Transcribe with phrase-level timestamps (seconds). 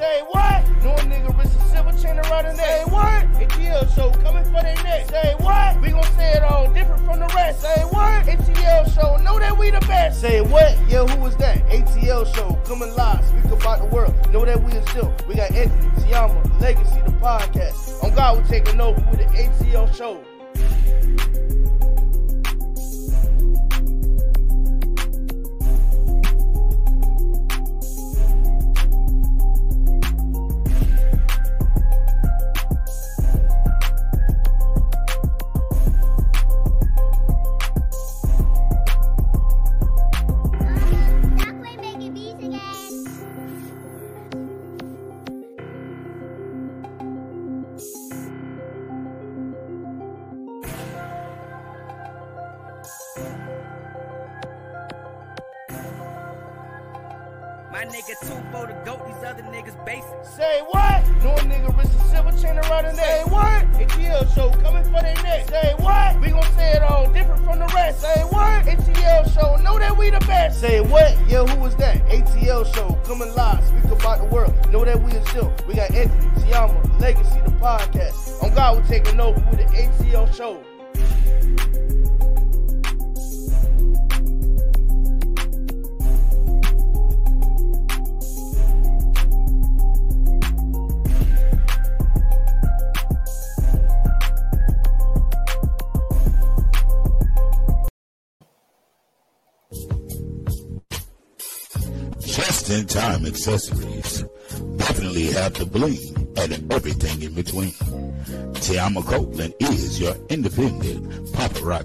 [0.00, 0.66] Say what?
[0.82, 2.56] No nigga wrist a silver chain around the neck.
[2.56, 3.32] Say what?
[3.34, 5.10] ATL show coming for their neck.
[5.10, 5.78] Say what?
[5.82, 7.60] We gon' say it all different from the rest.
[7.60, 8.24] Say what?
[8.24, 10.22] ATL show, know that we the best.
[10.22, 10.74] Say what?
[10.88, 11.58] Yeah, who was that?
[11.68, 14.14] ATL show coming live, speak about the world.
[14.32, 15.14] Know that we is still.
[15.28, 18.02] We got Anthony, Siama, Legacy, the podcast.
[18.02, 20.24] On God, we're taking over with the ATL show.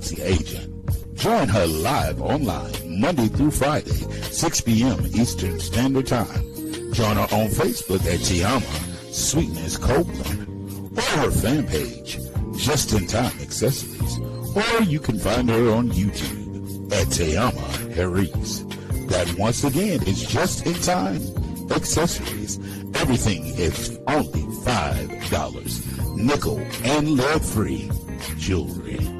[0.05, 1.15] Paparazzi agent.
[1.15, 5.05] Join her live online Monday through Friday, 6 p.m.
[5.07, 6.43] Eastern Standard Time.
[6.93, 12.19] Join her on Facebook at TeAma Sweetness Copeland or her fan page,
[12.57, 14.19] Just in Time Accessories.
[14.55, 18.59] Or you can find her on YouTube at TeAma Harris.
[19.07, 21.21] That once again is just in time
[21.71, 22.57] accessories.
[22.95, 25.85] Everything is only five dollars.
[26.15, 27.89] Nickel and lead free
[28.37, 29.14] jewelry.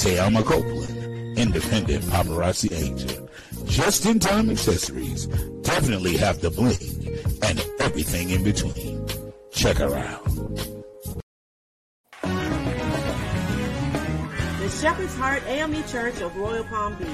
[0.00, 3.28] TeAma Copeland, independent paparazzi agent.
[3.66, 5.26] Just in time accessories.
[5.60, 9.06] Definitely have the bling and everything in between.
[9.52, 10.24] Check her out.
[14.62, 17.08] The Shepherd's Heart AME Church of Royal Palm Beach.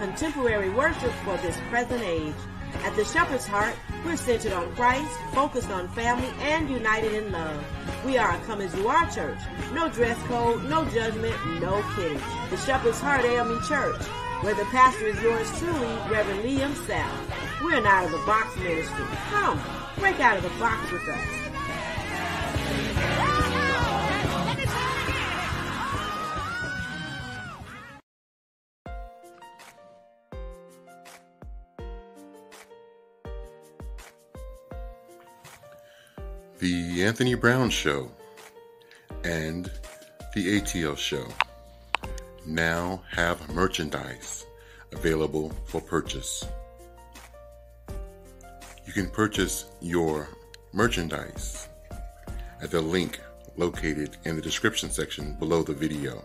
[0.00, 2.34] Contemporary worship for this present age.
[2.82, 3.74] At the Shepherd's Heart,
[4.04, 7.64] we're centered on Christ, focused on family, and united in love.
[8.04, 9.38] We are a come as you are church.
[9.72, 12.20] No dress code, no judgment, no kidding.
[12.50, 14.02] The Shepherd's Heart AME Church,
[14.42, 17.62] where the pastor is yours truly, Reverend Liam South.
[17.62, 19.04] We're an out of the box ministry.
[19.30, 19.60] Come,
[19.98, 21.44] break out of the box with us.
[36.64, 38.10] The Anthony Brown Show
[39.22, 39.70] and
[40.34, 41.26] the ATL Show
[42.46, 44.46] now have merchandise
[44.90, 46.42] available for purchase.
[48.86, 50.30] You can purchase your
[50.72, 51.68] merchandise
[52.62, 53.20] at the link
[53.58, 56.24] located in the description section below the video.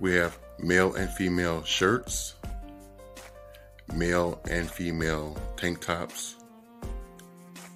[0.00, 2.34] We have male and female shirts,
[3.94, 6.34] male and female tank tops,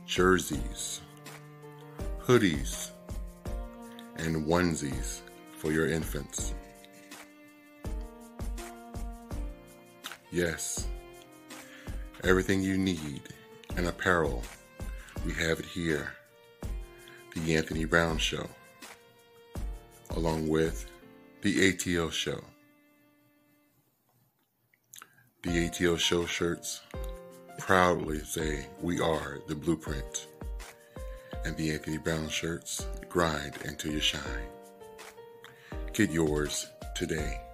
[0.07, 1.01] jerseys,
[2.23, 2.91] hoodies,
[4.17, 5.21] and onesies
[5.59, 6.55] for your infants.
[10.31, 10.87] Yes,
[12.23, 13.23] everything you need
[13.77, 14.43] in apparel,
[15.25, 16.13] we have it here.
[17.35, 18.49] The Anthony Brown Show,
[20.11, 20.87] along with
[21.43, 22.43] the ATL Show.
[25.43, 26.81] The ATL Show shirts
[27.59, 30.27] proudly say we are the blueprint.
[31.45, 34.23] And the Anthony Brown shirts grind until you shine.
[35.93, 37.46] Get yours today.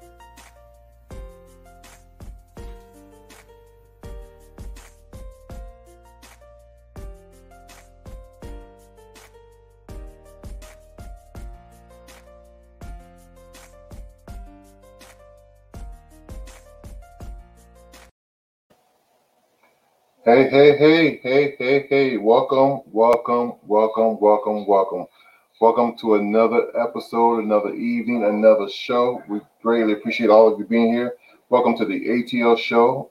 [20.25, 22.17] Hey, hey, hey, hey, hey, hey.
[22.17, 25.07] Welcome, welcome, welcome, welcome, welcome.
[25.61, 29.23] Welcome to another episode, another evening, another show.
[29.29, 31.15] We greatly appreciate all of you being here.
[31.49, 33.11] Welcome to the ATL show.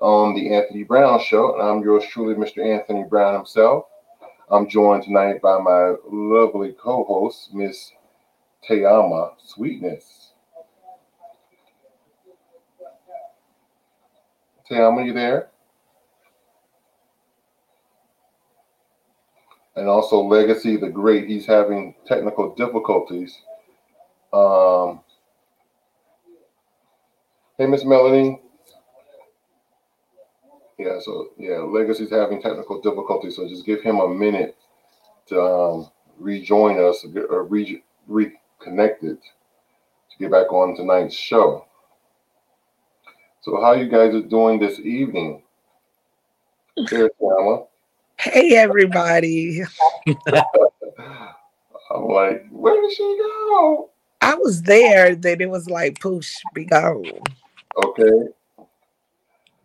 [0.00, 2.64] on the Anthony Brown Show, and I'm yours truly, Mr.
[2.64, 3.84] Anthony Brown himself.
[4.50, 7.92] I'm joined tonight by my lovely co-host, Miss
[8.68, 10.32] TeAma Sweetness.
[14.70, 15.49] TeAma, you there?
[19.76, 21.28] And also Legacy the Great.
[21.28, 23.38] He's having technical difficulties.
[24.32, 25.00] Um,
[27.58, 28.40] hey, Miss Melanie.
[30.78, 34.56] Yeah, so yeah, Legacy's having technical difficulties, so just give him a minute
[35.26, 41.66] to um, rejoin us or re- reconnected to get back on tonight's show.
[43.42, 45.42] So, how you guys are doing this evening?
[46.88, 47.64] Here's Tama.
[48.20, 49.62] Hey, everybody.
[50.06, 53.88] I'm like, where did she go?
[54.20, 57.02] I was there, then it was like, poosh, be gone.
[57.82, 58.28] Okay.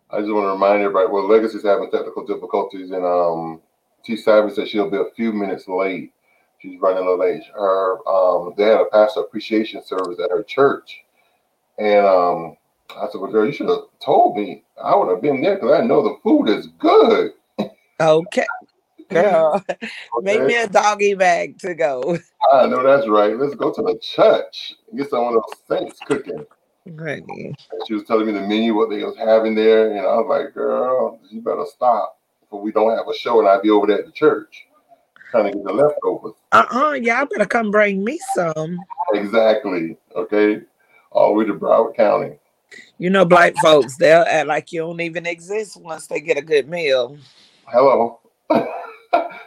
[0.10, 3.60] I just want to remind everybody, well, Legacy's having technical difficulties, and um,
[4.06, 4.16] T.
[4.16, 6.14] Savage said she'll be a few minutes late.
[6.62, 7.44] She's running a little late.
[7.54, 11.04] Her, um, they had a pastor appreciation service at her church,
[11.78, 12.56] and um,
[12.96, 14.64] I said, "Well, girl, you should have told me.
[14.82, 17.34] I would have been there because I know the food is good."
[18.00, 18.46] Okay,
[19.10, 19.90] girl, okay.
[20.22, 22.18] make me a doggy bag to go.
[22.52, 23.38] I know that's right.
[23.38, 26.46] Let's go to the church and get some of those saints cooking.
[27.00, 27.56] Honey.
[27.88, 30.54] She was telling me the menu, what they was having there, and I was like,
[30.54, 32.20] "Girl, you better stop,
[32.50, 34.68] for we don't have a show, and I'd be over there at the church
[35.32, 38.78] trying to get the leftovers." Uh uh-uh, uh, y'all better come bring me some.
[39.14, 39.98] Exactly.
[40.16, 40.62] Okay,
[41.12, 42.38] all the way to Broward County.
[42.98, 46.42] You know, black folks, they'll act like you don't even exist once they get a
[46.42, 47.18] good meal.
[47.68, 48.20] Hello.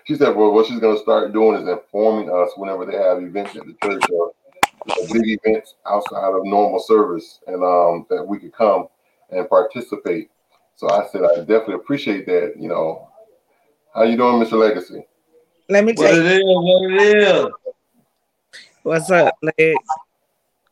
[0.05, 3.57] she said, "Well, what she's gonna start doing is informing us whenever they have events
[3.57, 4.33] at the church or
[5.13, 8.89] big events outside of normal service and um, that we could come
[9.31, 10.31] and participate.
[10.77, 12.55] So I said I definitely appreciate that.
[12.59, 13.09] You know,
[13.95, 14.53] how you doing, Mr.
[14.53, 15.07] Legacy?
[15.69, 16.23] Let me tell what you.
[16.23, 17.47] It is, what it is.
[18.83, 19.77] What's up, Lex?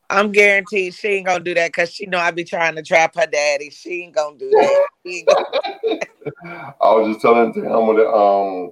[0.09, 3.15] I'm guaranteed she ain't gonna do that because she know I be trying to trap
[3.15, 3.69] her daddy.
[3.69, 4.87] She ain't gonna do that.
[5.05, 5.99] Gonna...
[6.81, 8.71] I was just telling him that um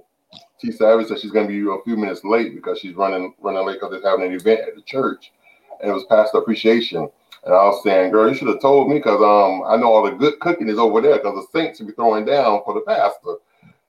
[0.60, 3.80] T Savage said she's gonna be a few minutes late because she's running running late
[3.80, 5.32] because they're having an event at the church
[5.80, 7.08] and it was pastor appreciation.
[7.44, 10.04] And I was saying, girl, you should have told me because um I know all
[10.04, 12.80] the good cooking is over there because the saints will be throwing down for the
[12.80, 13.36] pastor.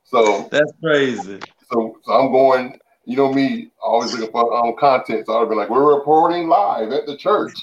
[0.04, 1.40] So that's crazy.
[1.72, 5.26] So, so I'm going, you know me, always looking for um content.
[5.26, 7.54] So I'd have been like, we're reporting live at the church.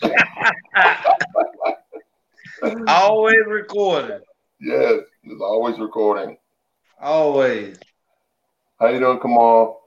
[2.88, 4.20] always recording.
[4.58, 6.38] Yes, it's always recording.
[6.98, 7.76] Always.
[8.80, 9.82] How you doing, Kamal?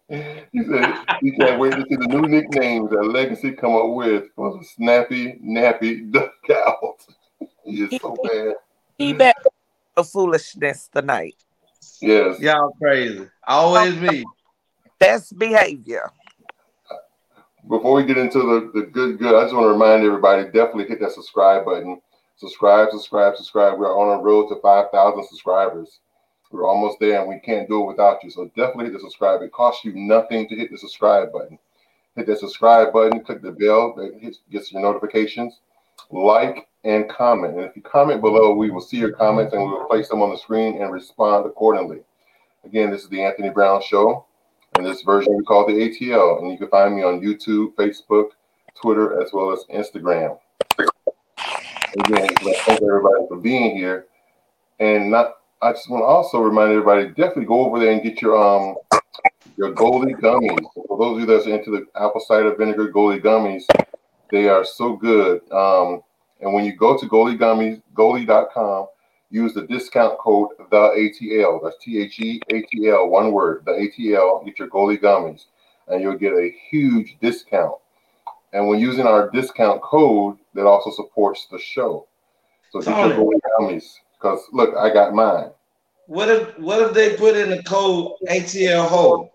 [0.09, 4.25] he said he can't wait to see the new nicknames that Legacy come up with
[4.35, 6.12] for the snappy, nappy
[7.71, 7.89] dugout.
[7.89, 8.53] he is so bad.
[8.97, 9.17] He mm-hmm.
[9.17, 9.35] bet
[9.95, 11.35] the foolishness tonight.
[12.01, 12.39] Yes.
[12.39, 13.27] Y'all crazy.
[13.47, 14.23] Always me.
[14.99, 16.11] Best behavior.
[17.67, 20.88] Before we get into the, the good, good, I just want to remind everybody definitely
[20.88, 22.00] hit that subscribe button.
[22.38, 23.77] Subscribe, subscribe, subscribe.
[23.77, 26.00] We're on a road to 5,000 subscribers.
[26.51, 28.29] We're almost there and we can't do it without you.
[28.29, 29.41] So definitely hit the subscribe.
[29.41, 31.59] It costs you nothing to hit the subscribe button.
[32.15, 35.59] Hit that subscribe button, click the bell that gets your notifications,
[36.11, 37.55] like and comment.
[37.55, 40.21] And if you comment below, we will see your comments and we will place them
[40.21, 41.99] on the screen and respond accordingly.
[42.63, 44.25] Again, this is the Anthony Brown Show,
[44.75, 46.39] and this version we call the ATL.
[46.39, 48.29] And you can find me on YouTube, Facebook,
[48.81, 50.37] Twitter, as well as Instagram.
[51.99, 54.05] Again, thank everybody for being here.
[54.79, 58.21] And not I just want to also remind everybody definitely go over there and get
[58.21, 58.75] your um
[59.55, 60.67] your Goli gummies.
[60.87, 63.63] For those of you that's into the apple cider vinegar Goli gummies,
[64.31, 65.41] they are so good.
[65.51, 66.01] Um,
[66.41, 68.88] and when you go to Goli gummies, Goli.com,
[69.29, 71.60] use the discount code the ATL.
[71.63, 74.46] That's T H E A T L, one word, the ATL.
[74.46, 75.46] Get your Goli gummies,
[75.88, 77.75] and you'll get a huge discount.
[78.53, 82.07] And when using our discount code, that also supports the show.
[82.72, 83.96] So get your Goli gummies.
[84.19, 85.51] Cause look, I got mine.
[86.07, 89.29] What if what if they put in the code ATL hold?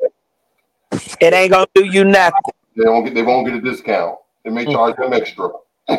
[1.21, 2.41] It ain't gonna do you nothing.
[2.77, 4.19] They won't get they won't get a discount.
[4.45, 5.51] They may charge them extra.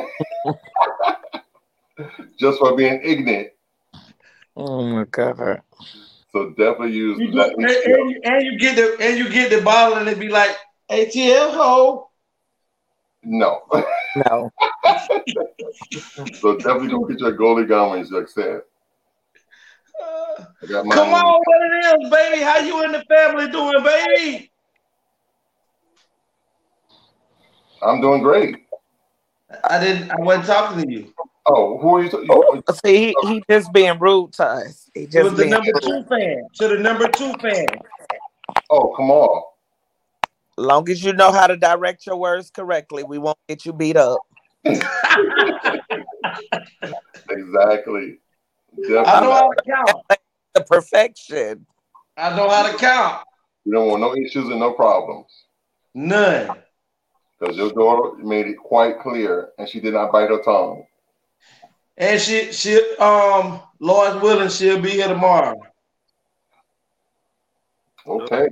[2.40, 3.50] Just for being ignorant.
[4.56, 5.62] Oh my god.
[6.32, 7.54] So definitely use you that.
[7.54, 10.30] And, and, you, and, you, get the and you get the bottle and it be
[10.30, 10.56] like
[10.90, 12.08] ATL hold.
[13.24, 13.62] No.
[14.28, 14.52] No.
[16.34, 18.62] so definitely go get your Goli gummies, like said.
[20.04, 22.42] Uh, come on, what it is, baby?
[22.42, 24.52] How you and the family doing, baby?
[27.86, 28.66] I'm doing great.
[29.66, 30.10] I didn't.
[30.12, 31.14] I wasn't talking to you.
[31.46, 32.10] Oh, who are you?
[32.10, 34.90] T- Oh, see, he, he just being rude to us.
[34.94, 35.84] He It just was the number rude.
[35.84, 36.44] two fan.
[36.56, 37.66] To the number two fan.
[38.70, 39.44] oh, come on.
[40.58, 43.98] Long as you know how to direct your words correctly, we won't get you beat
[43.98, 44.20] up.
[47.30, 48.20] Exactly.
[48.90, 50.04] I know how to count.
[50.54, 51.66] The perfection.
[52.18, 53.24] I know how to count.
[53.66, 55.28] You don't want no issues and no problems.
[55.96, 56.50] None.
[57.44, 60.86] Because your daughter made it quite clear and she did not bite her tongue.
[61.98, 65.60] And she she um Lord's willing, she'll be here tomorrow.
[68.08, 68.48] Okay.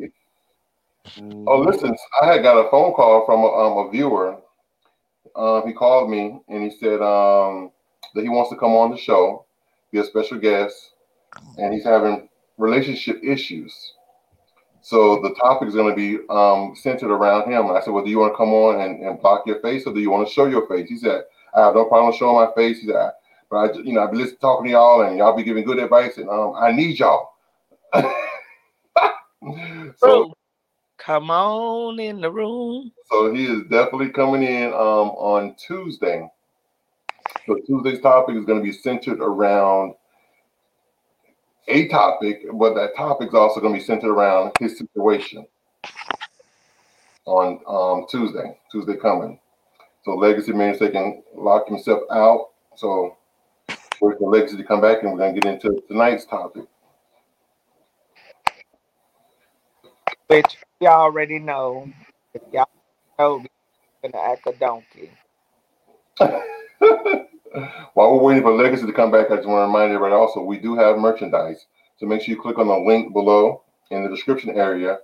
[1.48, 4.38] Oh, listen, I had got a phone call from a, um, a viewer.
[5.38, 7.72] Um, he called me and he said um,
[8.14, 9.46] that he wants to come on the show,
[9.92, 10.92] be a special guest,
[11.58, 13.94] and he's having relationship issues.
[14.82, 17.68] So the topic is going to be um, centered around him.
[17.68, 19.86] And I said, Well, do you want to come on and, and block your face
[19.86, 20.90] or do you want to show your face?
[20.90, 21.24] He said,
[21.56, 22.82] I have no problem showing my face.
[22.82, 23.12] He said,
[23.50, 25.80] But I, you know, I've been listening, talking to y'all and y'all be giving good
[25.80, 27.34] advice and um, I need y'all.
[29.98, 30.34] so
[31.04, 32.92] Come on in the room.
[33.10, 36.30] So he is definitely coming in um, on Tuesday.
[37.48, 39.96] So Tuesday's topic is going to be centered around
[41.68, 45.46] a topic, but that topic is also going to be centered around his situation
[47.26, 48.58] on um, Tuesday.
[48.72, 49.40] Tuesday coming.
[50.04, 52.50] So legacy means they can lock himself out.
[52.76, 53.18] So
[54.02, 56.64] wait for legacy to come back, and we're going to get into tonight's topic.
[60.28, 61.92] Which y'all already know.
[62.34, 62.70] If y'all
[63.20, 63.44] know,
[64.02, 65.12] we're gonna act a donkey.
[67.94, 70.42] While we're waiting for Legacy to come back, I just want to remind everybody also
[70.42, 71.66] we do have merchandise.
[71.98, 75.00] So make sure you click on the link below in the description area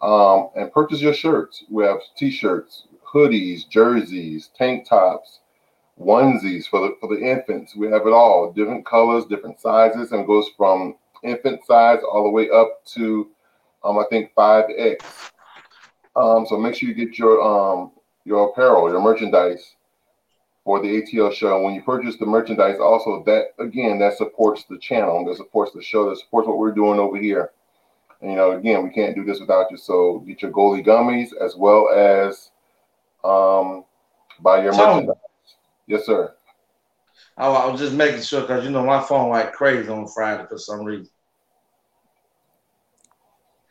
[0.00, 1.64] um, and purchase your shirts.
[1.70, 5.40] We have t-shirts, hoodies, jerseys, tank tops,
[6.00, 7.76] onesies for the for the infants.
[7.76, 12.30] We have it all, different colors, different sizes, and goes from infant size all the
[12.30, 13.28] way up to
[13.84, 15.02] um, I think 5X.
[16.16, 17.92] Um, so make sure you get your um,
[18.24, 19.76] your apparel, your merchandise
[20.64, 21.56] for the ATL show.
[21.56, 25.72] And When you purchase the merchandise, also that again that supports the channel, that supports
[25.72, 27.52] the show, that supports what we're doing over here.
[28.20, 29.76] And, you know, again, we can't do this without you.
[29.76, 32.50] So get your Goli gummies as well as
[33.22, 33.84] um,
[34.40, 35.06] buy your Tony.
[35.06, 35.16] merchandise.
[35.86, 36.34] Yes, sir.
[37.36, 40.46] I, I was just making sure because you know my phone went crazy on Friday
[40.48, 41.08] for some reason.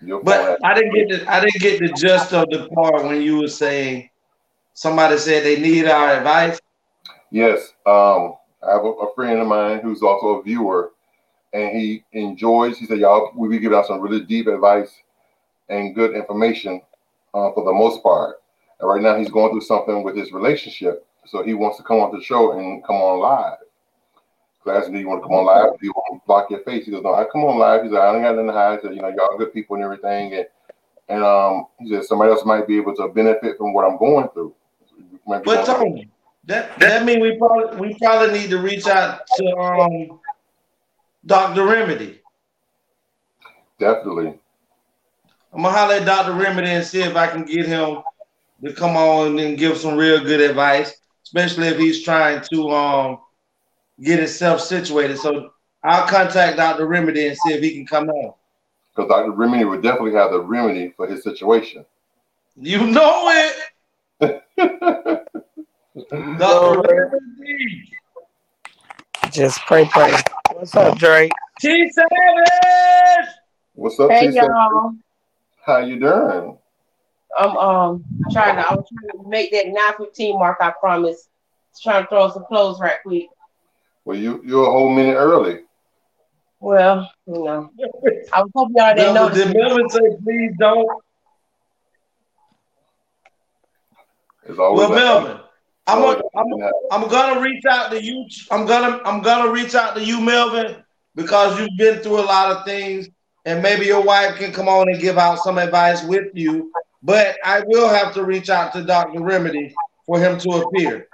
[0.02, 3.22] Your But I didn't get the I didn't get the gist of the part when
[3.22, 4.10] you were saying
[4.74, 6.60] somebody said they need our advice.
[7.34, 10.92] Yes, um, I have a, a friend of mine who's also a viewer,
[11.52, 12.78] and he enjoys.
[12.78, 14.94] He said, "Y'all, we be giving out some really deep advice
[15.68, 16.80] and good information
[17.34, 18.36] uh, for the most part."
[18.80, 22.02] And right now, he's going through something with his relationship, so he wants to come
[22.02, 23.58] on the show and come on live.
[24.64, 25.80] So I asked him, "Do you want to come on live?
[25.80, 27.94] Do you want to block your face?" He goes, "No, I come on live." He's
[27.94, 29.84] like, "I don't got nothing to hide." He said, "You know, y'all good people and
[29.84, 30.46] everything," and
[31.10, 34.30] and um, he said somebody else might be able to benefit from what I'm going
[34.36, 34.54] through.
[35.26, 36.13] But Tony,
[36.46, 40.20] that that mean we probably we probably need to reach out to um
[41.26, 41.66] Dr.
[41.66, 42.20] Remedy.
[43.80, 44.40] definitely.
[45.54, 46.34] I'm gonna holler at Dr.
[46.34, 48.00] Remedy and see if I can get him
[48.64, 53.20] to come on and give some real good advice, especially if he's trying to um
[54.02, 55.18] get himself situated.
[55.18, 55.52] So
[55.84, 56.88] I'll contact Dr.
[56.88, 58.34] Remedy and see if he can come on.
[58.96, 59.32] because Dr.
[59.32, 61.86] Remedy would definitely have the remedy for his situation.
[62.56, 63.30] You know
[64.20, 64.44] it.
[65.96, 66.82] Dr.
[66.82, 67.90] Remedy.
[69.32, 70.14] Just pray, pray.
[70.54, 71.32] What's up, Drake?
[71.60, 73.30] T Savage.
[73.76, 74.50] What's up, Hey T-Seven?
[74.50, 74.94] y'all,
[75.66, 76.58] How you doing?
[77.40, 81.30] I'm um trying to I was trying to make that 915 mark I promised.
[81.82, 83.28] Trying to throw some clothes right quick.
[84.06, 85.62] Well, you you're a whole minute early.
[86.60, 87.72] Well, you know,
[88.34, 89.54] I was hoping y'all didn't Melvin, notice.
[89.54, 91.04] did Melvin say please don't?
[94.46, 95.40] It's always Well, like- Melvin,
[95.86, 96.46] I'm gonna, I'm,
[96.92, 98.26] I'm gonna reach out to you.
[98.52, 100.78] I'm gonna I'm gonna reach out to you, Melvin,
[101.16, 103.10] because you've been through a lot of things,
[103.46, 106.72] and maybe your wife can come on and give out some advice with you.
[107.02, 109.22] But I will have to reach out to Dr.
[109.22, 109.76] Remedy
[110.06, 111.10] for him to appear.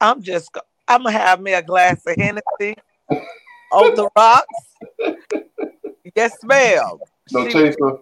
[0.00, 0.50] I'm just,
[0.88, 2.74] I'm gonna have me a glass of Hennessy
[3.70, 4.76] on the rocks.
[6.16, 6.98] Yes, ma'am.
[7.30, 7.98] No She chaser,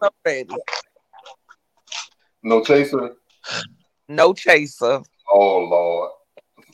[2.42, 3.16] no chaser.
[4.08, 5.02] No chaser.
[5.32, 6.10] Oh Lord.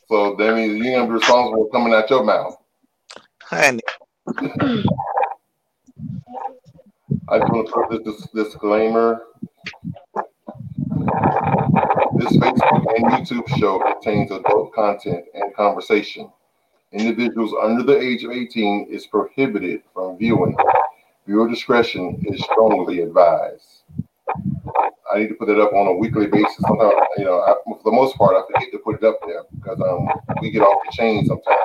[0.08, 2.56] So that means you're gonna be responsible for coming out your mouth.
[3.42, 3.80] Honey,
[7.28, 9.22] I just want to put this, this disclaimer.
[12.18, 16.30] This Facebook and YouTube show contains adult content and conversation.
[16.92, 20.54] Individuals under the age of 18 is prohibited from viewing.
[21.26, 23.84] Viewer discretion is strongly advised.
[25.12, 26.56] I need to put it up on a weekly basis.
[26.60, 29.42] Sometimes, you know, I, for the most part, I forget to put it up there
[29.54, 30.08] because um,
[30.40, 31.58] we get off the chain sometimes.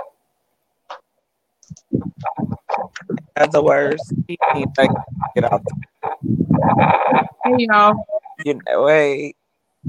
[3.36, 4.14] That's the worst.
[4.28, 4.90] He need to
[5.36, 5.64] get out.
[7.46, 8.06] Hey y'all.
[8.44, 9.34] You know, hey,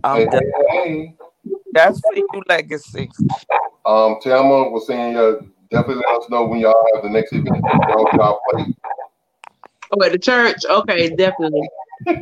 [0.04, 0.42] I'm Hey, done.
[0.70, 1.14] hey, hey.
[1.72, 3.10] That's for you, legacy.
[3.84, 7.56] Um, Tama was saying, uh, definitely let us know when y'all have the next event.
[7.88, 8.76] Y'all get our plate.
[9.90, 10.64] Oh, at the church?
[10.68, 11.68] Okay, definitely.
[12.06, 12.14] Y'all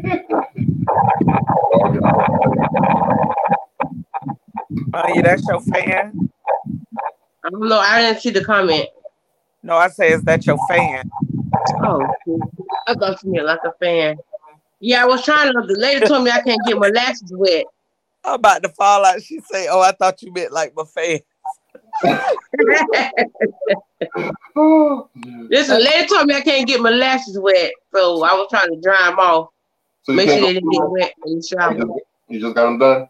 [1.93, 2.27] get our
[4.95, 6.31] Oh, yeah, that's your fan.
[7.45, 7.79] I don't know.
[7.79, 8.89] I didn't see the comment.
[9.63, 11.11] No, I say, is that your fan?
[11.83, 12.07] Oh,
[12.87, 14.17] I thought you meant like a fan.
[14.81, 15.63] Yeah, I was trying to.
[15.67, 17.65] The lady told me I can't get my lashes wet.
[18.25, 19.23] I'm about to fall out.
[19.23, 21.21] She say, "Oh, I thought you meant like my fan."
[25.51, 28.81] Listen, lady told me I can't get my lashes wet, so I was trying to
[28.81, 29.49] dry them off.
[30.07, 31.73] So you Make sure can't they didn't get wet in the shower.
[31.73, 31.93] You just,
[32.29, 33.09] you just got them done?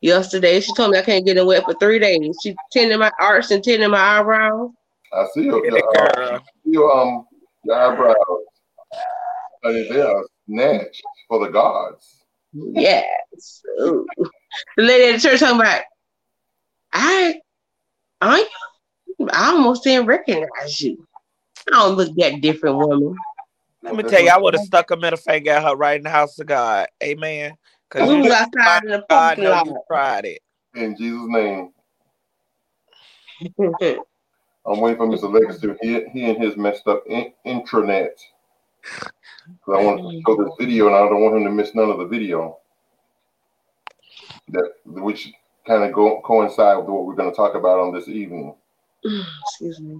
[0.00, 2.36] Yesterday, she told me I can't get them wet for three days.
[2.42, 4.72] She tending my arch and tending my eyebrows.
[5.12, 7.26] I see your, Get it, your, uh, your, um,
[7.62, 8.16] your eyebrows.
[9.64, 12.24] Uh, they are snatched for the gods.
[12.52, 13.62] Yes.
[13.80, 14.04] Ooh.
[14.76, 15.82] The lady at the church talking about,
[16.92, 17.40] I,
[18.20, 18.44] I,
[19.30, 21.06] I almost didn't recognize you.
[21.68, 23.14] I don't look that different, woman.
[23.82, 25.96] Let oh, me tell you, I would have stuck a middle finger at her right
[25.96, 26.86] in the house of God.
[27.02, 27.56] Amen.
[27.88, 29.66] Because We you was outside in the God parking know lot.
[29.66, 30.40] you tried it.
[30.74, 31.72] In Jesus' name.
[34.64, 35.32] I'm waiting for Mr.
[35.32, 35.74] Legacy.
[35.82, 38.10] He, he and his messed up in, intranet.
[39.64, 41.90] 'Cause I want to show this video and I don't want him to miss none
[41.90, 42.58] of the video.
[44.48, 45.32] That which
[45.66, 48.54] kind of go coincide with what we're going to talk about on this evening.
[49.04, 49.98] Excuse me.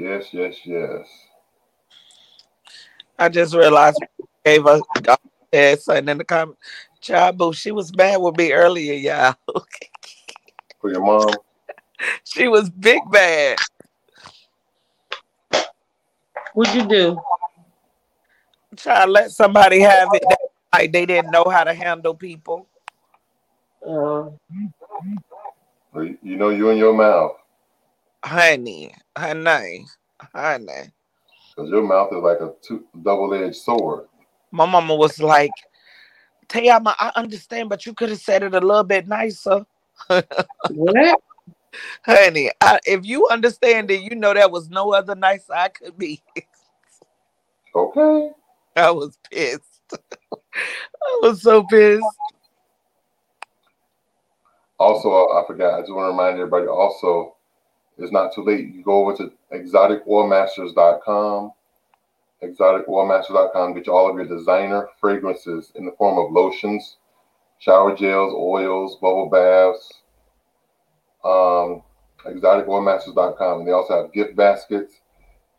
[0.00, 1.06] Yes, yes, yes.
[3.18, 4.80] I just realized we gave us
[5.52, 6.56] said something in the comment.
[7.02, 9.34] Child, boo, she was mad with me earlier, y'all.
[10.80, 11.28] For your mom.
[12.24, 13.58] she was big bad.
[16.54, 17.20] What'd you do?
[18.76, 20.38] Try to let somebody have it that,
[20.72, 22.66] like they didn't know how to handle people.
[23.86, 24.30] Uh,
[25.94, 27.39] You you know you in your mouth.
[28.24, 29.86] Honey, honey,
[30.34, 30.92] honey.
[31.56, 34.06] Because your mouth is like a two, double-edged sword.
[34.50, 35.52] My mama was like,
[36.48, 39.64] TeAma, I understand, but you could have said it a little bit nicer.
[40.70, 41.20] what?
[42.04, 45.96] Honey, I, if you understand it, you know there was no other nicer I could
[45.96, 46.22] be.
[47.74, 48.30] Okay.
[48.76, 49.62] I was pissed.
[50.32, 52.04] I was so pissed.
[54.78, 55.74] Also, I forgot.
[55.74, 56.66] I just want to remind everybody.
[56.66, 57.36] Also,
[58.00, 58.74] it's not too late.
[58.74, 61.52] You go over to exoticoilmasters.com.
[62.42, 63.74] Exoticoilmasters.com.
[63.74, 66.96] Get you all of your designer fragrances in the form of lotions,
[67.58, 69.92] shower gels, oils, bubble baths.
[71.24, 71.82] Um,
[72.24, 73.60] exoticoilmasters.com.
[73.60, 74.94] And they also have gift baskets.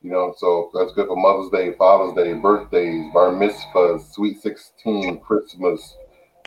[0.01, 5.19] You know, so that's good for Mother's Day, Father's Day, birthdays, bar mitzvahs, Sweet 16,
[5.19, 5.95] Christmas,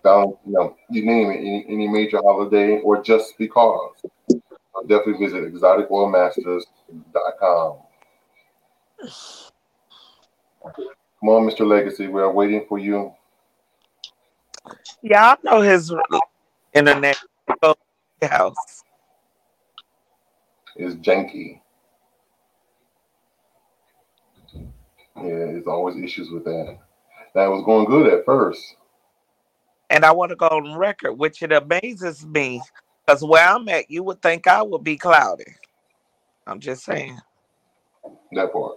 [0.05, 4.05] you know, you name it, any, any major holiday, or just because.
[4.85, 7.77] So definitely visit exoticoilmasters.com.
[11.21, 11.67] Come on, Mr.
[11.67, 13.15] Legacy, we are waiting for you.
[15.03, 15.91] Y'all know his
[16.75, 17.17] internet
[18.23, 18.85] house.
[20.77, 21.61] Is janky.
[25.17, 26.79] Yeah, there's always issues with that.
[27.35, 28.77] That was going good at first.
[29.91, 32.61] And I want to go on record, which it amazes me
[33.05, 35.45] because where I'm at, you would think I would be cloudy.
[36.47, 37.19] I'm just saying.
[38.33, 38.77] That part.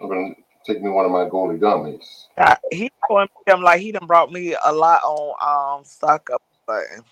[0.00, 0.34] I'm gonna
[0.66, 2.26] take me one of my Goli gummies.
[2.36, 6.42] I, he going him like he done brought me a lot on um stock up
[6.66, 7.02] button.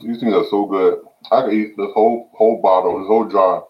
[0.00, 1.00] These things are so good.
[1.30, 3.64] I could eat this whole whole bottle, this whole jar.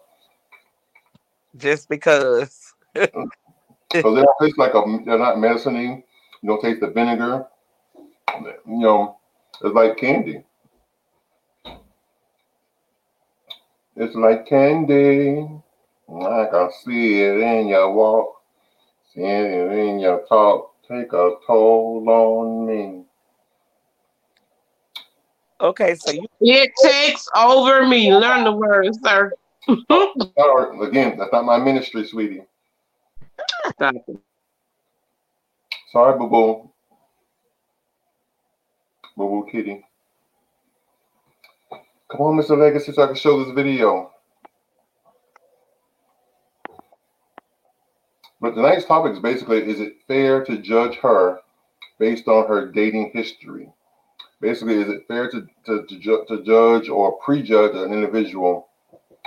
[1.57, 2.73] just because.
[3.91, 6.03] Because they don't taste like a they're not medicine You
[6.49, 7.45] don't taste the vinegar.
[8.43, 9.14] You know,
[9.61, 10.43] it's like candy.
[13.95, 15.47] It's like candy.
[16.09, 18.41] I can see it in your walk,
[19.13, 20.73] see it in your talk.
[20.87, 23.05] Take a toll on me.
[25.61, 28.13] Okay, so you It takes over me.
[28.13, 29.31] Learn the words, sir.
[30.37, 32.43] Or, again, that's not my ministry, sweetie.
[33.71, 33.95] Stop.
[35.91, 36.69] Sorry, boo boo.
[39.17, 39.85] Boo kitty.
[42.11, 42.57] Come on, Mr.
[42.57, 44.11] Legacy, so I can show this video.
[48.41, 51.39] But tonight's topic is basically is it fair to judge her
[51.97, 53.69] based on her dating history?
[54.41, 58.67] Basically, is it fair to, to, to, ju- to judge or prejudge an individual,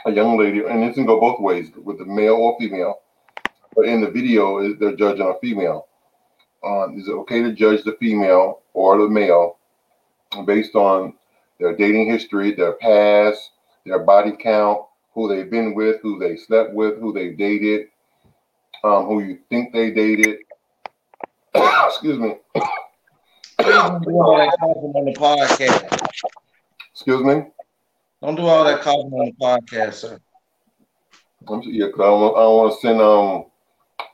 [0.07, 3.01] a young lady, and this can go both ways with the male or female.
[3.75, 5.89] But in the video, they're judging a female.
[6.63, 9.58] Um, is it okay to judge the female or the male
[10.45, 11.15] based on
[11.59, 13.51] their dating history, their past,
[13.85, 14.81] their body count,
[15.15, 17.89] who they've been with, who they slept with, who they've dated,
[18.85, 20.39] um, who you think they dated?
[21.55, 22.37] Excuse me.
[23.59, 26.11] Don't do all that coughing on the podcast.
[26.93, 27.43] Excuse me.
[28.23, 30.21] Don't do all that coughing on the podcast, sir.
[31.49, 33.47] I'm, yeah, 'cause I don't, I don't want to send um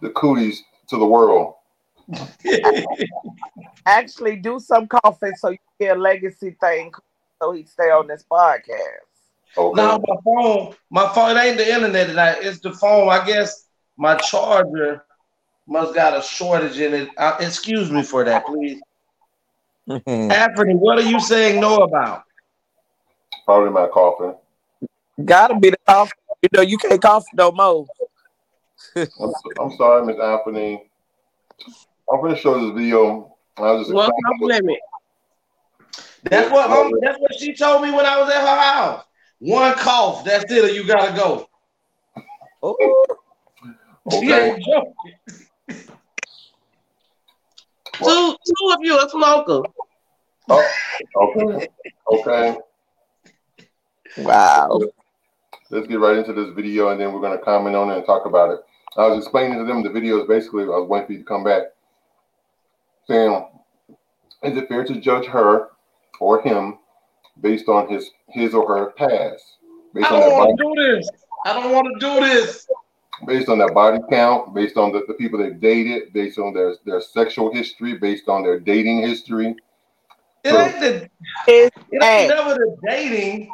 [0.01, 1.55] the cooties to the world.
[3.87, 6.93] Actually, do some coughing so you get a legacy thing
[7.43, 8.79] so he stay on this podcast.
[9.57, 9.81] Okay.
[9.83, 12.39] No, my phone, my phone, it ain't the internet tonight.
[12.41, 13.09] It's the phone.
[13.09, 15.05] I guess my charger
[15.67, 17.09] must got a shortage in it.
[17.17, 18.81] Uh, excuse me for that, please.
[20.07, 22.25] Anthony, what are you saying no about?
[23.45, 24.35] Probably my coughing.
[25.25, 26.11] Gotta be the cough.
[26.43, 27.87] You know, you can't cough no more.
[28.97, 30.91] I'm, so- I'm sorry, Miss Anthony.
[32.13, 33.37] I'm gonna show this video.
[33.57, 34.79] I was just Well, compliment.
[36.25, 39.05] That's what um, that's what she told me when I was at her house.
[39.39, 41.49] One cough, that's it, or you gotta go.
[42.65, 43.05] Ooh.
[44.11, 44.51] She Okay.
[44.51, 45.15] ain't joking.
[48.03, 49.63] Two, two of you are smoker.
[50.51, 50.71] Oh,
[51.17, 51.69] okay.
[52.13, 52.57] Okay.
[54.17, 54.81] Wow.
[55.71, 58.07] Let's get right into this video and then we're going to comment on it and
[58.07, 58.61] talk about it.
[58.97, 61.25] I was explaining to them the video is basically, I was waiting for you to
[61.25, 61.63] come back,
[63.07, 63.47] saying,
[64.43, 65.69] is it fair to judge her
[66.21, 66.79] or him
[67.41, 69.43] based on his his or her past?
[69.95, 71.11] Based I on don't want body, to do this.
[71.47, 72.67] I don't want to do this.
[73.27, 76.77] based on their body count, based on the, the people they've dated, based on their,
[76.85, 79.55] their sexual history, based on their dating history.
[80.43, 81.11] It ain't the
[81.47, 83.51] It's it ain't never the dating.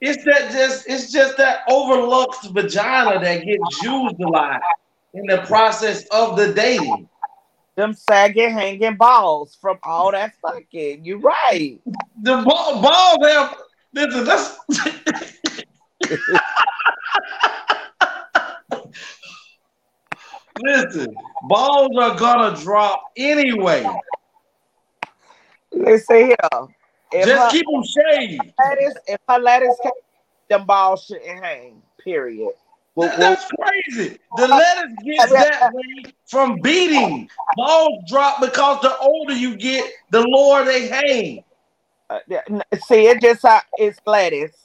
[0.00, 4.60] It's that just it's just that overlooked vagina that gets used a lot
[5.14, 7.08] in the process of the dating.
[7.78, 11.04] Them sagging, hanging balls from all that fucking.
[11.04, 11.80] You're right.
[12.22, 13.56] The ball, balls have
[13.94, 14.58] listen, that's
[20.58, 21.14] listen,
[21.48, 23.86] balls are gonna drop anyway.
[25.70, 26.36] Listen here.
[27.12, 28.42] If Just her keep them shaved.
[29.06, 29.92] if her lettuce came,
[30.48, 31.80] them balls shouldn't hang.
[32.02, 32.54] Period.
[32.98, 34.18] Well, well, That's crazy.
[34.36, 37.30] The lettuce gets that way from beating.
[37.56, 41.44] Balls drop because the older you get, the lower they hang.
[42.10, 42.18] uh,
[42.88, 44.56] see, it just uh, it's lettuce.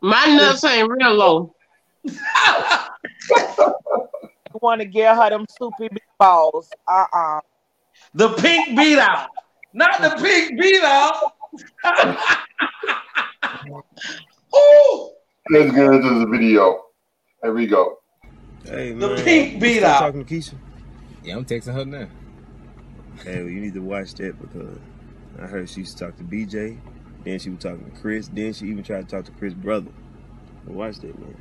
[0.00, 1.54] My nuts ain't real low.
[4.54, 6.70] You want to give her them soupy big balls?
[6.88, 7.40] Uh uh
[8.14, 9.28] The pink beat out.
[9.74, 11.34] Not the pink beat out.
[14.56, 15.10] Ooh,
[15.50, 16.87] Let's get into the video.
[17.42, 18.00] Here we go.
[18.64, 19.24] Hey, the man.
[19.24, 20.00] pink beat out.
[20.00, 20.54] talking to Keisha?
[21.22, 22.08] Yeah, I'm texting her now.
[23.22, 24.76] Hey, well, you need to watch that because
[25.40, 26.78] I heard she used to talk to BJ,
[27.24, 29.90] then she was talking to Chris, then she even tried to talk to Chris' brother.
[30.64, 31.36] But watch that, man.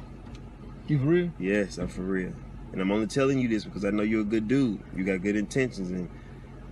[0.87, 1.31] You for real?
[1.39, 2.33] Yes, I'm for real.
[2.71, 4.79] And I'm only telling you this because I know you're a good dude.
[4.95, 6.09] You got good intentions, and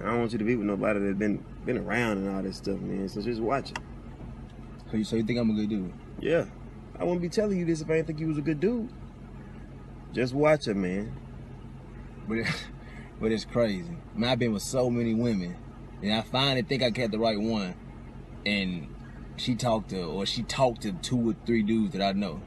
[0.01, 2.53] I don't want you to be with nobody that's been been around and all that
[2.53, 3.09] stuff, man.
[3.09, 3.79] So just watch it.
[4.91, 5.93] So you, so you think I'm a good dude?
[6.19, 6.45] Yeah.
[6.99, 8.89] I wouldn't be telling you this if I didn't think you was a good dude.
[10.15, 11.13] Just watch it, man.
[12.25, 12.37] But
[13.19, 13.97] but it's crazy.
[14.15, 15.57] I mean, I've been with so many women,
[16.01, 17.75] and I finally think I got the right one.
[18.45, 18.87] And
[19.35, 22.41] she talked to, or she talked to two or three dudes that I know.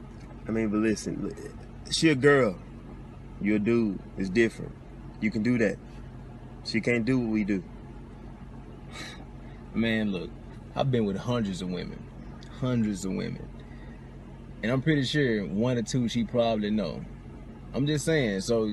[0.47, 1.31] I mean, but listen,
[1.91, 2.57] she a girl.
[3.39, 3.99] You a dude.
[4.17, 4.71] It's different.
[5.21, 5.77] You can do that.
[6.65, 7.63] She can't do what we do.
[9.75, 10.31] Man, look,
[10.75, 12.03] I've been with hundreds of women,
[12.59, 13.47] hundreds of women,
[14.63, 17.05] and I'm pretty sure one or two she probably know.
[17.73, 18.41] I'm just saying.
[18.41, 18.65] So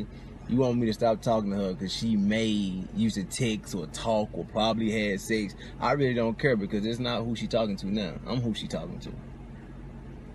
[0.48, 3.86] you want me to stop talking to her because she may use to text or
[3.86, 5.54] talk or probably had sex?
[5.80, 8.14] I really don't care because it's not who she talking to now.
[8.26, 9.12] I'm who she talking to.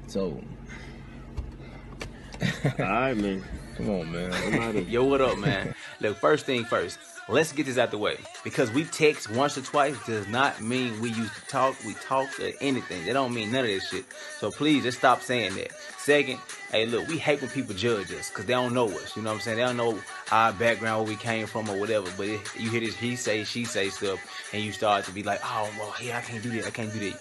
[0.07, 0.41] So
[2.65, 3.43] All right, man.
[3.77, 4.87] Come on, man.
[4.89, 5.75] Yo, what up, man?
[5.99, 6.97] Look, first thing first,
[7.29, 8.17] let's get this out the way.
[8.43, 12.27] Because we text once or twice does not mean we used to talk, we talk
[12.39, 13.05] or anything.
[13.05, 14.05] That don't mean none of this shit.
[14.39, 15.71] So please just stop saying that.
[16.03, 16.39] Second,
[16.71, 19.15] hey, look, we hate when people judge us because they don't know us.
[19.15, 19.57] You know what I'm saying?
[19.57, 19.99] They don't know
[20.31, 22.07] our background, where we came from, or whatever.
[22.17, 24.19] But if you hear this he say, she say stuff,
[24.51, 26.91] and you start to be like, oh, well, yeah, I can't do that, I can't
[26.91, 27.19] do that.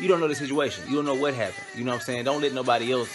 [0.00, 0.84] You don't know the situation.
[0.88, 1.66] You don't know what happened.
[1.76, 2.24] You know what I'm saying?
[2.24, 3.10] Don't let nobody else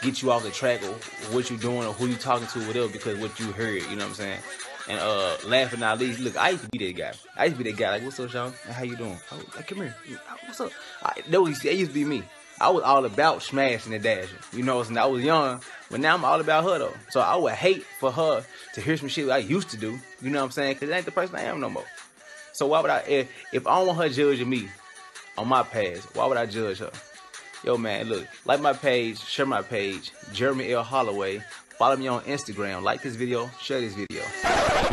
[0.00, 2.88] get you off the track of what you're doing or who you talking to, whatever,
[2.88, 3.82] because what you heard.
[3.82, 4.40] You know what I'm saying?
[4.88, 7.12] And uh, last but not least, look, I used to be that guy.
[7.36, 7.90] I used to be that guy.
[7.90, 8.54] Like, what's up, Sean?
[8.70, 9.18] How you doing?
[9.30, 9.94] Oh, come here.
[10.46, 10.72] What's up?
[11.02, 12.22] I, that, was, that used to be me.
[12.64, 14.38] I was all about smashing and dashing.
[14.54, 16.94] You know, and I was young, but now I'm all about her though.
[17.10, 19.98] So I would hate for her to hear some shit I used to do.
[20.22, 20.72] You know what I'm saying?
[20.72, 21.84] Because it ain't the person I am no more.
[22.54, 23.00] So why would I?
[23.00, 24.70] If, if I don't want her judging me
[25.36, 26.90] on my past, why would I judge her?
[27.64, 30.82] Yo, man, look, like my page, share my page, Jeremy L.
[30.82, 31.42] Holloway.
[31.78, 32.82] Follow me on Instagram.
[32.82, 34.22] Like this video, share this video.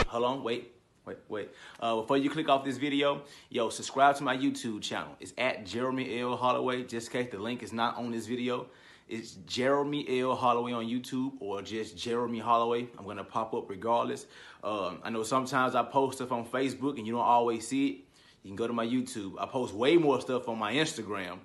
[0.10, 0.74] Hold on, wait,
[1.06, 1.50] wait, wait.
[1.80, 5.16] Uh, before you click off this video, yo, subscribe to my YouTube channel.
[5.20, 6.36] It's at Jeremy L.
[6.36, 6.84] Holloway.
[6.84, 8.68] Just in case the link is not on this video,
[9.08, 10.36] it's Jeremy L.
[10.36, 12.88] Holloway on YouTube or just Jeremy Holloway.
[12.98, 14.28] I'm gonna pop up regardless.
[14.64, 17.98] Um, I know sometimes I post stuff on Facebook and you don't always see it.
[18.44, 19.34] You can go to my YouTube.
[19.40, 21.40] I post way more stuff on my Instagram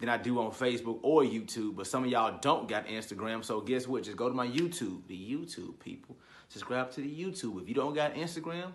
[0.00, 1.76] than I do on Facebook or YouTube.
[1.76, 4.02] But some of y'all don't got Instagram, so guess what?
[4.02, 6.16] Just go to my YouTube, the YouTube people.
[6.50, 7.62] Subscribe to the YouTube.
[7.62, 8.72] If you don't got Instagram,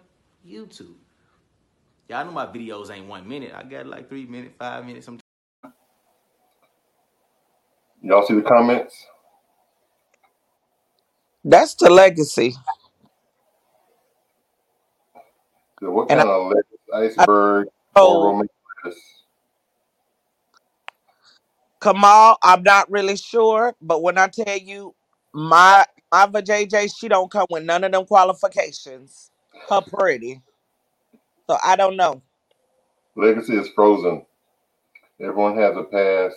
[0.47, 0.95] YouTube.
[2.07, 3.51] Y'all know my videos ain't one minute.
[3.53, 5.05] I got like three minutes, five minutes.
[5.05, 5.21] Sometimes.
[8.01, 8.95] Y'all see the comments?
[11.43, 12.55] That's the legacy.
[15.81, 18.47] So what And kind of lettuce, iceberg or Oh, romaine
[18.85, 19.01] lettuce?
[21.81, 24.95] Kamal, I'm not really sure, but when I tell you
[25.33, 29.31] my my JJ, she don't come with none of them qualifications.
[29.69, 30.41] Her pretty.
[31.47, 32.21] So I don't know.
[33.15, 34.25] Legacy is frozen.
[35.19, 36.35] Everyone has a past.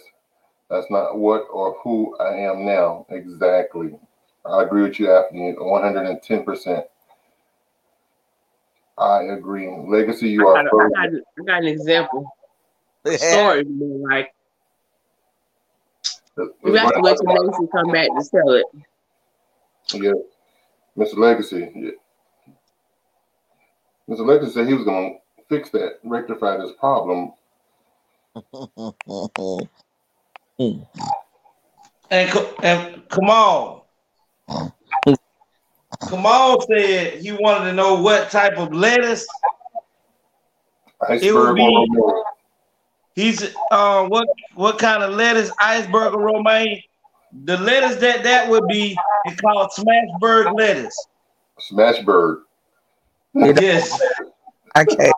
[0.70, 3.06] That's not what or who I am now.
[3.10, 3.98] Exactly.
[4.44, 6.84] I agree with you, Anthony, 110%.
[8.98, 9.68] I agree.
[9.86, 10.92] Legacy, you I are got, I frozen.
[10.92, 12.30] got, I got an example.
[13.16, 14.34] Story more like
[16.62, 18.66] we have to wait till Legacy come back to sell it.
[19.94, 20.12] Yeah.
[20.96, 21.16] Mr.
[21.16, 21.70] Legacy.
[21.74, 21.90] Yeah.
[24.08, 24.26] Mr.
[24.26, 27.32] Legacy said he was going to fix that, rectify this problem.
[32.10, 32.30] And,
[32.62, 33.86] and Kamal.
[36.08, 39.26] Kamal said he wanted to know what type of lettuce.
[41.10, 41.86] It would be.
[43.14, 45.50] He's uh, what what kind of lettuce?
[45.60, 46.82] Iceberg or romaine?
[47.44, 48.96] The lettuce that that would be
[49.28, 51.06] is called smashburg lettuce.
[51.70, 52.42] Smashburg.
[53.34, 54.00] Yes.
[54.76, 55.10] Okay.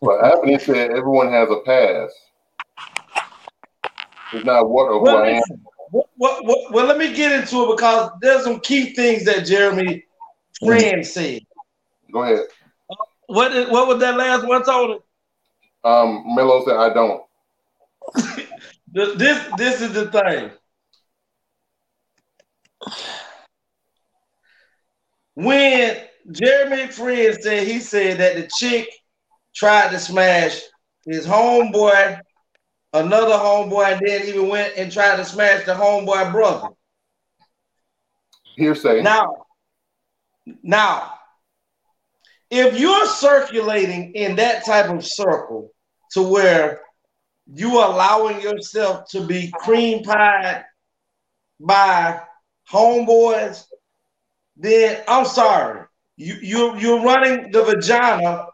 [0.00, 2.14] But Anthony said everyone has a past.
[4.32, 5.34] It's not what or who Well, I am.
[5.36, 9.24] listen, what, what, what, well, let me get into it because there's some key things
[9.24, 10.04] that Jeremy
[10.64, 11.42] Friend said.
[12.12, 12.46] Go ahead.
[13.28, 14.98] What what was that last one told him?
[15.84, 17.22] Um, Melo said I don't.
[18.92, 20.50] This this is the thing.
[25.36, 25.98] When
[26.32, 28.88] Jeremy Friend said he said that the chick
[29.54, 30.58] tried to smash
[31.04, 32.18] his homeboy,
[32.94, 36.68] another homeboy, and then even went and tried to smash the homeboy brother.
[38.56, 39.02] Hearsay.
[39.02, 39.44] Now,
[40.62, 41.12] now,
[42.50, 45.70] if you're circulating in that type of circle
[46.12, 46.80] to where
[47.52, 50.64] you allowing yourself to be cream pied
[51.60, 52.22] by
[52.70, 53.66] homeboys,
[54.56, 55.82] then I'm sorry.
[56.16, 58.46] You you you're running the vagina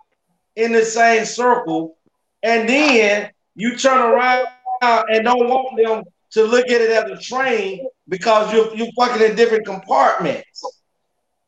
[0.56, 1.96] in the same circle,
[2.42, 4.46] and then you turn around
[4.82, 9.22] and don't want them to look at it as a train because you're you fucking
[9.22, 10.62] in different compartments.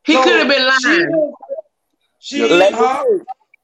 [0.04, 1.32] He So, could have been lying.
[2.18, 3.04] She, Let me, huh?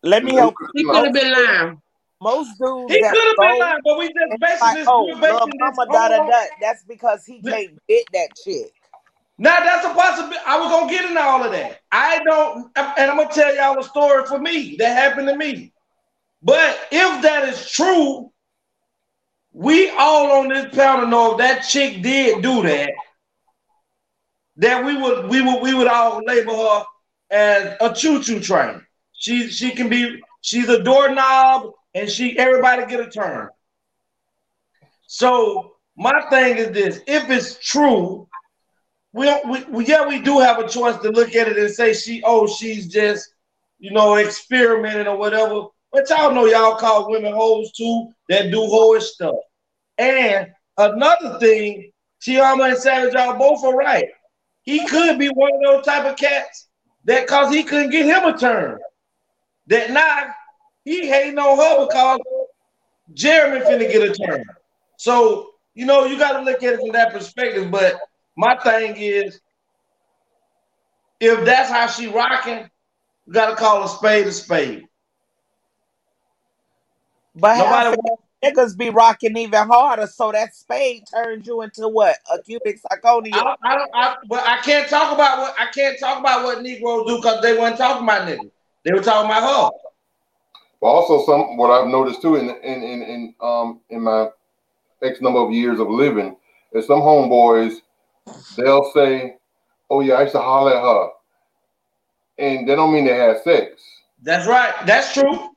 [0.02, 1.80] let me help He could have been lying.
[2.20, 4.88] Most dudes He could have been lying, but we just and basing like, this.
[4.88, 6.44] oh, we're lil basing this mama da da da.
[6.60, 8.72] That's because he can't get that chick.
[9.40, 10.36] Now that's a possibility.
[10.46, 11.80] I was gonna get into all of that.
[11.90, 15.72] I don't, and I'm gonna tell y'all a story for me that happened to me.
[16.42, 18.30] But if that is true,
[19.54, 22.92] we all on this panel know if that chick did do that,
[24.56, 26.84] that we would we would we would all label her
[27.30, 28.84] as a choo-choo train.
[29.14, 33.48] She she can be she's a doorknob and she everybody get a turn.
[35.06, 38.28] So my thing is this: if it's true,
[39.12, 42.22] we, we, yeah we do have a choice to look at it and say she
[42.24, 43.34] oh she's just
[43.78, 45.66] you know experimenting or whatever.
[45.92, 49.34] But y'all know y'all call women hoes too that do hoish stuff.
[49.98, 51.90] And another thing,
[52.22, 54.06] TeAma and Savage, y'all both are right.
[54.62, 56.68] He could be one of those type of cats
[57.04, 58.78] that cause he couldn't get him a turn.
[59.66, 60.32] That now
[60.84, 62.20] he hating on her because
[63.14, 64.44] Jeremy finna get a turn.
[64.98, 67.70] So you know you got to look at it from that perspective.
[67.70, 67.98] But
[68.40, 69.38] my thing is,
[71.20, 72.70] if that's how she rocking,
[73.26, 74.86] you got to call a spade a spade.
[77.34, 78.00] But Nobody half of
[78.42, 82.16] niggas be rocking even harder, so that spade turns you into what?
[82.32, 83.34] A cubic zirconia.
[83.34, 86.42] I don't, I don't, I, but I can't talk about what I can't talk about
[86.42, 88.50] what Negroes do because they weren't talking about niggas.
[88.84, 89.70] They were talking about her.
[90.80, 94.30] But also some what I've noticed too in in in, in um in my
[95.02, 96.36] X number of years of living
[96.72, 97.82] is some homeboys
[98.56, 99.36] they'll say,
[99.90, 101.08] Oh yeah, I used to holler at her.
[102.38, 103.82] And they don't mean they had sex.
[104.22, 104.74] That's right.
[104.86, 105.50] That's true.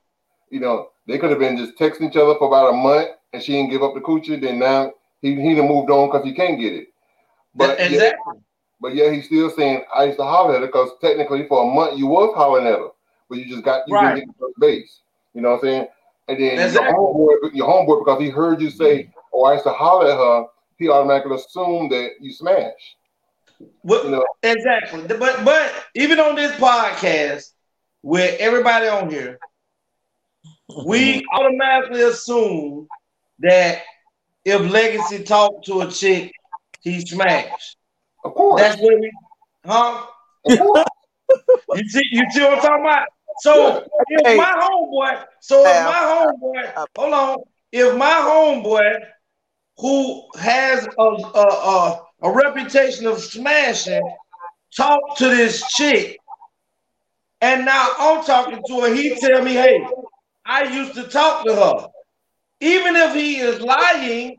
[0.49, 3.41] You know, they could have been just texting each other for about a month and
[3.41, 4.41] she didn't give up the coochie.
[4.41, 6.87] Then now he he done moved on because he can't get it.
[7.55, 8.33] But yeah, exactly.
[8.81, 11.73] but yeah, he's still saying I used to holler at her because technically for a
[11.73, 12.89] month you was hollering at her,
[13.29, 14.15] but you just got you Right.
[14.15, 15.01] didn't get the base.
[15.33, 15.87] You know what I'm saying?
[16.27, 16.89] And then Exactly.
[16.89, 20.17] your homeboy, your homeboy, because he heard you say, "Oh, I used to holler at
[20.17, 20.45] her,"
[20.77, 22.97] he automatically assumed that you smashed.
[23.81, 25.07] What, You know, Exactly.
[25.07, 27.51] But but even on this podcast,
[28.01, 29.39] with everybody on here,
[30.85, 32.89] we automatically assume
[33.39, 33.81] that
[34.45, 36.31] if Legacy talked to a chick,
[36.81, 37.77] he smashed.
[38.25, 38.61] of course.
[38.61, 39.11] That's what we,
[39.65, 40.05] huh?
[40.45, 40.83] Of course.
[41.75, 43.07] You see, you see what I'm talking about?
[43.39, 44.37] So if Hey.
[44.37, 45.85] my homeboy, so if Yeah.
[45.85, 47.37] my homeboy, hold on,
[47.71, 48.99] if my homeboy
[49.77, 54.01] who has a a, a, a reputation of smashing
[54.75, 56.19] talk to this chick,
[57.41, 59.85] and now I'm talking to her, he tell me, hey,
[60.45, 61.87] I used to talk to her.
[62.59, 64.35] Even if he is lying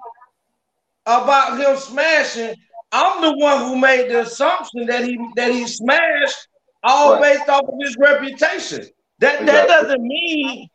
[1.07, 2.55] about him smashing,
[2.92, 6.49] I'm the one who made the assumption that he that he smashed
[6.83, 7.37] all Right.
[7.37, 8.87] based off of his reputation.
[9.18, 10.68] That that doesn't mean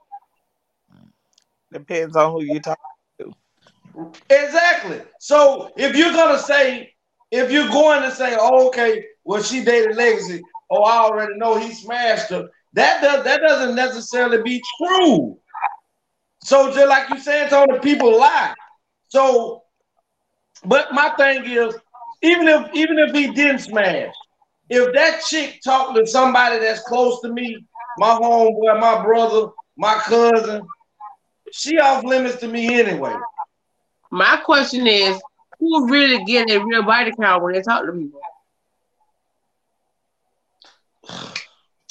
[1.71, 2.79] Depends on who you talk.
[4.29, 5.01] Exactly.
[5.19, 6.93] So if you're gonna say,
[7.31, 11.59] if you're going to say, oh, okay, well, she dated Legacy, oh, I already know
[11.59, 12.49] he smashed her.
[12.73, 15.37] That does that doesn't necessarily be true.
[16.43, 18.53] So just like you saying, Tony, people lie.
[19.09, 19.63] So,
[20.63, 21.75] but my thing is,
[22.21, 24.13] even if even if he didn't smash,
[24.69, 27.65] if that chick talked to somebody that's close to me,
[27.97, 29.47] my homeboy, my brother,
[29.77, 30.61] my cousin,
[31.51, 33.15] she off limits to me anyway.
[34.11, 35.21] My question is,
[35.59, 38.19] who really getting a real body count when they talk to people?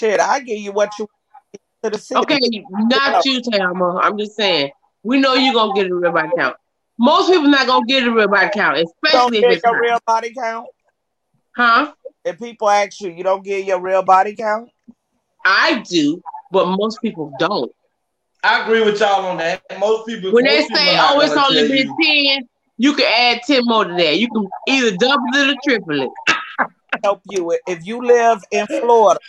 [0.00, 2.20] Shit, I give you what you want to the city.
[2.20, 2.38] Okay,
[2.70, 4.00] not you, TeAma.
[4.02, 4.70] I'm just saying.
[5.02, 6.56] We know you're gonna get a real body count.
[6.98, 9.80] Most people not gonna get a real body count, You don't especially if it's not.
[9.80, 10.66] real body count.
[11.56, 11.92] Huh?
[12.24, 14.70] If people ask you, you don't get your real body count.
[15.44, 17.72] I do, but most people don't.
[18.42, 19.62] I agree with y'all on that.
[19.78, 22.36] Most people When they most people say, "Oh, it's only tell been you.
[22.38, 22.48] 10,
[22.78, 24.18] you can add 10 more to that.
[24.18, 26.10] You can either double it or triple it.
[27.04, 29.20] Help you if you live in Florida.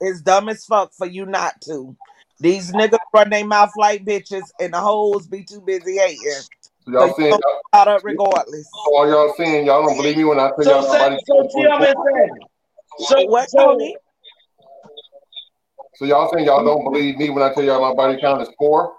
[0.00, 1.96] It's dumb as fuck for you not to.
[2.40, 6.20] These niggas run their mouth like bitches, and the hoes be too busy hating.
[6.22, 6.42] So
[6.84, 8.70] So y'all you saying gonna y'all, shout up regardless.
[8.84, 10.98] so are y'all saying y'all don't believe me when I tell So y'all my say,
[10.98, 11.86] body so count is Tim 24?
[11.86, 11.96] and
[12.28, 12.46] Sandy.
[12.98, 13.96] So What, Tony?
[15.96, 18.50] So y'all saying y'all don't believe me when I tell y'all my body count is
[18.58, 18.92] four?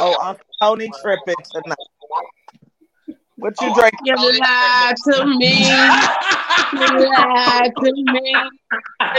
[0.00, 1.76] Oh, Uncle Tony tripping tonight.
[3.36, 3.98] What you oh, drinking?
[4.06, 5.66] You lied to me.
[6.72, 8.34] You lied to me.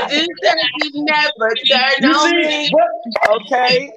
[0.10, 2.72] This doesn't never turn you on see, me.
[2.72, 3.92] but Okay.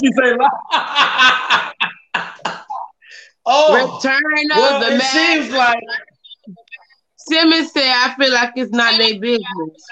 [0.00, 1.72] she say lie.
[3.46, 5.06] oh, Return of well, the it Mac.
[5.10, 5.82] seems like
[7.28, 9.86] Simmons said, I feel like it's not their business.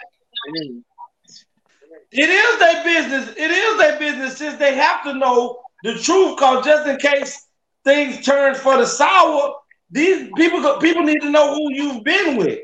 [2.12, 3.36] it is their business.
[3.36, 6.38] It is their business since they have to know the truth.
[6.38, 7.46] Cause just in case
[7.84, 9.54] things turn for the sour,
[9.90, 12.60] these people people need to know who you've been with.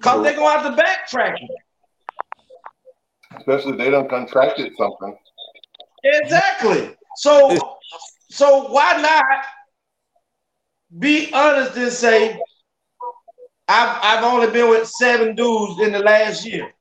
[0.00, 1.36] Cause they're gonna have to backtrack.
[3.36, 5.16] Especially if they done contracted something.
[6.02, 6.96] Exactly.
[7.16, 7.76] So,
[8.30, 9.24] so why not
[10.98, 12.40] be honest and say,
[13.68, 16.72] I've I've only been with seven dudes in the last year.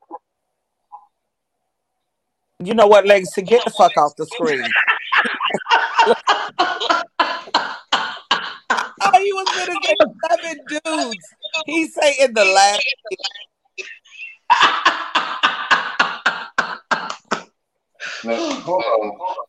[2.61, 3.41] You know what, Legacy?
[3.41, 4.63] Get the fuck off the screen.
[6.01, 6.15] I
[8.99, 9.95] thought he was gonna say
[10.29, 11.25] seven dudes.
[11.65, 12.83] He say in the last.
[18.23, 19.48] Now, hold on.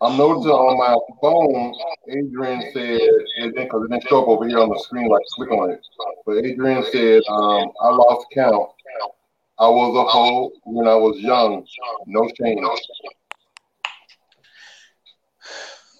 [0.00, 1.74] I'm noticing on my phone,
[2.08, 5.72] Adrian said, because it didn't show up over here on the screen, like click on
[5.72, 5.80] it.
[6.24, 8.70] But Adrian said, um, I lost count.
[9.58, 11.66] I was a hoe when I was young.
[12.06, 12.64] No shame.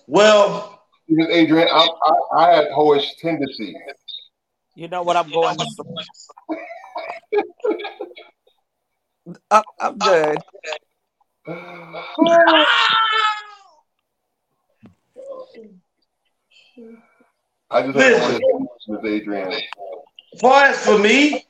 [0.07, 3.75] Well, because Adrian, I, I, I had hoish tendencies.
[4.77, 5.83] You know what I'm going to say?
[9.51, 10.39] I'm, I'm good.
[17.71, 18.43] I just had Listen.
[18.43, 19.61] hoish with Adrian.
[20.41, 21.45] far as for me,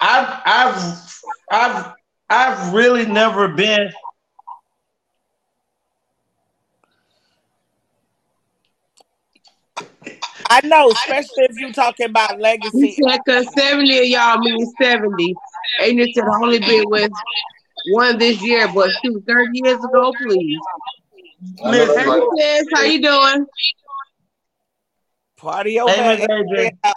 [0.00, 1.92] I've I've I've
[2.28, 3.90] I've really never been
[10.48, 12.96] I know, especially if you're talking about He legacy.
[13.04, 15.34] said, because 70 of y'all means 70.
[15.80, 17.10] Adrian said, I only been with
[17.92, 20.60] one this year, but two, 30 years ago, please.
[21.64, 22.64] I know Hey, right.
[22.74, 23.46] how you doing?
[25.36, 26.96] Party over Hey, Miss at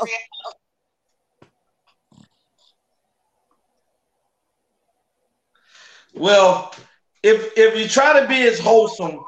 [6.14, 6.74] well,
[7.22, 9.24] if if you try to be as wholesome,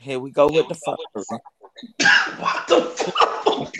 [0.00, 1.40] Here we go with the fuckery.
[2.38, 3.72] what the fuck?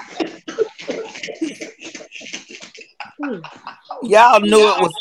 [4.03, 4.95] Y'all knew it was.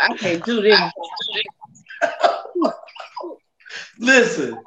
[0.00, 0.80] I can't do this.
[3.98, 4.58] Listen,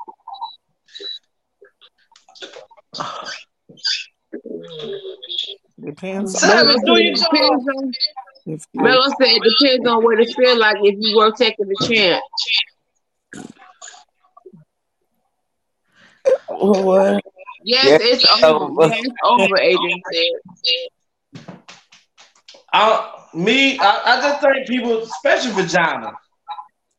[5.84, 7.28] Depends on Simon, do said your it job.
[7.32, 7.92] depends on,
[8.46, 8.66] if.
[8.74, 12.24] Mello said it depends on what it feel like if you were taking the chance.
[16.48, 17.24] What?
[17.64, 17.98] Yes, Yeah.
[18.02, 18.88] it's over.
[18.88, 21.46] Yes, it's over, Adrian said.
[22.74, 26.12] I me I, I just think people, especially vagina.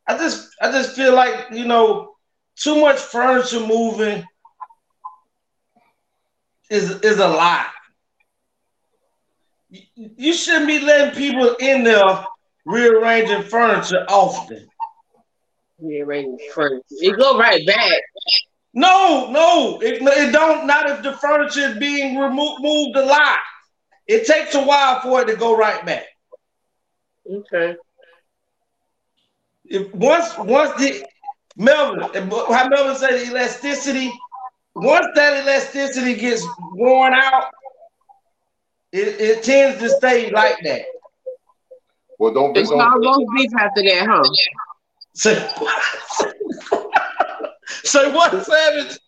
[0.09, 2.15] I just I just feel like you know
[2.57, 4.25] too much furniture moving
[6.71, 7.67] is is a lot.
[9.95, 12.25] You, shouldn't be letting people in there
[12.65, 14.67] rearranging furniture often.
[15.79, 16.85] Rearranging furniture.
[16.91, 18.01] It go right back.
[18.73, 20.67] No, no, it, it don't.
[20.67, 23.39] Not if the furniture is being removed moved a lot.
[24.07, 26.07] It takes a while for it to go right back.
[27.31, 27.77] Okay.
[29.71, 31.05] If once once the
[31.57, 32.01] Melvin,
[32.31, 34.13] how Melvin said the elasticity,
[34.75, 37.45] once that elasticity gets worn out,
[38.93, 40.83] it, it tends to stay like that.
[42.19, 44.23] Well, don't It's don't, all roast beef after that, huh?
[45.15, 45.35] So,
[47.85, 48.99] so what, Savage?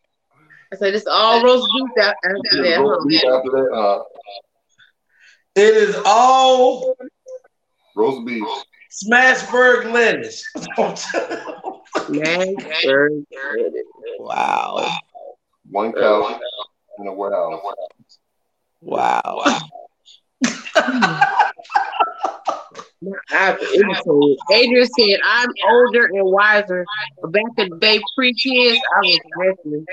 [0.73, 3.37] I said it's all roast beef a- after that, roast beef huh?
[3.37, 3.71] after that.
[3.73, 4.03] Uh,
[5.57, 6.95] It is all
[7.97, 8.47] roast beef.
[8.91, 10.45] Smashburg lettuce.
[11.95, 13.25] Smashburg.
[14.19, 14.99] Wow.
[15.71, 16.41] One cow
[16.99, 17.61] in a warehouse.
[18.81, 19.45] Wow.
[23.33, 24.39] I've irritated.
[24.53, 26.85] Adrian said, I'm older and wiser,
[27.23, 29.87] but back in the day, pre kids, I was wrestling.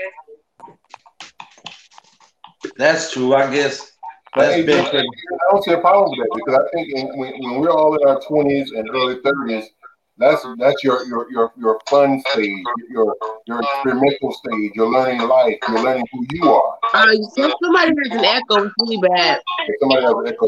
[2.76, 3.97] That's true, I guess.
[4.38, 5.02] Hey, That's I
[5.50, 8.08] don't see a problem with that because I think in, when, when we're all in
[8.08, 9.68] our twenties and early thirties,
[10.16, 13.16] that's that's your your your your fun stage, your
[13.46, 14.72] your experimental stage.
[14.74, 15.56] You're learning life.
[15.68, 16.78] You're learning who you are.
[16.94, 17.14] Uh,
[17.60, 19.40] somebody has an echo, it's really bad.
[19.66, 20.46] If somebody has an echo.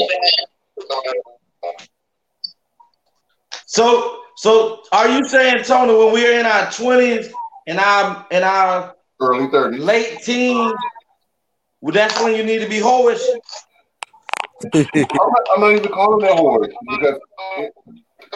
[3.66, 7.32] So, so are you saying, Tony, when we're in our twenties
[7.66, 10.74] and our in our early thirties, late teens,
[11.80, 13.20] well, that's when you need to be hoish?
[14.62, 17.18] I'm not, I'm not even calling that horse because
[17.58, 17.72] it,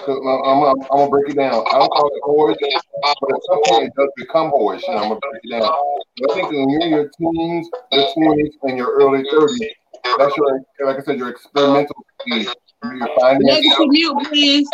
[0.08, 1.64] I'm, I'm, I'm gonna break it down.
[1.68, 2.56] I don't call it horse,
[3.20, 5.72] but at some point it does become horse, and I'm gonna break it down.
[6.18, 9.70] But I think when you're in your teens, your twenties, and your early thirties,
[10.18, 12.48] that's your like I said, your experimental stage.
[12.82, 13.88] You're finding yourself.
[13.88, 14.68] mute, please.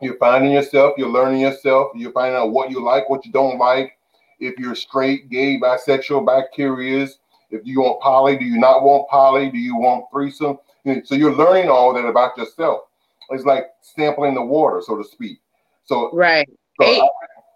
[0.00, 0.94] You're finding yourself.
[0.96, 1.92] You're learning yourself.
[1.94, 3.96] You're finding out what you like, what you don't like.
[4.40, 7.18] If you're straight, gay, bisexual, bi-curious.
[7.52, 9.50] If you want poly, do you not want poly?
[9.50, 10.58] Do you want threesome?
[11.04, 12.82] So you're learning all that about yourself.
[13.30, 15.38] It's like sampling the water, so to speak.
[15.84, 16.48] So right.
[16.80, 17.08] So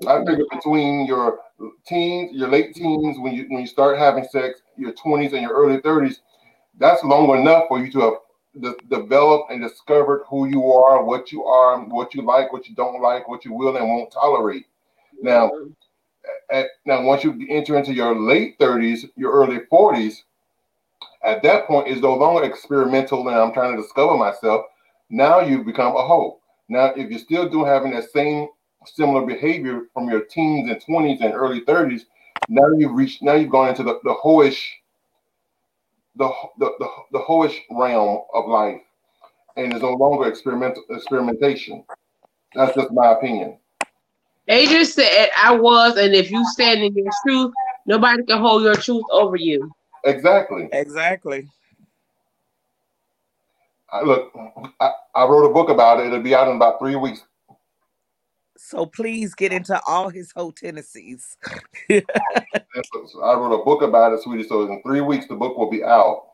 [0.07, 1.41] I, I figure between your
[1.87, 5.53] teens, your late teens, when you when you start having sex, your 20s and your
[5.53, 6.17] early 30s,
[6.79, 8.15] that's long enough for you to have
[8.61, 12.75] de- developed and discovered who you are, what you are, what you like, what you
[12.75, 14.67] don't like, what you will and won't tolerate.
[15.23, 15.71] Now, mm-hmm.
[16.51, 20.23] At, now once you enter into your late 30s, your early 40s,
[21.23, 24.67] at that point is no longer experimental and I'm trying to discover myself.
[25.11, 26.41] Now you've become a hoe.
[26.69, 28.49] Now, if you're still doing having that same
[28.87, 32.03] similar behavior from your teens and 20s and early 30s,
[32.49, 34.61] now you've reached now you've gone into the, the hoish
[36.17, 38.81] the, the, the, the hoish realm of life
[39.57, 41.85] and it's no longer experimental experimentation.
[42.55, 43.59] That's just my opinion.
[44.49, 47.53] Adrian said, I was, and if you stand in your truth,
[47.87, 49.73] nobody can hold your truth over you.
[50.05, 50.69] Exactly.
[50.73, 51.49] Exactly.
[53.91, 54.33] I, look,
[54.81, 56.07] I, I wrote a book about it.
[56.07, 57.23] It'll be out in about three weeks.
[58.57, 61.37] So please get into all his whole tendencies.
[61.91, 62.03] I
[63.35, 64.49] wrote a book about it, sweetie.
[64.49, 66.25] So in three weeks, the book will be out.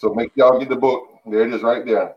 [0.00, 1.04] So make y'all get the book.
[1.26, 2.16] There it is, right there.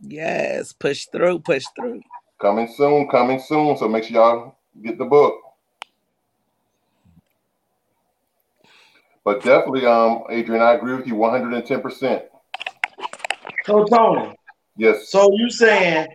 [0.00, 2.00] Yes, push through, push through.
[2.40, 3.76] Coming soon, coming soon.
[3.76, 5.34] So make sure y'all get the book.
[9.24, 12.22] But definitely, um, Adrian, I agree with you 110%.
[13.66, 14.34] So Tony,
[14.76, 15.10] Yes.
[15.10, 16.08] so you saying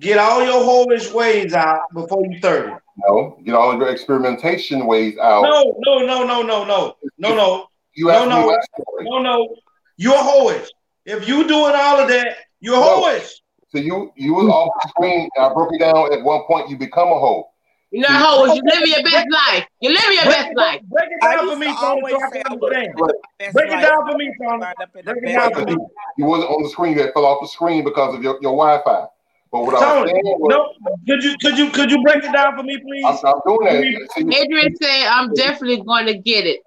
[0.00, 2.72] get all your hoish ways out before you 30.
[3.08, 3.38] No.
[3.44, 5.42] Get all of your experimentation ways out.
[5.42, 7.66] No, no, no, no, no, no, no, no.
[7.94, 8.58] You no, no,
[9.02, 9.56] no, no.
[9.96, 10.66] You're hoish.
[11.04, 13.02] If you doing all of that, you're No.
[13.02, 13.28] hoish.
[13.70, 15.28] So you you was off the screen.
[15.38, 16.12] I broke it down.
[16.12, 17.48] At one point, you become a hoe.
[17.90, 18.56] You're not hoes.
[18.56, 19.66] You live your best life.
[19.80, 20.80] You live your best life.
[20.84, 22.94] break it down for me, to Tony, always so I say can I was understand.
[23.00, 23.14] Right.
[23.38, 24.58] best Break it down for me, Tony.
[24.60, 25.72] Wind up in the Break it down for me.
[25.72, 26.92] you, you wasn't on the screen.
[26.96, 29.06] You had fell off the screen because of your, your Wi-Fi.
[29.52, 32.24] But what I was Tony, saying was, no, could you could you could you break
[32.24, 33.04] it down for me, please?
[33.04, 34.40] I'm, I'm doing that.
[34.40, 36.60] Adrian said, I'm definitely going to get it.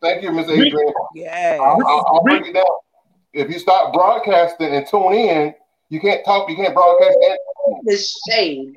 [0.00, 0.92] thank you, Miss Adrian.
[1.14, 1.58] Yes.
[1.60, 2.64] I'll, I'll, I'll break it down.
[3.38, 5.54] If you stop broadcasting and tune in,
[5.90, 6.50] you can't talk.
[6.50, 7.16] You can't broadcast.
[7.84, 8.74] The shade.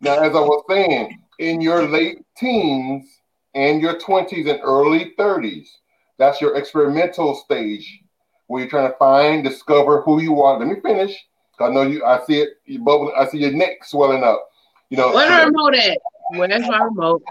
[0.00, 3.06] now, as I was saying, in your late teens
[3.54, 5.68] and your 20s and early 30s,
[6.16, 8.00] that's your experimental stage
[8.46, 10.58] where you're trying to find, discover who you are.
[10.58, 11.14] Let me finish.
[11.60, 12.02] I know you.
[12.02, 12.50] I see it.
[12.64, 13.12] You're bubbling.
[13.14, 14.48] I see your neck swelling up.
[14.88, 15.12] You know.
[15.12, 15.98] Where the remote at?
[16.30, 17.22] Where's my remote?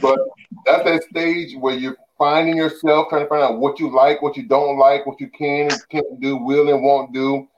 [0.00, 0.20] But
[0.66, 4.36] that's that stage where you're finding yourself, trying to find out what you like, what
[4.36, 7.48] you don't like, what you can and can't do, will and won't do.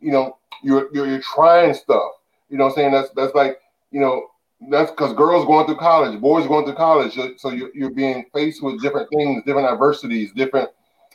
[0.00, 2.12] You know, you're you're, you're trying stuff.
[2.50, 2.92] You know what I'm saying?
[2.92, 3.58] That's that's like,
[3.90, 4.26] you know,
[4.68, 7.18] that's because girls going through college, boys going through college.
[7.38, 10.68] So you're, you're being faced with different things, different adversities, different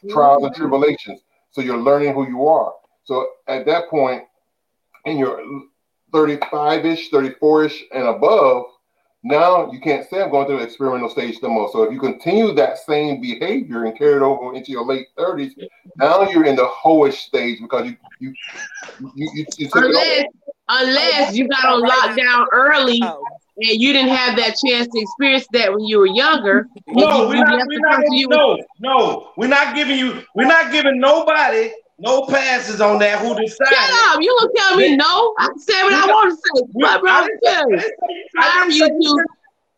[0.09, 0.61] trials and mm-hmm.
[0.61, 1.21] tribulations.
[1.51, 2.73] So you're learning who you are.
[3.03, 4.23] So at that point,
[5.05, 5.39] in your
[6.11, 8.65] 35-ish, 34-ish and above,
[9.25, 11.69] now you can't say I'm going through the experimental stage no more.
[11.71, 15.53] So if you continue that same behavior and carry it over into your late 30s,
[15.97, 18.33] now you're in the hoish stage because you you
[18.99, 20.27] you you, you took Unless, over.
[20.69, 23.23] unless you got on lockdown early Oh,
[23.57, 26.67] and you didn't have that chance to experience that when you were younger.
[26.87, 27.53] No, you, we're not.
[27.55, 28.03] left We're not.
[28.11, 30.21] you was- No, no, we're not giving you.
[30.35, 33.19] We're not giving nobody no passes on that.
[33.19, 33.73] Who decided?
[33.77, 34.21] Shut up!
[34.21, 35.33] You don't tell me no?
[35.39, 36.65] I say what I want to say.
[36.73, 37.93] What I wrong didn't with I didn't
[38.37, 38.95] I didn't you say two.
[38.99, 39.25] you could-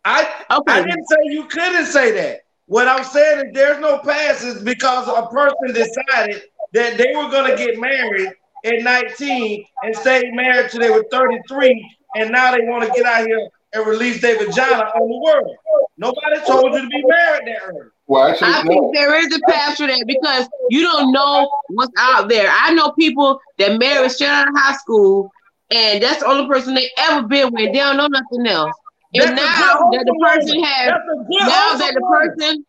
[0.05, 0.83] I I Okay.
[0.83, 2.41] didn't say you couldn't say that.
[2.67, 6.43] What I'm saying is there's no passes because a person decided
[6.73, 8.29] that they were gonna get married
[8.65, 13.05] at 19 and stay married till they were 33, and now they want to get
[13.05, 15.55] out here and release their vagina on the world.
[15.97, 17.89] Nobody told you to be married that early.
[18.07, 18.69] Well, actually, I no.
[18.69, 22.49] think there is a path to that because you don't know what's out there.
[22.51, 25.31] I know people that married straight out of high school,
[25.71, 27.71] and that's the only person they ever been with.
[27.73, 28.75] They don't know nothing else.
[29.13, 30.63] And That's now that the person woman.
[30.63, 32.65] has, That's a good now that the person,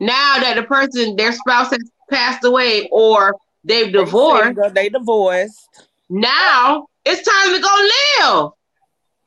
[0.00, 1.78] now that the person, their spouse has
[2.10, 3.34] passed away or
[3.64, 5.68] they've divorced, they divorced.
[6.08, 8.50] now it's time to go live.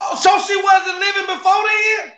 [0.02, 2.14] Oh, so she wasn't living before then?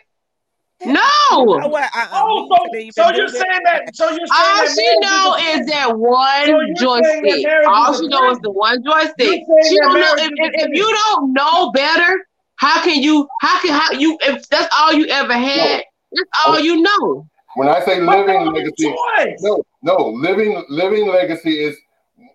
[0.80, 1.00] You know
[1.32, 1.84] No, what?
[1.84, 3.94] Uh-uh, Oh, so, so you're saying that?
[3.94, 7.46] So you're saying all she know is is that one So you're that joystick.
[7.66, 9.42] All she know is the one joystick.
[9.68, 12.26] She don't know if, if, if you don't know better.
[12.56, 13.28] How can you?
[13.40, 14.18] How can how you?
[14.22, 17.26] If that's all you ever had, that's all you know.
[17.56, 19.38] When I say living legacy, choice.
[19.40, 21.76] no, no, living living legacy is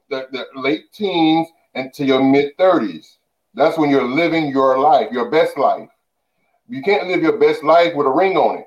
[0.10, 3.18] the, the late teens into your mid thirties.
[3.54, 5.90] That's when you're living your life, your best life.
[6.68, 8.66] You can't live your best life with a ring on it.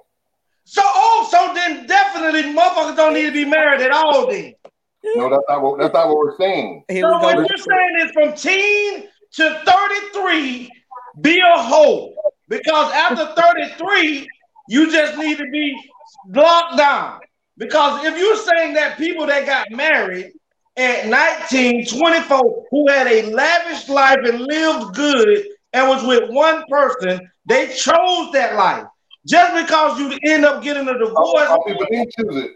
[0.65, 4.55] So oh, so then definitely motherfuckers don't need to be married at all then.
[5.17, 6.85] No, that's not what that's not what we're saying.
[6.89, 10.71] Here So we what you're saying is from teen to 33,
[11.21, 12.15] be a hoe.
[12.49, 14.29] Because after 33,
[14.69, 15.79] you just need to be
[16.29, 17.21] locked down.
[17.57, 20.33] Because if you're saying that people that got married
[20.77, 26.65] at 19, 24, who had a lavish life and lived good, and was with one
[26.69, 28.87] person, they chose that life.
[29.27, 32.53] Just because you end up getting a divorce, Some people didn't choose it.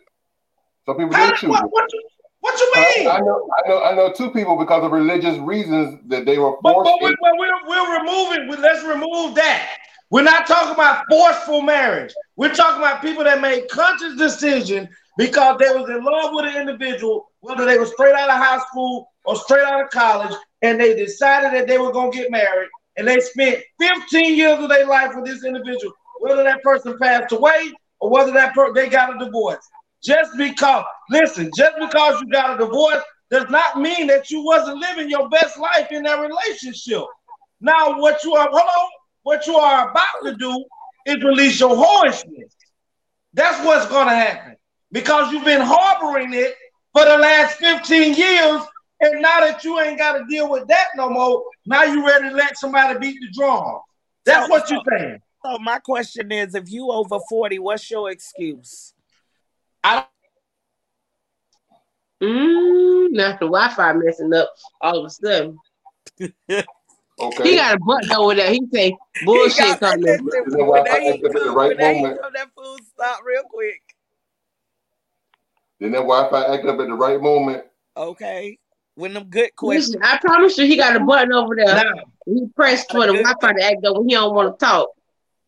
[0.86, 1.70] Some people didn't choose what, it.
[1.70, 2.02] what, you,
[2.40, 3.08] what you mean?
[3.08, 6.56] I know, I know, I know two people because of religious reasons that they were
[6.62, 6.90] forced.
[6.90, 9.76] but we, but we're, we're removing, we, let's remove that.
[10.10, 12.12] We're not talking about forceful marriage.
[12.36, 16.60] We're talking about people that made conscious decision because they was in love with an
[16.60, 20.80] individual, whether they were straight out of high school or straight out of college, and
[20.80, 24.68] they decided that they were going to get married, and they spent 15 years of
[24.68, 28.88] their life with this individual, whether that person passed away or whether that per- they
[28.88, 29.66] got a divorce.
[30.02, 34.78] Just because, listen, just because you got a divorce does not mean that you wasn't
[34.78, 37.04] living your best life in that relationship.
[37.60, 38.90] Now, what you are, hold on,
[39.22, 40.64] what you are about to do
[41.06, 42.54] is release your whorishness.
[43.32, 44.56] That's what's going to happen
[44.90, 46.54] because you've been harboring it
[46.92, 48.62] for the last 15 years.
[49.02, 52.30] And now that you ain't got to deal with that no more, now you ready
[52.30, 53.80] to let somebody beat the drum.
[54.24, 55.18] That's what you're saying.
[55.44, 58.94] So my question is, if you over 40, what's your excuse?
[59.82, 60.06] I
[62.22, 64.48] Mm, not the Wi-Fi messing up
[64.80, 65.58] all of a sudden.
[67.20, 67.50] Okay.
[67.50, 68.50] He got a button over there.
[68.50, 70.08] He say bullshit coming.
[70.08, 72.18] Is that Wi-Fi active at the right moment?
[72.32, 73.80] that food stop real quick.
[75.78, 77.64] Then that Wi-Fi act up at the right moment.
[77.96, 78.58] Okay.
[78.94, 79.96] When them good questions.
[79.96, 81.94] Listen, I promise you, he got a button over there.
[82.26, 84.90] He pressed for the Wi-Fi to act up when he don't want to talk.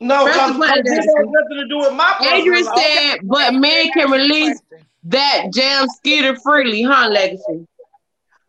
[0.01, 2.79] No, Press the button, this has nothing to do with my personal Adrian life.
[2.79, 4.61] said, but men can release
[5.05, 7.67] that jam skeeter freely, huh, Legacy?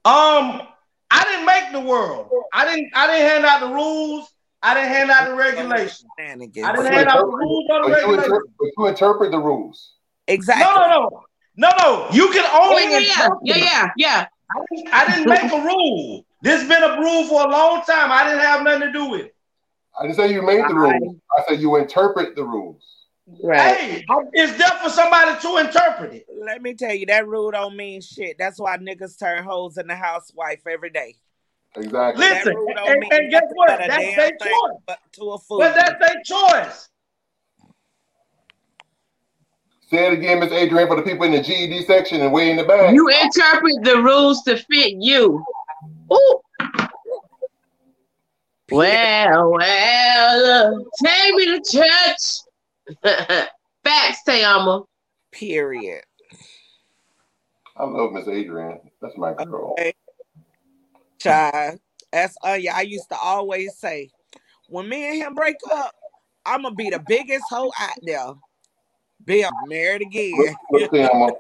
[0.06, 0.62] Um,
[1.12, 2.30] I didn't make the world.
[2.54, 2.92] I didn't.
[2.96, 4.28] I didn't hand out the rules.
[4.62, 6.06] I didn't hand out the regulations.
[6.20, 8.26] I didn't hand out the rules or the regulations.
[8.26, 9.94] interpret, but you interpret the rules.
[10.28, 10.64] Exactly.
[10.64, 11.10] No, no,
[11.56, 12.08] no, no, no.
[12.12, 12.84] You can only.
[12.84, 13.64] Yeah, yeah, yeah, interpret yeah, it.
[13.64, 14.28] yeah, yeah.
[14.52, 16.26] I didn't, I didn't make a rule.
[16.42, 18.12] This been a rule for a long time.
[18.12, 19.36] I didn't have nothing to do with it.
[20.00, 21.16] I didn't say you made the rules.
[21.38, 22.84] I said you interpret the rules.
[23.44, 23.76] Right.
[23.78, 26.26] Hey, it's there for somebody to interpret it.
[26.46, 28.36] Let me tell you, that rule don't mean shit.
[28.38, 31.16] That's why niggas turn hoes in the housewife every day.
[31.76, 32.24] Exactly.
[32.24, 33.68] Listen, That rule don't and, and guess what?
[33.70, 34.80] but a That's their choice.
[34.86, 35.60] but to a fool.
[35.60, 36.90] But that's their choice.
[39.90, 42.58] Say it again, Miss Adrian, for the people in the GED section and way in
[42.58, 42.94] the back.
[42.94, 45.44] You interpret the rules to fit you.
[46.12, 46.42] Ooh.
[48.72, 52.98] Well, well, take me to church.
[53.84, 54.86] Facts, TeAma.
[55.32, 56.04] Period.
[57.78, 58.80] I love Miss Adrian.
[59.02, 59.76] That's my girl.
[59.78, 59.94] Okay.
[61.20, 61.80] Child.
[62.12, 64.10] That's uh, yeah, I used to always say,
[64.68, 65.94] when me and him break up,
[66.46, 68.34] I'm gonna be the biggest hoe out there.
[69.24, 70.56] Be married again.
[70.70, 71.38] Look, look,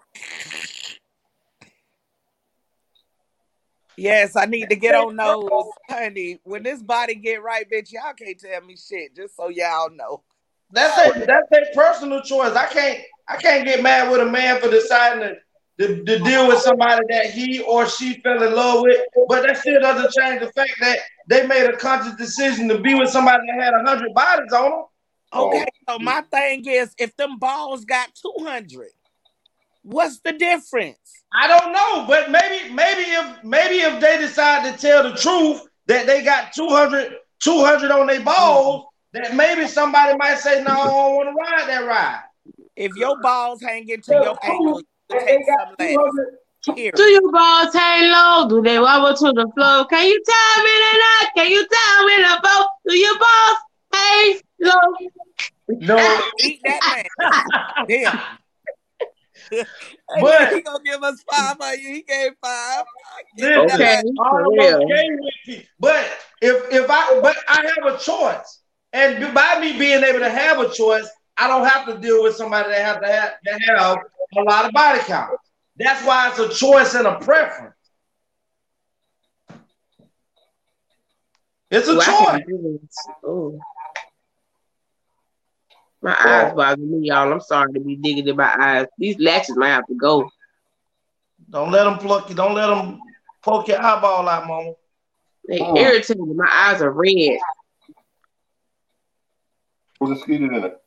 [3.98, 5.50] Yes, I need to get on those,
[5.90, 6.40] honey.
[6.44, 9.16] When this body get right, bitch, y'all can't tell me shit.
[9.16, 10.24] Just so y'all know.
[10.72, 12.54] That's a that's a personal choice.
[12.56, 15.36] I can't I can't get mad with a man for deciding
[15.80, 19.00] to, to, to deal with somebody that he or she fell in love with.
[19.30, 22.96] But that still doesn't change the fact that they made a conscious decision to be
[22.96, 24.84] with somebody that had a hundred bodies on them.
[25.34, 28.90] Okay, so my thing is, if them balls got two hundred,
[29.84, 30.98] what's the difference?
[31.34, 35.68] I don't know, but maybe maybe if maybe if they decide to tell the truth
[35.88, 39.24] that they got 200, 200 on their balls, mm-hmm.
[39.24, 42.24] that maybe somebody might say, "No, I don't want to ride that ride."
[42.76, 46.26] If your balls hang into your ankles, you take some less.
[46.74, 46.96] Period.
[46.96, 48.50] Do your balls hang low?
[48.50, 49.86] Do they wobble to the floor?
[49.86, 51.34] Can you tell me they not?
[51.36, 52.68] Can you tell me the boat?
[52.88, 53.58] Do your balls
[53.94, 55.10] hang low?
[55.68, 57.06] No, Eat that man.
[57.88, 58.20] Damn.
[60.22, 61.94] But- he gonna give us five on you.
[61.96, 62.86] He gave five.
[63.38, 64.84] Listen, Okay, I'm for real.
[64.84, 65.68] okay with it.
[65.80, 66.06] But
[66.42, 68.62] if if I but I have a choice,
[68.94, 72.36] and by me being able to have a choice, I don't have to deal with
[72.36, 73.98] somebody that have to have, that have
[74.38, 75.32] a lot of body count.
[75.78, 77.74] That's why it's a choice and a preference.
[81.72, 82.16] It's a Ooh, I choice.
[82.32, 83.08] can't do this.
[83.26, 83.60] Ooh.
[86.06, 87.32] My eyes bother me, y'all.
[87.34, 88.88] I'm sorry to be digging in my eyes.
[89.00, 90.30] These lashes might have to go.
[91.50, 92.36] Don't let them pluck you.
[92.36, 93.00] Don't let them
[93.42, 94.74] poke your eyeball out, mama.
[95.48, 95.76] They Oh.
[95.76, 96.34] irritate me.
[96.36, 97.40] My eyes are red.
[100.00, 100.82] Put a skeeter in it.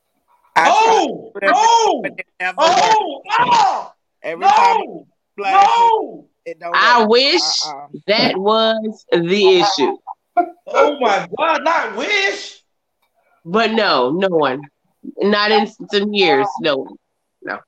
[0.57, 3.37] Oh, tried to oh, but it never oh, worked.
[3.41, 3.93] oh,
[4.23, 5.07] Every time no,
[5.37, 6.29] flash no.
[6.45, 7.09] it don't I work.
[7.11, 7.87] wish Uh-uh.
[8.07, 9.97] that was the issue.
[10.67, 12.63] Oh my God, not wish.
[13.45, 14.63] But no, no one.
[15.19, 16.47] Not in some years.
[16.61, 16.87] No.
[17.43, 17.59] No.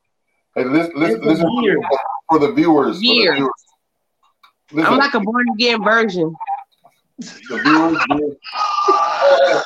[0.55, 1.79] Hey, listen, listen, It's listen weird.
[2.29, 2.97] for the viewers.
[2.97, 3.35] For the Years.
[3.37, 4.87] viewers.
[4.87, 6.33] I'm like a born again version.
[7.19, 9.65] the viewers, the,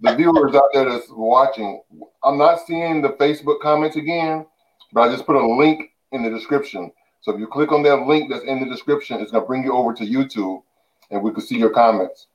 [0.00, 1.82] the viewers out there that's watching,
[2.24, 4.46] I'm not seeing the Facebook comments again,
[4.92, 6.90] but I just put a link in the description.
[7.20, 9.72] So if you click on that link that's in the description, it's gonna bring you
[9.74, 10.62] over to YouTube,
[11.10, 12.28] and we can see your comments.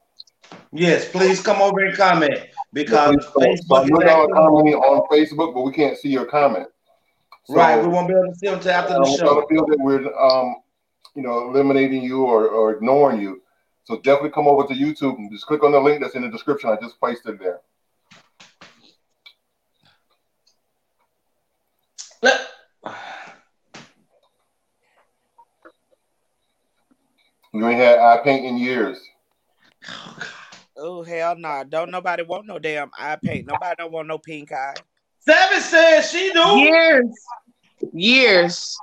[0.72, 2.40] Yes, please come over and comment
[2.74, 5.98] because So I Facebook know is y'all are acting- commenting on Facebook, but we can't
[5.98, 6.68] see your comment.
[7.46, 9.36] So, Right, we won't be able to see them till after the don't show.
[9.36, 10.56] wanna feel that we're um,
[11.16, 13.42] you know, eliminating you or, or ignoring you.
[13.84, 16.30] So definitely come over to YouTube and just click on the link that's in the
[16.30, 16.70] description.
[16.70, 17.60] I just placed it there.
[27.54, 29.00] You ain't had eye paint in years.
[29.90, 30.18] Oh
[30.76, 31.64] hell no!
[31.68, 33.46] Don't nobody want no damn eye paint.
[33.46, 34.76] Nobody don't want no pink eye.
[35.20, 36.60] Seven says she do.
[36.60, 37.20] Years.
[37.94, 38.80] Years.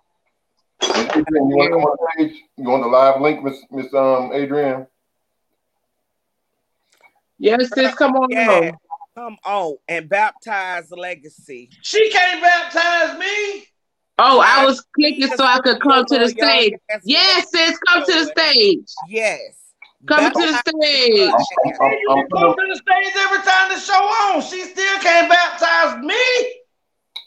[0.82, 2.42] Adrian, you want to come on stage?
[2.56, 4.86] You want the live link, Miss Miss um Adrian?
[7.38, 8.30] Yes, sis, come on.
[8.30, 8.72] Yeah,
[9.16, 11.70] come on and baptize the Legacy.
[11.82, 13.66] She can't baptize me.
[14.18, 16.74] Oh, I was clicking so I could come to the stage.
[17.04, 18.84] Yes, sis, come to the stage.
[19.08, 19.59] Yes.
[20.06, 21.32] Come to the stage.
[21.64, 24.42] You come to the stage every time the show on.
[24.42, 26.54] She still can't baptize me.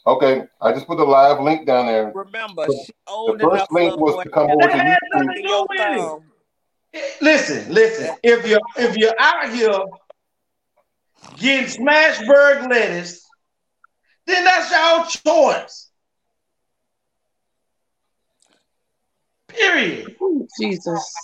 [0.06, 2.12] Okay, I just put the live link down there.
[2.14, 5.26] Remember, she The old first link was to come over to had YouTube.
[5.26, 6.22] nothing to do with
[6.94, 7.22] it.
[7.22, 8.14] Listen, listen.
[8.22, 9.84] If you're if you're out here
[11.36, 13.24] getting Smashburg lettuce,
[14.26, 15.90] then that's your choice.
[19.48, 20.16] Period.
[20.60, 21.14] Jesus.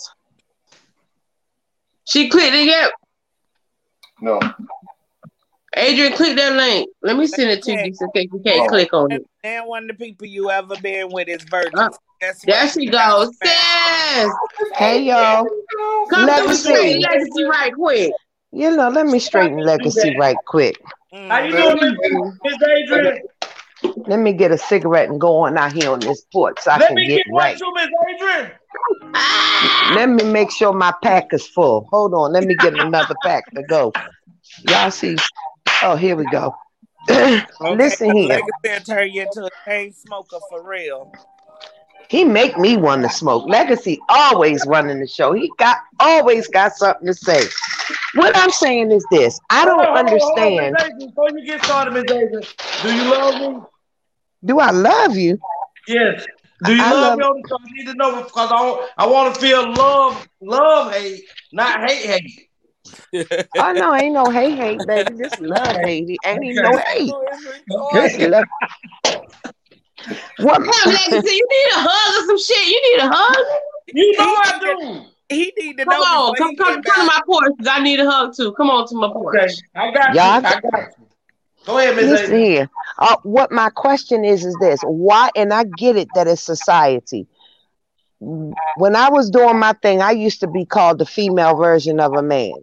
[2.11, 2.91] She clicked it yet?
[4.19, 4.37] No.
[5.77, 6.89] Adrian, click that link.
[7.01, 8.67] Let me send it to you just in case you can't Oh.
[8.67, 9.25] click on it.
[9.45, 11.79] And one of the people you ever been with is virgin.
[11.79, 11.89] Uh,
[12.19, 13.29] That's There she goes.
[13.37, 14.29] Sis!
[14.75, 15.49] Hey y'all.
[16.09, 16.99] Come Let through me straight see.
[16.99, 18.11] legacy right quick.
[18.51, 20.83] You know, let me straighten legacy right quick.
[21.13, 23.21] How you doing, Miss Miss Adrian?
[24.07, 26.79] Let me get a cigarette and go on out here on this porch so I
[26.79, 27.57] Let can me get get right.
[27.57, 28.51] too, Miss Adrian.
[29.95, 31.87] Let me make sure my pack is full.
[31.91, 33.93] Hold on, let me get another pack to go.
[34.63, 35.17] Y'all see?
[35.81, 36.55] Oh, here we go.
[37.09, 38.27] Listen here.
[38.29, 41.11] Legacy will turn you into a chain smoker for real.
[42.09, 43.47] He make me want to smoke.
[43.47, 45.33] Legacy always running the show.
[45.33, 47.45] He got always got something to say.
[48.15, 50.75] What I'm saying is this: I don't understand.
[50.99, 52.43] Before you get started, Miss Adrian,
[52.83, 53.61] do you love me?
[54.43, 55.39] Do I love you?
[55.87, 56.25] Yes.
[56.63, 57.43] Do you I love, love- me?
[57.49, 61.89] I need to know because I want, I want to feel love, love, hate, not
[61.89, 62.49] hate, hate.
[63.57, 65.15] Oh no, ain't no hate, hate, baby.
[65.17, 66.19] Just love, hate.
[66.23, 67.11] Ain't even no hate.
[67.93, 68.45] Just love.
[70.37, 70.59] What?
[70.59, 72.67] Damn, legacy, you need a hug or some shit.
[72.67, 73.45] You need a hug.
[73.93, 75.05] You know I do.
[75.29, 77.43] He need to Come know on, before come come get come to my porch.
[77.57, 78.51] 'cause I need a hug too.
[78.53, 79.35] Come on to my porch.
[79.39, 80.47] Okay, I got Y'all- you.
[80.47, 81.07] I got you.
[81.65, 82.45] Go ahead, Miss Listen Adrian.
[82.51, 82.69] here.
[82.97, 85.29] Uh, what my question is is this: Why?
[85.35, 87.27] And I get it that it's society.
[88.19, 92.13] When I was doing my thing, I used to be called the female version of
[92.15, 92.53] a man.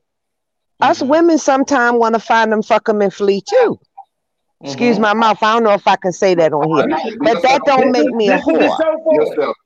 [0.80, 1.08] Us Mm-hmm.
[1.08, 3.78] women sometimes want to find them, fuck them, and flee too.
[4.64, 5.00] Excuse Mhm.
[5.00, 5.42] my mouth.
[5.42, 6.88] I don't know if I can say that on here,
[7.20, 8.78] but that don't make me a This is the whore.
[8.80, 9.38] show for it.
[9.38, 9.56] Yourself.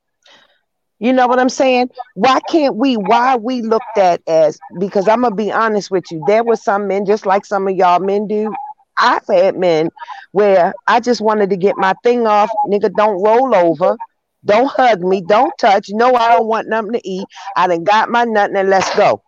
[0.99, 1.91] You know what I'm saying?
[2.15, 2.97] Why can't we?
[2.97, 4.61] Why we looked at as?
[4.79, 6.23] Because I'm gonna be honest with you.
[6.27, 8.57] There were some men, just like some of y'all men do.
[8.99, 9.91] I've had men
[10.33, 12.53] where I just wanted to get my thing off.
[12.65, 13.99] Nigga, don't roll over.
[14.45, 15.21] Don't hug me.
[15.21, 15.89] Don't touch.
[15.91, 17.29] No, I don't want nothing to eat.
[17.57, 19.23] I done got my nothing and let's go.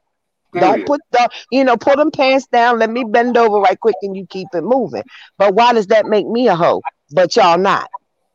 [0.60, 2.78] Don't put the, you know, pull them pants down.
[2.78, 5.02] Let me bend over right quick and you keep it moving.
[5.38, 6.80] But why does that make me a hoe?
[7.12, 7.88] But y'all not.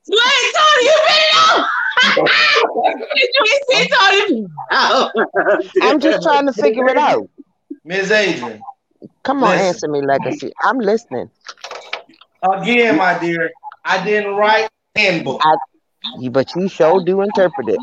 [0.08, 0.20] Wait,
[0.56, 1.70] Tony, you ready now?
[3.16, 4.48] Did you see Tony?
[5.82, 7.30] I'm just trying to figure it out.
[7.84, 8.12] Ms.
[8.12, 8.62] Adrian.
[9.24, 9.68] Come on, Listen.
[9.68, 10.52] answer me, Legacy.
[10.64, 11.30] I'm listening.
[12.44, 13.52] Again, my dear,
[13.84, 15.42] I didn't write handbook.
[15.44, 15.56] I,
[16.20, 17.80] you, but you sure do interpret it.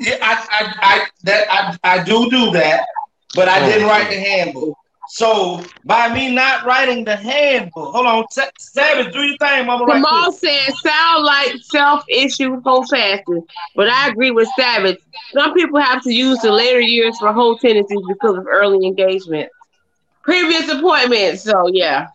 [0.00, 2.86] Yeah, I, I, I, that, I, I do do that,
[3.34, 3.88] but I didn't oh.
[3.88, 4.76] write the handbook.
[5.12, 9.84] So by me not writing the handbook, hold on, Sa- Savage, do your thing, Mama.
[9.84, 13.44] Right said, sound like self issue whole fasting.
[13.74, 14.98] But I agree with Savage.
[15.32, 19.50] Some people have to use the later years for whole tendencies because of early engagement.
[20.22, 21.42] Previous appointments.
[21.42, 22.06] So, yeah.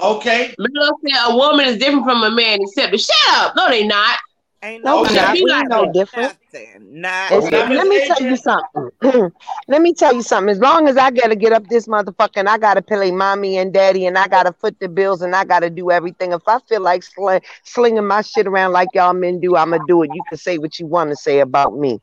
[0.00, 0.52] Okay.
[0.58, 3.54] Melo said a woman is different from a man except to shut up.
[3.56, 4.18] No, they not.
[4.62, 5.48] Ain't No, nobody we're not.
[5.48, 5.92] like no that.
[5.92, 6.32] different.
[6.52, 7.00] nothing.
[7.00, 9.30] Not It's- Now, Miss let me tell you something.
[9.68, 10.50] let me tell you something.
[10.50, 13.72] As long as I gotta get up this motherfucker and I gotta play mommy and
[13.72, 16.32] daddy and I gotta foot the bills and I gotta do everything.
[16.32, 20.02] If I feel like sling, slinging my shit around like y'all men do, I'ma do
[20.02, 20.10] it.
[20.12, 22.00] You can say what you want to say about me.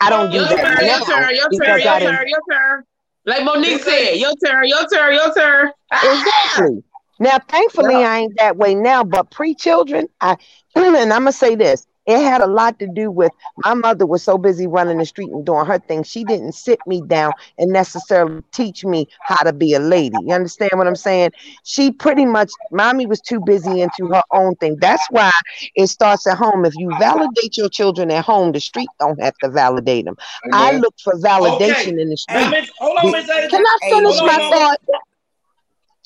[0.00, 2.84] I don't do Your that turn, your turn, your turn, your turn, your turn.
[3.24, 5.70] Like Monique said, your turn, your turn, your turn.
[5.92, 6.00] Ah!
[6.02, 6.82] Exactly.
[7.20, 10.36] Now, thankfully, I ain't that way now, but pre children, I
[10.76, 11.86] and I'm gonna say this.
[12.06, 13.32] It had a lot to do with
[13.64, 16.02] my mother was so busy running the street and doing her thing.
[16.02, 20.18] She didn't sit me down and necessarily teach me how to be a lady.
[20.18, 21.30] You understand what I'm saying?
[21.62, 24.78] She pretty much, mommy was too busy into her own thing.
[24.80, 25.30] That's why
[25.76, 26.64] it starts at home.
[26.64, 30.16] If you validate your children at home, the street don't have to validate them.
[30.52, 32.00] I look for validation Okay.
[32.00, 32.48] in the street.
[32.50, 34.78] Miss- hold on, Miss Can I finish Hold my on, thought?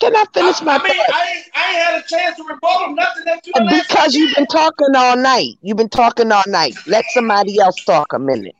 [0.01, 1.14] Can I finish my I mean, thought?
[1.14, 4.47] I ain't, I ain't had a chance to rebuttal nothing that you Because you've been
[4.47, 5.55] talking all night.
[5.62, 6.76] You've been talking all night.
[6.86, 8.55] Let somebody else talk a minute.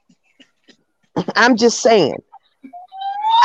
[1.35, 2.23] I'm just saying.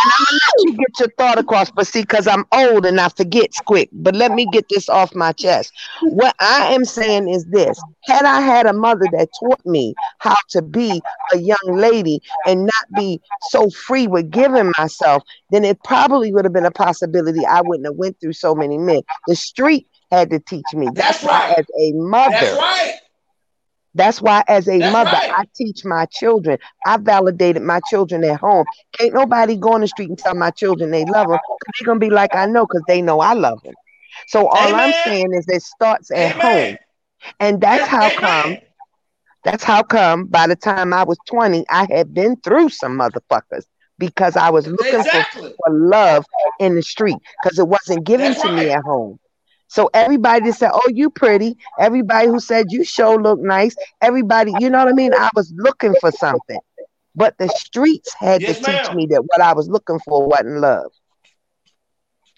[0.03, 2.99] And I'm gonna let you get your thought across, but see, because I'm old and
[2.99, 3.89] I forget quick.
[3.91, 5.73] But let me get this off my chest.
[6.01, 10.35] What I am saying is this: had I had a mother that taught me how
[10.49, 11.01] to be
[11.33, 16.45] a young lady and not be so free with giving myself, then it probably would
[16.45, 19.01] have been a possibility I wouldn't have went through so many men.
[19.27, 20.89] The street had to teach me.
[20.93, 21.59] That's, That's right.
[21.59, 22.99] as a mother, That's right.
[23.93, 25.35] That's why, as a That's mother, right.
[25.37, 26.57] I teach my children.
[26.85, 28.65] I validated my children at home.
[28.97, 31.39] Can't nobody go on the street and tell my children they love them.
[31.79, 33.75] They're gonna be like, I know, because they know I love them.
[34.27, 36.41] So all I'm saying is it starts at Amen.
[36.41, 36.77] home,
[37.39, 38.57] and that's how come.
[39.43, 40.27] That's how come.
[40.27, 43.65] By the time I was 20, I had been through some motherfuckers
[43.97, 45.53] because I was looking for, Exactly.
[45.57, 46.25] for love
[46.59, 49.19] in the street because it wasn't given That's to me at home.
[49.71, 54.53] So everybody that said, "Oh, you pretty," everybody who said you show look nice, everybody,
[54.59, 55.13] you know what I mean?
[55.13, 56.59] I was looking for something,
[57.15, 60.59] but the streets had Yes, to teach me that what I was looking for wasn't
[60.59, 60.91] love.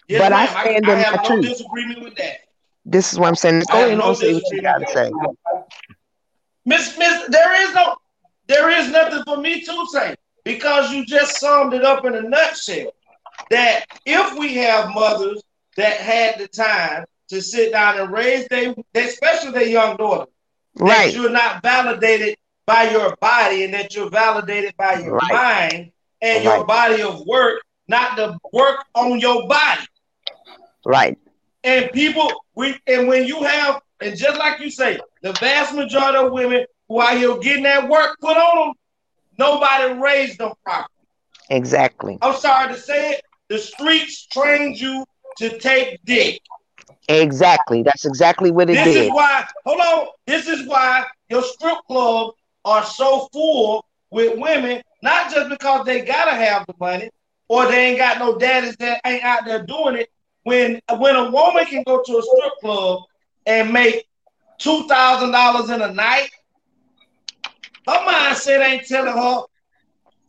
[0.08, 0.56] Yes, but I ma'am.
[0.56, 1.50] I, stand I in my have no truth.
[1.50, 2.38] disagreement with that.
[2.86, 3.64] This is what I'm saying.
[3.72, 5.12] Go ahead and say what you gotta say.
[6.66, 7.96] Miss Miss, there is no
[8.48, 12.22] there is nothing for me to say because you just summed it up in a
[12.22, 12.94] nutshell.
[13.50, 15.42] That if we have mothers
[15.78, 20.26] that had the time to sit down and raise they especially their young daughter,
[20.76, 21.14] that Right.
[21.14, 25.32] you're not validated by your body and that you're validated by your Right.
[25.32, 29.82] mind and your body of work, not the work on your body.
[30.86, 31.18] Right.
[31.64, 36.18] And people, we and when you have, and just like you say, the vast majority
[36.18, 38.74] of women who are here getting that work put on them,
[39.38, 40.88] nobody raised them properly.
[41.50, 42.18] Exactly.
[42.22, 45.06] I'm sorry to say it, the streets trained you
[45.38, 46.42] to take dick.
[47.10, 47.84] Exactly.
[47.84, 49.08] That's exactly what it This did.
[49.08, 52.34] is why, hold on, this is why your strip clubs
[52.66, 57.10] are so full with women, not just because they gotta have the money
[57.50, 60.10] or they ain't got no daddies that ain't out there doing it.
[60.44, 63.02] When when a woman can go to a strip club
[63.46, 64.06] and make
[64.60, 66.30] two thousand dollars in a night,
[67.88, 69.42] her mindset ain't telling her,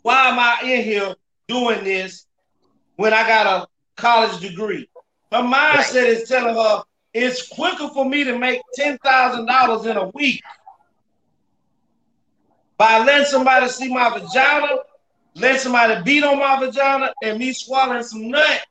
[0.02, 1.14] why am I in here
[1.48, 2.26] doing this
[2.96, 3.66] when I got a
[4.00, 4.88] college degree?
[5.32, 9.96] Her mindset is telling her it's quicker for me to make ten thousand dollars in
[9.96, 10.42] a week
[12.76, 14.68] by letting somebody see my vagina,
[15.34, 18.66] letting somebody beat on my vagina, and me swallowing some nut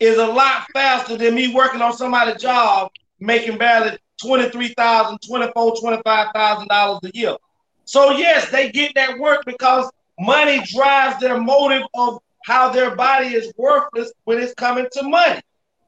[0.00, 7.04] is a lot faster than me working on somebody's job making barely $23,000, $24,000, $25,000
[7.04, 7.36] a year.
[7.84, 13.28] So yes, they get that work because money drives their motive of how their body
[13.28, 15.40] is worthless when it's coming to money.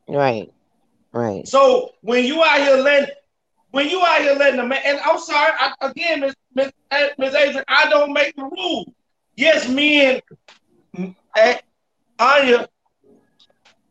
[0.09, 0.53] Right.
[1.13, 1.47] Right.
[1.47, 3.15] So when you out here letting,
[3.71, 6.73] when you out here letting a man, and I'm sorry, I, again, Miss Miss
[7.19, 8.89] Miss Adrian, I don't make the rules.
[9.37, 10.21] Yes, me
[10.97, 11.59] and eh,
[12.19, 12.69] Anya,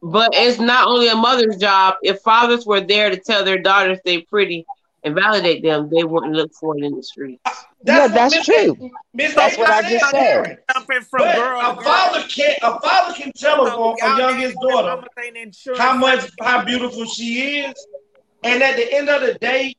[0.02, 1.96] But it's not only a mother's job.
[2.04, 4.66] If fathers were there to tell their daughters they're pretty
[5.04, 7.42] and validate them, they wouldn't look for it in the streets.
[7.46, 7.52] Uh,
[7.84, 8.78] yeah, that's true.
[9.14, 10.60] Miss That's what I just said.
[10.74, 11.84] Jumping from But girl a girl.
[11.84, 14.96] father can a father can tell a, a Y'all young niggas his know that daughter
[14.96, 15.82] mama ain't insurance.
[15.82, 17.88] how much how beautiful she is,
[18.44, 19.76] and at the end of the day,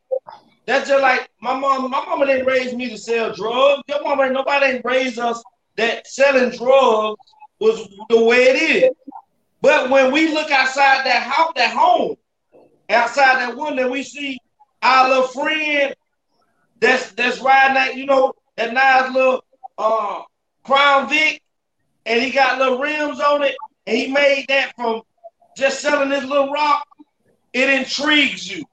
[0.66, 1.90] that's just like my mom.
[1.90, 3.82] My mama didn't raise me to sell drugs.
[3.88, 5.42] Your mama ain't nobody ain't raised us
[5.76, 7.20] that selling drugs
[7.60, 8.90] was the way it is.
[9.60, 12.16] But when we look outside that house, that home,
[12.90, 14.38] outside that window, we see
[14.82, 15.94] our little friend
[16.80, 19.44] that's that's riding that, you know, that nice little
[19.78, 20.22] uh
[20.64, 21.42] Crown Vic,
[22.06, 23.56] and he got little rims on it,
[23.86, 25.02] and he made that from
[25.56, 26.86] just selling this little rock.
[27.52, 28.64] It intrigues you.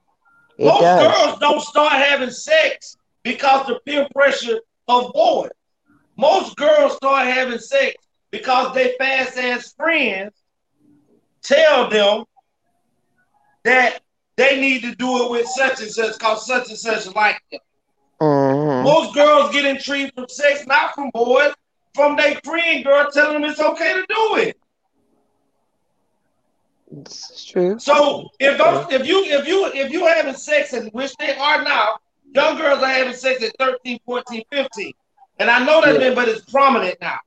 [0.58, 1.12] It Most does.
[1.12, 5.50] girls don't start having sex because the peer pressure of boys.
[6.16, 7.94] Most girls start having sex
[8.30, 10.32] because they fast ass friends
[11.42, 12.24] tell them
[13.64, 14.00] that
[14.36, 17.60] they need to do it with such and such because such and such like them.
[18.20, 18.82] Mhm.
[18.84, 21.52] Most girls get in treated from sex, not from boys,
[21.94, 24.56] from their friend girl telling them it's okay to do it.
[27.00, 27.78] It's true.
[27.78, 31.62] So if those, if you if you if you having sex and which they are
[31.62, 31.98] now,
[32.34, 34.92] young girls are having sex at 13, 14, 15.
[35.38, 35.98] And I know that Yeah.
[36.00, 37.18] been, but it's prominent now.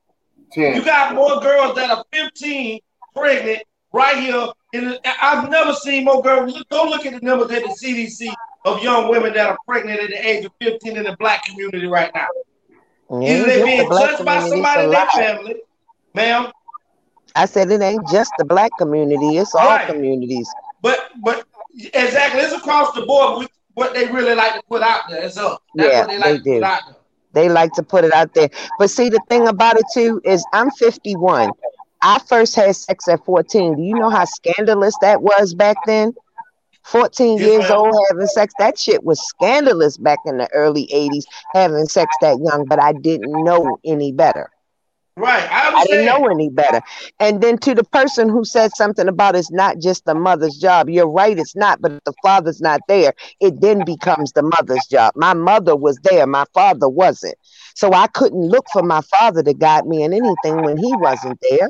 [0.51, 0.76] Ten.
[0.76, 2.80] You got more girls that are 15
[3.16, 4.47] pregnant right here.
[4.74, 6.63] And I've never seen more girls.
[6.71, 8.34] Go look at the numbers at the CDC
[8.65, 11.86] of young women that are pregnant at the age of 15 in the black community
[11.88, 12.28] right now.
[13.09, 13.21] Mm-hmm.
[13.24, 15.55] It Either they the being black touched by somebody in their family,
[16.15, 16.51] ma'am.
[17.36, 19.88] I said it ain't just the black community, it's all Right.
[19.88, 20.55] communities.
[20.82, 21.45] But but
[21.93, 23.39] exactly, it's across the board.
[23.39, 25.24] With what they really like to put out there.
[25.24, 25.61] It's up.
[25.76, 26.53] That's Yeah, what they they like to do.
[26.59, 26.95] put out there.
[27.34, 28.49] They like to put it out there.
[28.78, 31.51] But see, the thing about it too is I'm 51.
[32.04, 33.78] I first had sex at 14.
[33.78, 36.14] Do you know how scandalous that was back then?
[36.84, 38.54] 14 years old having sex.
[38.60, 41.24] That shit was scandalous back in the early 80s,
[41.54, 44.51] having sex that young, but I didn't know any better.
[45.16, 45.47] Right.
[45.49, 46.82] I I didn't know any better.
[47.20, 50.89] And then to the person who said something about it's not just the mother's job,
[50.89, 54.86] you're right, it's not, but if the father's not there, it then becomes the mother's
[54.89, 55.14] job.
[55.16, 57.36] My mother was there, my father wasn't.
[57.76, 61.39] So I couldn't look for my father to guide me in anything when he wasn't
[61.49, 61.70] there.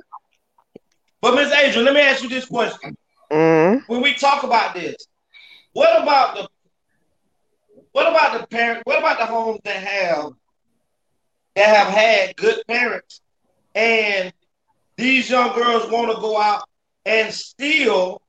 [1.24, 2.98] But Miss Adrian, let me ask you this question.
[3.32, 3.88] Mm.
[3.88, 5.08] When we talk about this,
[5.72, 6.50] what about the
[7.94, 8.86] what about the parent?
[8.86, 10.34] What about the homes that have
[11.56, 13.22] that have had good parents
[13.74, 14.34] and
[14.98, 16.68] these young girls want to go out
[17.06, 18.22] and still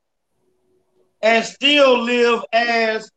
[1.21, 3.11] and still live as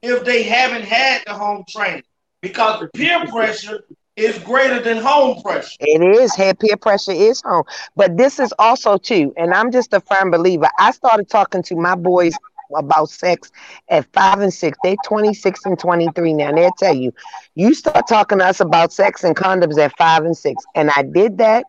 [0.00, 2.04] if they haven't had the home training
[2.40, 3.82] because the peer pressure
[4.16, 5.76] is greater than home pressure.
[5.80, 7.64] It is head peer pressure is home,
[7.96, 10.68] but this is also too, and I'm just a firm believer.
[10.78, 12.34] I started talking to my boys
[12.74, 13.50] about sex
[13.88, 14.78] at five and six.
[14.82, 16.48] They're 26 and 23 now.
[16.48, 17.12] And they'll tell you,
[17.54, 20.64] you start talking to us about sex and condoms at five and six.
[20.74, 21.64] And I did that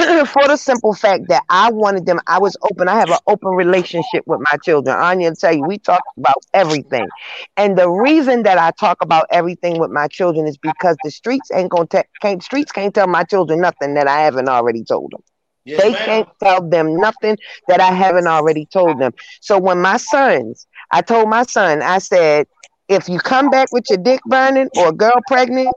[0.26, 2.20] for the simple fact that I wanted them.
[2.26, 2.88] I was open.
[2.88, 4.96] I have an open relationship with my children.
[4.96, 7.10] Anya tell you, we talk about everything.
[7.56, 11.50] And the reason that I talk about everything with my children is because the streets
[11.52, 15.12] ain't gonna te- can't streets can't tell my children nothing that I haven't already told
[15.12, 15.22] them.
[15.64, 16.06] Yes, they ma'am.
[16.06, 17.36] can't tell them nothing
[17.68, 19.12] that I haven't already told them.
[19.40, 22.46] So when my sons, I told my son, I said,
[22.88, 25.76] if you come back with your dick burning or a girl pregnant,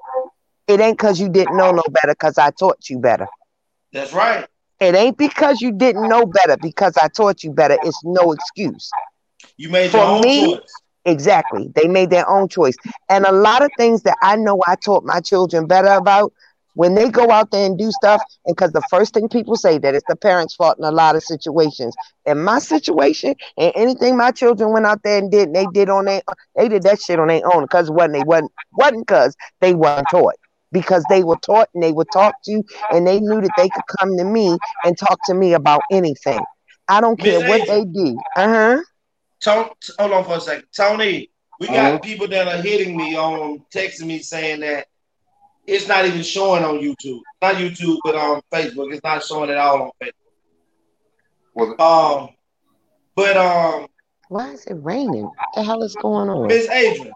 [0.68, 3.28] it ain't because you didn't know no better, because I taught you better.
[3.94, 4.46] That's right.
[4.80, 7.78] It ain't because you didn't know better, because I taught you better.
[7.84, 8.92] It's no excuse.
[9.56, 10.74] You made For your own me, choice.
[11.06, 11.70] Exactly.
[11.76, 12.76] They made their own choice.
[13.10, 16.34] And a lot of things that I know I taught my children better about
[16.76, 19.78] when they go out there and do stuff, and because the first thing people say
[19.78, 21.96] that it's the parents' fault in a lot of situations.
[22.26, 25.90] In my situation, and anything my children went out there and did, and they did
[25.90, 26.22] on their
[26.56, 30.08] they did that shit on their own because wasn't they wasn't wasn't because they weren't
[30.10, 30.34] taught.
[30.74, 33.70] Because they were taught and they were talked to, you, and they knew that they
[33.70, 36.44] could come to me and talk to me about anything.
[36.90, 38.18] I don't Miss care what they do.
[38.36, 38.82] Uh huh.
[39.42, 39.70] Tony,
[40.00, 40.66] hold on for a second.
[40.76, 42.04] Tony, we got Mhm.
[42.04, 44.88] people that are hitting me on texting me saying that
[45.68, 47.22] it's not even showing on YouTube.
[47.42, 48.94] Not YouTube, but on Facebook.
[48.94, 49.92] It's not showing at all on
[51.56, 51.80] Facebook.
[51.80, 52.30] Um,
[53.16, 53.88] but um,
[54.30, 55.26] Why is it raining?
[55.26, 56.48] What the hell is going on?
[56.48, 57.14] Miss Adrian,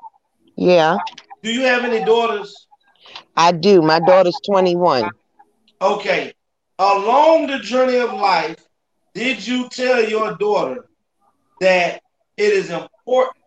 [0.56, 0.98] Yeah,
[1.44, 2.67] do you have any daughters?
[3.38, 3.82] I do.
[3.82, 5.10] My daughter's 21.
[5.82, 6.34] Okay.
[6.80, 8.58] Along the journey of life,
[9.14, 10.90] did you tell your daughter
[11.62, 12.02] that
[12.36, 13.44] it is important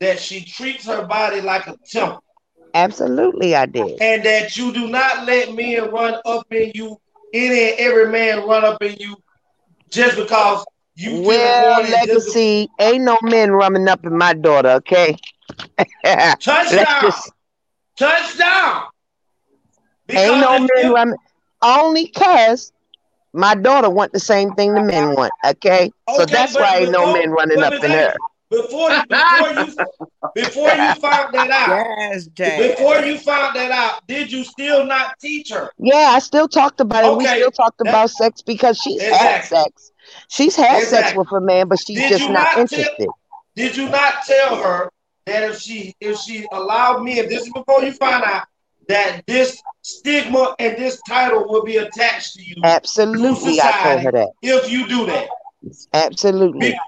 [0.00, 2.22] that she treats her body like a temple?
[2.74, 4.00] Absolutely, I did.
[4.00, 6.98] and that you do not let men run up in you,
[7.34, 9.16] any and every man run up in you
[9.90, 14.32] just because you Well, horny and just- legacy, ain't no men running up in my
[14.32, 15.16] daughter, okay?
[16.04, 16.70] Touchdown,
[17.02, 17.32] just-
[17.98, 18.84] touchdown.
[20.16, 21.16] Ain't no if- men running.
[21.64, 22.72] Only cause
[23.32, 25.90] my daughter want the same thing the men want, okay?
[26.16, 28.14] so that's why ain't no men running up in her.
[28.50, 29.76] Before you, before you,
[30.34, 31.68] before you found that out,
[32.10, 32.74] Yes, Jay.
[32.76, 35.70] before you found that out, did you still not teach her?
[35.78, 37.16] Yeah, I still talked about it.
[37.16, 39.90] We still talked that- about sex because she's had sex.
[40.28, 43.08] She's had sex with a man, but she's Did just you not not tell- interested.
[43.56, 44.90] Did you not tell her
[45.26, 48.44] that if she if she allowed me, if this is before you find out
[48.88, 54.12] that this stigma and this title will be attached to you Absolutely, I told her
[54.12, 54.28] that.
[54.42, 55.28] if you do that?
[55.92, 56.78] Absolutely.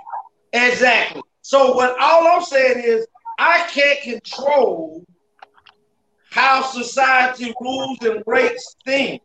[0.53, 1.23] Exactly.
[1.43, 3.07] So what all I'm saying is
[3.39, 5.05] I can't control
[6.31, 9.21] how society rules and rates things.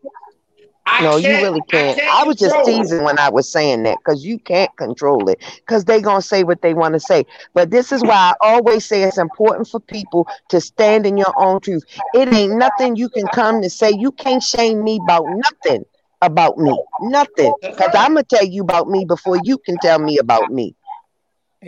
[0.85, 1.39] I No, you can't.
[1.39, 1.99] really I can't.
[2.01, 2.89] can't I was just control it.
[2.89, 6.43] teasing when I was saying that because you can't control it because they're gonna say
[6.43, 7.25] what they want to say.
[7.53, 11.33] But this is why I always say it's important for people to stand in your
[11.37, 11.83] own truth.
[12.13, 13.91] It ain't nothing you can come to say.
[13.91, 15.85] You can't shame me about nothing
[16.21, 17.55] about me, nothing.
[17.77, 20.75] Because I'm gonna tell you about me before you can tell me about me.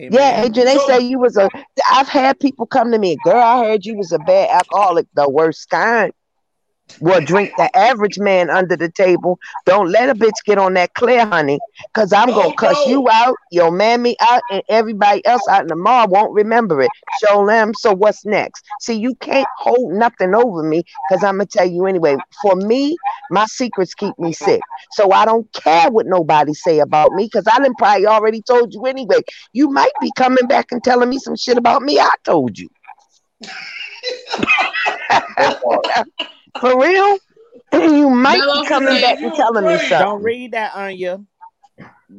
[0.10, 1.50] Yeah, Adrian, they say you was a.
[1.92, 3.40] I've had people come to me, girl.
[3.42, 6.12] I heard you was a bad alcoholic, the worst kind.
[7.00, 9.40] Well, drink the average man under the table.
[9.66, 11.60] Don't let a bitch get on that clear, honey,
[11.94, 15.76] because I'm gonna cuss you out, your mammy out, and everybody else out, in the
[15.76, 16.92] mall won't remember it.
[17.24, 17.74] Show them.
[17.74, 18.64] So what's next?
[18.80, 22.18] See, you can't hold nothing over me, because I'm gonna tell you anyway.
[22.42, 22.98] For me,
[23.30, 24.62] my secrets keep me sick,
[24.92, 28.74] so I don't care what nobody say about me, because I done probably already told
[28.74, 29.22] you anyway.
[29.54, 32.00] You might be coming back and telling me some shit about me.
[32.00, 32.70] I told you.
[36.60, 37.18] For real?
[37.74, 39.88] You might Mello be coming said back and telling me crazy.
[39.88, 40.08] something.
[40.08, 41.22] Don't read that, Anya.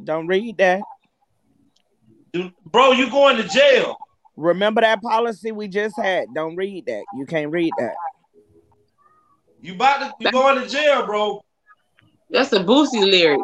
[0.05, 0.83] Don't read that.
[2.65, 3.99] Bro, you going to jail.
[4.37, 6.33] Remember that policy we just had.
[6.33, 7.05] Don't read that.
[7.15, 7.97] You can't read that.
[9.61, 11.45] You about to you going to jail, bro.
[12.31, 13.41] That's a Boosie lyric.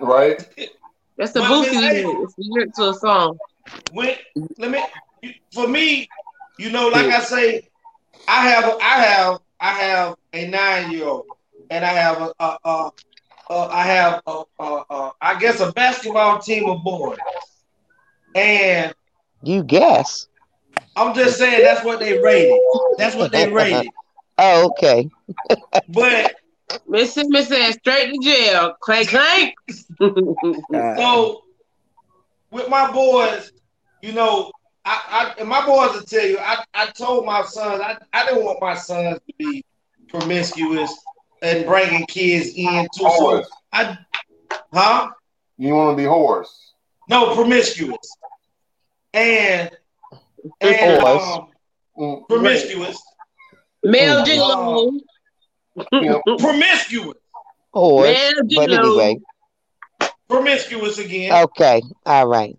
[0.00, 0.48] Right?
[1.16, 2.16] That's a But Boosie lyric.
[2.22, 3.38] It's a lyric to a song.
[3.92, 4.14] When
[4.56, 6.08] let me for me,
[6.58, 7.68] you know, like I say,
[8.26, 11.26] I have I have I have a nine year old,
[11.70, 12.90] and I have a, a, a,
[13.50, 17.18] a I have a, a, a I guess a basketball team of boys,
[18.34, 18.94] and
[19.42, 20.28] You guess.
[20.96, 22.62] I'm just saying that's what they rated.
[22.96, 23.92] That's what they rated.
[24.38, 25.08] Oh, okay.
[25.88, 26.32] But
[26.86, 28.74] Mississippi said straight to jail.
[28.80, 29.54] Clank clank.
[30.96, 31.42] So
[32.50, 33.52] with my boys,
[34.02, 34.50] you know,
[34.88, 38.26] I, I and my boys will tell you, I, I told my sons, I, I
[38.26, 39.64] didn't want my sons to be
[40.08, 40.94] promiscuous
[41.42, 43.10] and bringing kids in too.
[43.10, 43.98] So I,
[44.72, 45.10] huh?
[45.58, 46.48] You want to be whores.
[47.08, 48.16] No, promiscuous.
[49.14, 49.70] And
[50.60, 51.22] and Whores.
[51.36, 51.48] um,
[51.98, 53.02] Mm, promiscuous.
[53.82, 54.92] Male Um, gigolo.
[56.38, 57.18] promiscuous.
[57.72, 58.06] Horse.
[58.08, 58.82] Man, But you know.
[58.86, 59.18] anyway.
[60.28, 61.32] Promiscuous again.
[61.32, 61.82] Okay.
[62.06, 62.56] All right.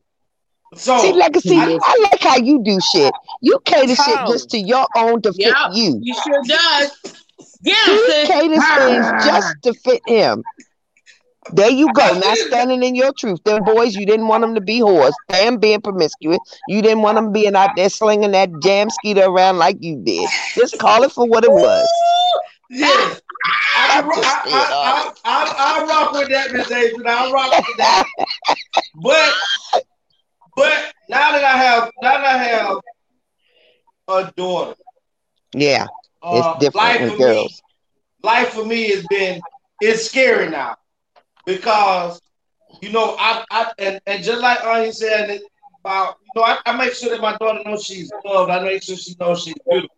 [0.76, 3.14] So see, legacy, I- I, like how you do shit.
[3.42, 6.00] You cater shit just to your own to fit Yep, you.
[6.04, 6.98] he sure does.
[7.62, 10.44] Yeah, He caters things just to fit him.
[11.54, 12.20] There you go.
[12.20, 13.44] Now standing in your truth.
[13.44, 15.14] Them boys, you didn't want them to be whores.
[15.30, 16.40] Them being promiscuous.
[16.68, 20.30] You didn't want them being out there slinging that jam skeeter around like you did.
[20.56, 21.90] Just call it for what it was.
[22.70, 23.22] Yes.
[23.48, 27.08] Ah, I, I, I, I, I, rock with that, Miss Adrian.
[27.08, 28.06] I'll rock with that.
[29.02, 29.34] But,
[30.56, 32.78] but now that I have, now that I have
[34.08, 34.76] a daughter,
[35.54, 35.88] Yeah.
[36.22, 37.38] uh, It's different life with for girls.
[37.38, 37.58] me,
[38.24, 39.42] life for me has been,
[39.80, 40.76] it's scary now
[41.46, 42.20] because,
[42.82, 45.40] you know, I, I and, and just like Anya said
[45.84, 48.52] about, you know, I, I make sure that my daughter knows she's loved.
[48.52, 49.96] I make sure she knows she's beautiful.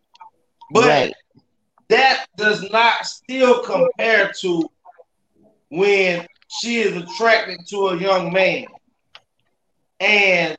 [0.71, 1.13] But Right.
[1.89, 4.69] that does not still compare to
[5.69, 8.65] when she is attracted to a young man.
[10.01, 10.57] And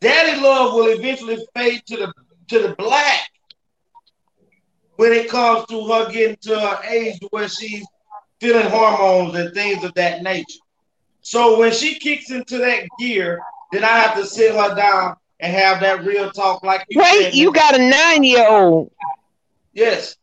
[0.00, 2.12] daddy love will eventually fade to the
[2.48, 3.30] to the black
[4.96, 7.86] when it comes to her getting to her age where she's
[8.40, 10.60] feeling hormones and things of that nature.
[11.22, 15.52] So when she kicks into that gear, then I have to sit her down and
[15.52, 18.90] have that real talk like you Wait, said, you got a nine year old.
[19.72, 20.16] Yes.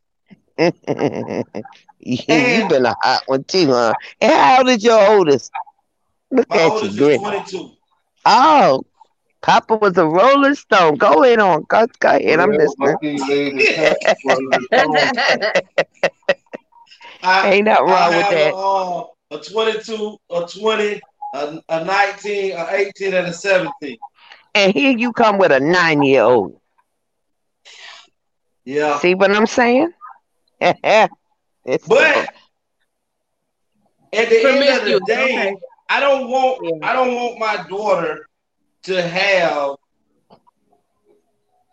[0.58, 3.96] you you been a hot one too, huh?
[4.22, 5.52] And how old is your oldest?
[6.32, 7.20] Look My at you, oldest grin.
[7.20, 7.72] 22.
[8.26, 8.84] Oh,
[9.42, 10.96] Papa was a Rolling Stone.
[10.98, 12.40] Go ahead on, go, go ahead.
[12.40, 12.96] I'm listening.
[17.24, 18.54] I, Ain't nothing I wrong with have that.
[18.54, 21.02] A, uh, a 22, a 20,
[21.34, 23.98] a, a 19, a 18, and a 17.
[24.54, 26.60] And here you come with a nine year old.
[28.66, 29.00] Yeah.
[29.00, 29.92] See what I'm saying?
[30.62, 31.10] it's
[31.88, 32.30] But
[34.14, 35.56] at the end of the Promiscuous, day, okay.
[35.92, 38.26] I don't want I don't want my daughter
[38.84, 39.76] to have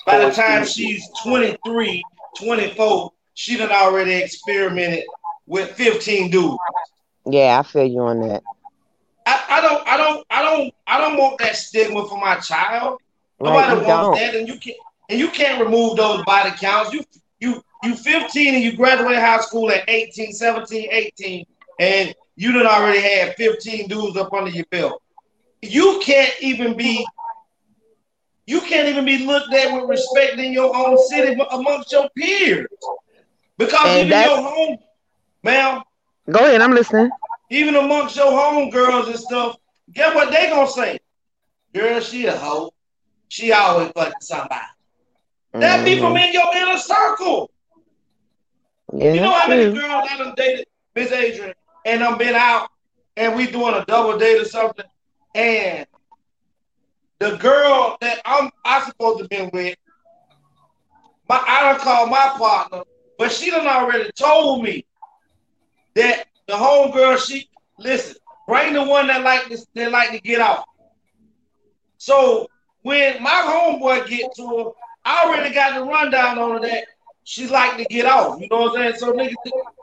[0.04, 2.02] by the time she's 23,
[2.36, 5.04] 24, she done already experimented
[5.46, 6.56] with 15 dudes.
[7.26, 8.42] yeah, I feel you on that.
[9.24, 12.98] I, I don't I don't I don't I don't want that stigma for my child.
[13.38, 14.14] Right, Nobody wants don't.
[14.16, 14.78] that, and you can't
[15.08, 16.92] and you can't remove those body counts.
[16.92, 17.04] You
[17.38, 21.46] you you 15 and you graduate high school at 18, 17, 18,
[21.78, 25.02] and you done already had 15 dudes up under your belt.
[25.62, 27.12] You can't even be
[28.46, 32.66] you can't even be looked at with respect in your own city amongst your peers.
[33.58, 34.78] Because And even your home,
[35.42, 35.82] ma'am,
[36.30, 37.12] Go ahead, I'm listening.
[37.50, 39.56] even amongst your home girls and stuff,
[39.92, 40.98] guess what they gonna say?
[41.74, 42.70] Girl, she a hoe.
[43.28, 44.64] She always fucking somebody.
[45.60, 46.18] That be from Mhm.
[46.18, 47.50] in your inner circle.
[48.92, 51.54] Yeah, You know how many girls I done dated, Miss Adrian,
[51.88, 52.68] and I'm been out
[53.16, 54.84] and we doing a double date or something,
[55.34, 55.86] and
[57.18, 59.76] the girl that I'm I supposed to be with,
[61.28, 62.82] my I don't call my partner,
[63.18, 64.84] but she done already told me
[65.94, 67.48] that the homegirl she
[67.78, 68.16] listen,
[68.46, 70.64] bring the one that like this that like to get off.
[71.96, 72.48] So
[72.82, 74.70] when my homeboy get to her,
[75.06, 76.86] I already got the rundown on that
[77.28, 78.40] she like to get off.
[78.40, 78.96] You know what I'm saying?
[78.96, 79.34] So nigga,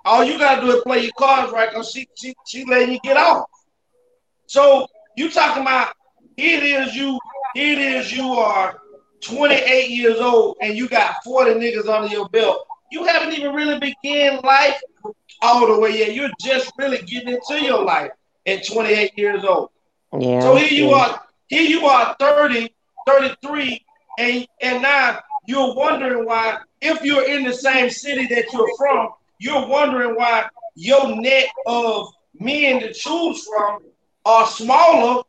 [0.04, 3.00] all you gotta do is play your cards right, cause she she she letting you
[3.04, 3.46] get off.
[4.48, 5.94] So you talking about
[6.38, 7.20] here it is you
[7.54, 8.82] here it is you are
[9.22, 12.66] 28 years old and you got 40 niggas under your belt.
[12.92, 14.82] You haven't even really begun life
[15.44, 16.16] all the way yet.
[16.16, 18.10] You're just really getting into your life
[18.48, 19.70] at 28 years old.
[20.20, 20.40] Yeah.
[20.40, 22.74] So here you are, here you are 30,
[23.08, 23.86] 33,
[24.18, 29.10] and, and now you're wondering why, if you're in the same city that you're from,
[29.40, 32.08] you're wondering why your net of
[32.40, 33.80] men to choose from
[34.26, 35.24] are smaller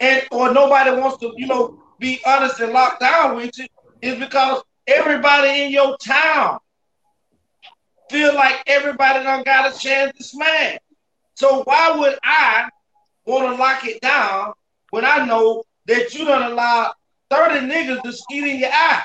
[0.00, 3.66] and or nobody wants to, you know, be honest and locked down with you,
[4.00, 6.58] is because everybody in your town
[8.10, 10.78] feel like everybody done got a chance to smash.
[11.34, 12.68] So why would I
[13.26, 14.52] want to lock it down
[14.90, 16.92] when I know that you don't allow
[17.30, 19.04] 30 niggas to skeet in your eye?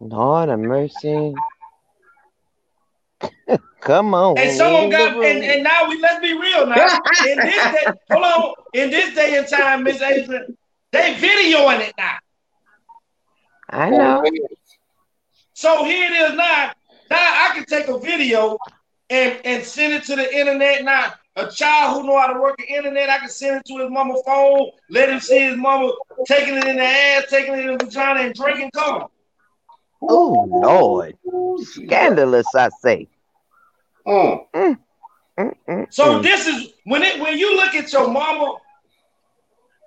[0.00, 1.34] Lord have mercy.
[3.80, 4.36] Come on.
[4.38, 6.98] And someone got and, and now we let's be real now.
[7.26, 10.56] In this day, hold on, in this day and time, Miss Adrian,
[10.92, 12.16] they videoing it now.
[13.70, 14.24] I know.
[15.54, 16.72] So here it is now.
[17.10, 18.58] Now I can take a video
[19.08, 20.84] and, and send it to the internet.
[20.84, 23.78] Now a child who know how to work the internet, I can send it to
[23.82, 25.92] his mama phone, let him see his mama
[26.26, 29.06] taking it in the ass, taking it in the vagina, and drinking cum.
[30.02, 31.16] Oh Lord.
[31.64, 33.08] Scandalous, I say.
[34.06, 34.46] Mm.
[34.54, 34.78] Mm,
[35.38, 36.22] mm, mm, So mm.
[36.22, 38.56] this is when it when you look at your mama,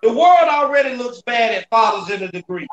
[0.01, 2.67] the world already looks bad at fathers in a degree.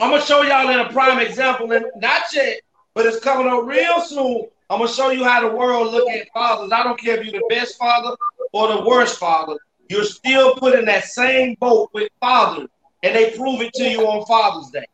[0.00, 2.60] I'm gonna show y'all in a prime example, and not yet,
[2.94, 4.48] but it's coming up real soon.
[4.70, 6.72] I'm gonna show you how the world look at fathers.
[6.72, 8.16] I don't care if you're the best father
[8.52, 9.56] or the worst father,
[9.88, 12.68] you're still put in that same boat with fathers,
[13.02, 14.86] and they prove it to you on Father's Day.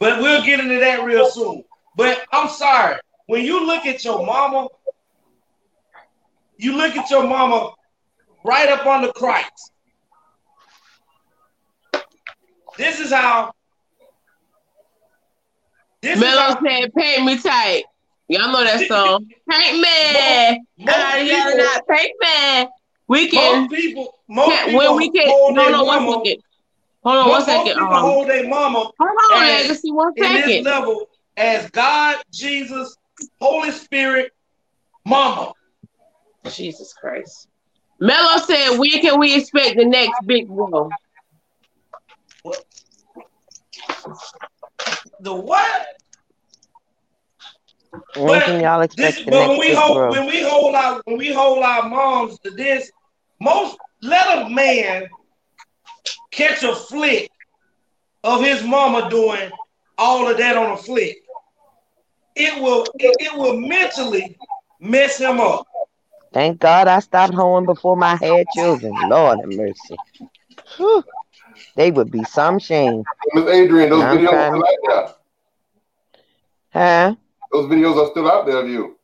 [0.00, 1.62] But we'll get into that real soon.
[1.94, 2.96] But I'm sorry,
[3.26, 4.68] when you look at your mama,
[6.56, 7.74] you look at your mama
[8.44, 9.72] right up on the Christ.
[12.78, 13.52] This is how.
[16.00, 17.84] This is Mello how said, "Paint me tight."
[18.28, 19.28] Y'all know that song.
[19.50, 20.64] Paint me.
[20.78, 21.88] Most I gotta yell people- it out.
[21.88, 22.68] Paint me.
[23.08, 23.62] We can.
[23.62, 25.54] most people, most people when we can.
[25.54, 26.42] their on one second.
[27.02, 27.80] Hold on one most, most second.
[27.80, 28.92] people Um, hold their mama hold
[29.32, 29.92] on, as- Legacy.
[29.92, 31.06] One in this level
[31.36, 32.96] as God, Jesus,
[33.40, 34.32] Holy Spirit,
[35.06, 35.52] Mama.
[36.50, 37.48] Jesus Christ.
[38.00, 40.90] Mello said, "When can we expect the next big bro?"
[45.20, 45.86] The what?
[48.16, 50.10] When can y'all expect This, the but when we big hold bro?
[50.12, 52.90] when we hold our when we hold our moms to this,
[53.40, 55.08] most let a man
[56.30, 57.30] catch a flick
[58.24, 59.50] of his mama doing
[59.98, 61.18] all of that on a flick.
[62.36, 64.36] It will it, it will mentally
[64.80, 65.66] mess him up.
[66.32, 68.92] Thank God I stopped hoeing before my had children.
[69.08, 69.96] Lord have mercy.
[70.76, 71.04] Whew.
[71.74, 73.02] They would be some shame.
[73.34, 75.14] Miss Adrian, those I'm videos are still out there.
[76.72, 77.14] Huh?
[77.52, 78.96] Those videos are still out there of you.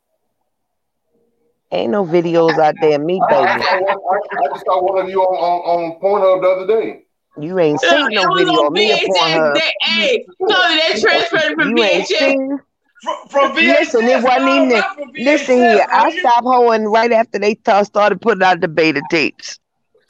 [1.69, 3.65] Ain't no videos out there of me, I, I, baby.
[3.65, 7.06] I, I just saw one of you on, on, on Pornhub the other day.
[7.39, 9.03] You ain't Yeah, seen no it was video on of me VHS.
[9.09, 9.53] upon her.
[9.53, 12.19] They, hey, Tony, they transferred it from You ain't VHS.
[12.19, 12.59] seen.
[13.03, 14.69] From, from VHS, Listen, it wasn't no, even.
[14.69, 16.19] not from Listen here, I nigga.
[16.19, 19.59] stopped hoeing right after they t- started putting out the beta tapes.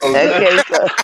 [0.02, 0.88] Okay, so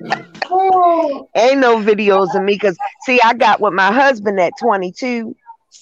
[1.34, 5.34] ain't no videos of me because see, I got with my husband at 22.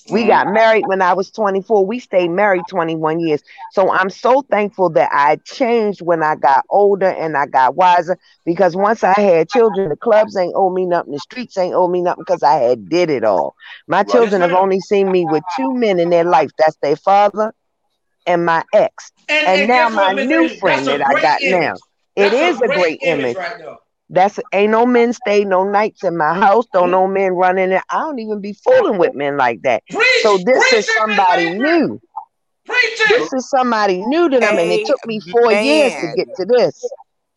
[0.08, 1.84] We got married when I was 24.
[1.86, 3.42] We stayed married 21 years.
[3.70, 8.18] So I'm so thankful that I changed when I got older and I got wiser
[8.44, 11.88] because once I had children, the clubs ain't owe me nothing, the streets ain't owe
[11.88, 13.54] me nothing because I had did it all.
[13.86, 14.04] My Right.
[14.04, 16.50] children have only seen me with two men in their life.
[16.58, 17.52] That's their father
[18.26, 19.12] and my ex.
[19.28, 21.70] And, And and now my new friend that I got image.
[21.70, 21.80] now.
[22.16, 23.36] It That's is a great image.
[23.36, 23.78] right there.
[24.10, 26.66] That's ain't no men stay no nights in my house.
[26.72, 27.82] Don't no men running it.
[27.90, 29.82] I don't even be fooling with men like that.
[30.22, 32.00] so this is somebody new.
[33.10, 36.44] This is somebody new to them, and it took me four years to get to
[36.46, 36.84] this.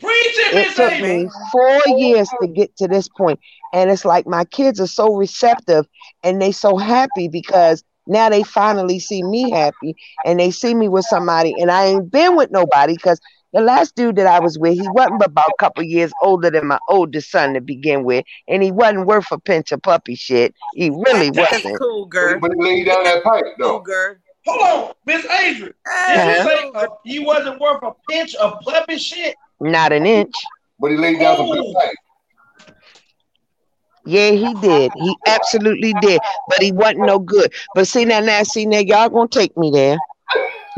[0.04, 3.40] It took me four years to get to this point,
[3.74, 5.86] and it's like my kids are so receptive
[6.24, 9.96] and they so happy because now they finally see me happy
[10.26, 13.20] and they see me with somebody, and I ain't been with nobody because
[13.54, 16.50] the last dude that I was with, he wasn't but about a couple years older
[16.50, 20.16] than my oldest son to begin with, and he wasn't worth a pinch of puppy
[20.16, 20.54] shit.
[20.74, 21.78] He really wasn't.
[21.80, 22.40] Cougar.
[22.40, 23.80] But he laid down that pipe though.
[23.80, 24.22] Cougar.
[24.48, 25.74] Hold on, Miss Adrian.
[26.08, 26.48] Did Uh-huh.
[26.50, 29.36] say uh, he wasn't worth a pinch of puppy shit?
[29.60, 30.34] Not an inch.
[30.80, 31.74] But he laid down some good Ooh.
[31.74, 31.96] pipe.
[34.04, 34.92] Yeah, he did.
[34.96, 36.22] He absolutely did.
[36.48, 37.54] But he wasn't no good.
[37.76, 39.98] But see now, now, see now, y'all gonna take me there.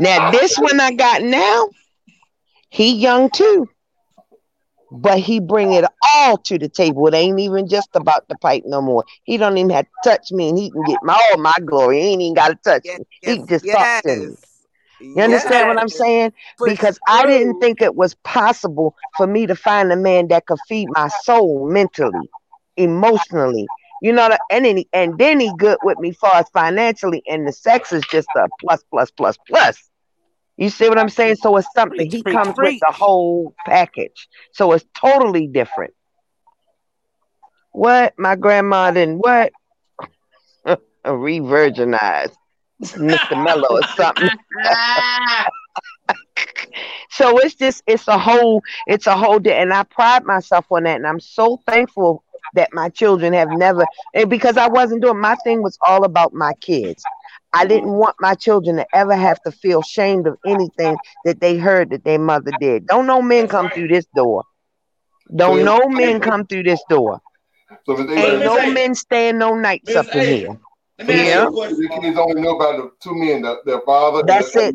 [0.00, 1.68] Now this one I got now,
[2.74, 3.68] he young too.
[4.90, 5.84] But he bring it
[6.14, 7.06] all to the table.
[7.08, 9.04] It ain't even just about the pipe no more.
[9.24, 12.00] He don't even have to touch me, and he can get my all my glory.
[12.00, 13.04] He ain't even got to touch Yes, me.
[13.24, 14.36] He yes, can just talk to me.
[15.14, 16.32] You understand what I'm saying?
[16.64, 20.60] Because I didn't think it was possible for me to find a man that could
[20.60, 22.30] feed my soul mentally,
[22.76, 23.70] emotionally.
[24.00, 27.46] You know, and then he, and then he good with me far as financially, and
[27.46, 29.90] the sex is just a plus, plus, plus, plus.
[30.56, 31.36] You see what I'm saying?
[31.36, 34.28] So it's something he comes with the whole package.
[34.52, 35.94] So it's totally different.
[37.72, 39.52] What my grandma didn't what?
[41.04, 42.34] Re-virginized.
[42.82, 43.42] Mr.
[43.42, 44.28] Mello or something.
[47.10, 50.84] so it's just it's a whole it's a whole day and i pride myself on
[50.84, 52.24] that and i'm so thankful
[52.54, 53.84] that my children have never
[54.28, 57.02] because i wasn't doing my thing was all about my kids
[57.54, 61.56] i didn't want my children to ever have to feel shamed of anything that they
[61.56, 64.44] heard that their mother did don't no men come through this door
[65.34, 67.20] don't So- no men come through this door
[67.86, 70.24] So if they, ain't Miss no A- men staying no nights Miss up in A-
[70.36, 70.58] here
[70.98, 71.42] Let me ask Yeah.
[71.42, 71.80] you a question.
[71.80, 74.22] the kids only know about the two men, the, their father.
[74.26, 74.74] That's the- it.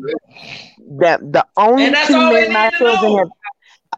[0.98, 3.18] the the only two men my need to children know.
[3.18, 3.28] have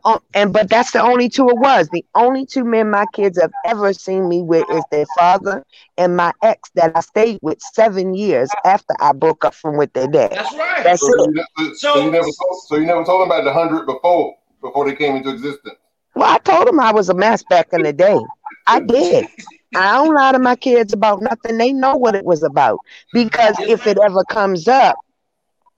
[0.04, 1.88] oh, and but that's the only two it was.
[1.90, 5.64] The only two men my kids have ever seen me with is their father
[5.96, 9.92] and my ex that i stayed with seven years after i broke up from with
[9.92, 10.32] their dad.
[10.32, 10.82] That's right.
[10.84, 13.30] that's So it you, ne- so, So- you never told, so you never told them
[13.30, 15.76] about the hundred before before they came into existence.
[16.14, 18.20] well i told them i was a mess back in the day.
[18.66, 19.26] I did.
[19.74, 21.58] I don't lie to my kids about nothing.
[21.58, 22.80] They know what it was about.
[23.12, 24.98] Because if it ever comes up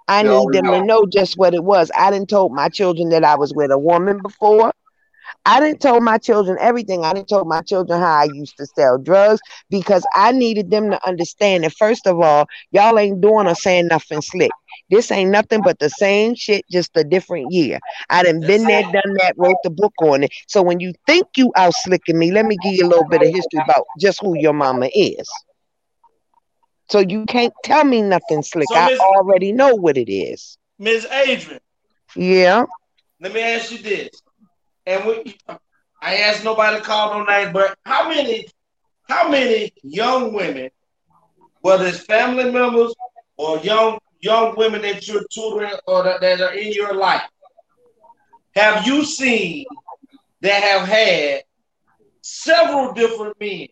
[0.09, 1.07] I need them to know.
[1.07, 1.91] just what it was.
[1.97, 4.73] I didn't told my children that I was with a woman before.
[5.47, 7.05] I didn't told my children everything.
[7.05, 9.41] I didn't told my children how I used to sell drugs
[9.71, 13.89] because I needed them to understand that first of all, y'all ain't doing or saying
[13.89, 14.55] nothing slick.
[14.91, 17.81] This ain't nothing but the same shit, just a different year.
[18.11, 20.33] I done been there, done that, wrote the book on it.
[20.49, 23.23] So when you think you out slicking me, let me give you a little bit
[23.23, 25.45] of history about just who your mama is.
[26.89, 28.69] So you can't tell me nothing slick.
[28.69, 30.59] So, I already know what it is.
[30.79, 31.61] Miss Adrian,
[32.15, 32.65] Yeah.
[33.21, 34.11] let me ask you this.
[34.87, 35.37] And we,
[36.03, 38.47] I asked nobody to call no names, but how many,
[39.09, 40.71] how many young women,
[41.61, 42.95] whether it's family members
[43.37, 47.23] or young young women that you're tutoring or that, that are in your life,
[48.55, 49.67] have you seen
[50.41, 51.43] that have had
[52.23, 53.69] several different men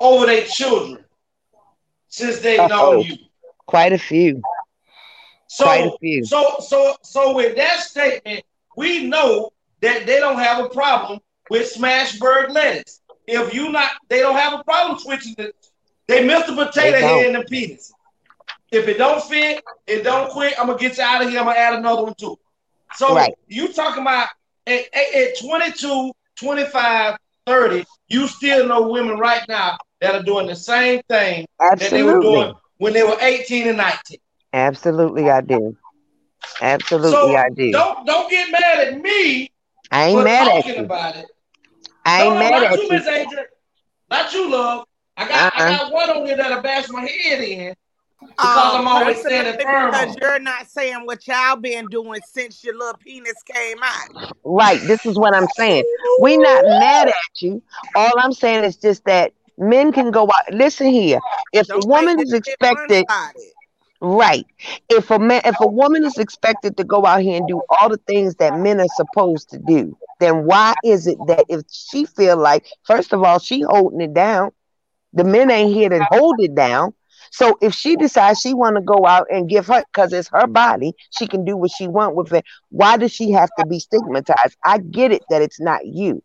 [0.00, 1.04] over their children
[2.08, 3.16] since they've known oh, you?
[3.66, 4.44] Quite a few.
[5.60, 6.30] Quite a So, few.
[6.30, 8.44] so, so, so with that statement,
[8.76, 9.50] we know
[9.80, 13.00] that they don't have a problem with Smashburg lettuce.
[13.26, 15.54] If you not, they don't have a problem switching it.
[16.06, 17.94] They miss the potato head and the penis.
[18.70, 20.58] If it don't fit, it don't quit.
[20.58, 21.38] I'm gonna get you out of here.
[21.40, 22.36] I'm gonna add another one too.
[22.92, 23.34] So Right.
[23.46, 24.28] you talking about
[24.66, 27.16] at, at 22, 25,
[27.46, 32.02] 30, you still know women right now that are doing the same thing that they
[32.02, 34.18] were doing when they were 18 and 19.
[34.52, 35.76] Absolutely, I do.
[36.60, 37.70] Absolutely, So I do.
[37.70, 39.50] don't don't get mad at me
[39.90, 40.84] I ain't for mad at you.
[40.84, 41.26] about it.
[42.04, 42.88] I ain't no, no, mad not at you, you.
[42.90, 43.44] Miss Adrian.
[44.10, 44.84] Not you, love.
[45.16, 45.78] I got I Uh-uh.
[45.78, 47.74] got one on here that'll bash my head in
[48.20, 49.90] because Um, I'm always standing personally, firm.
[49.90, 54.32] because you're not saying what y'all been doing since your little penis came out.
[54.44, 54.80] Right.
[54.86, 55.84] This is what I'm saying.
[56.18, 57.62] We're not mad at you.
[57.94, 60.52] All I'm saying is just that men can go out.
[60.54, 61.20] Listen here.
[61.52, 63.06] If a Don't make woman is expected,
[64.00, 64.46] right?
[64.88, 67.88] If a man, if a woman is expected to go out here and do all
[67.88, 72.04] the things that men are supposed to do, then why is it that if she
[72.04, 74.50] feel like, first of all, she holding it down,
[75.12, 76.94] the men ain't here to hold it down.
[77.30, 80.46] So if she decides she want to go out and give her, because it's her
[80.46, 82.44] body, she can do what she want with it.
[82.70, 84.56] Why does she have to be stigmatized?
[84.64, 86.22] I get it that it's not you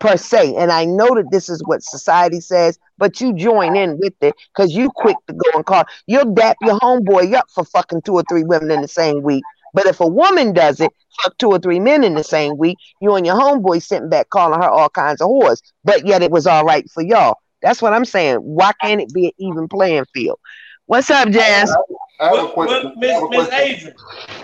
[0.00, 3.98] per se, and I know that this is what society says, but you join in
[3.98, 5.84] with it because you quick to go and call.
[6.06, 9.42] You'll dap your homeboy up for fucking two or three women in the same week.
[9.74, 10.92] But if a woman does it,
[11.22, 14.30] fuck two or three men in the same week, you and your homeboy sitting back
[14.30, 15.60] calling her all kinds of whores.
[15.84, 17.38] But yet it was all right for y'all.
[17.62, 18.36] That's what I'm saying.
[18.36, 20.38] Why can't it be an even playing field?
[20.86, 21.74] What's up, Jazz?
[22.20, 22.82] I have a question.
[22.84, 23.60] but Miss a Miss question.
[23.60, 23.96] Adrian,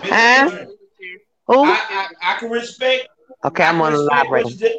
[0.03, 0.65] Huh?
[1.47, 1.63] Who?
[1.63, 3.07] I, I I can respect.
[3.43, 4.75] Okay, I I'm on the respect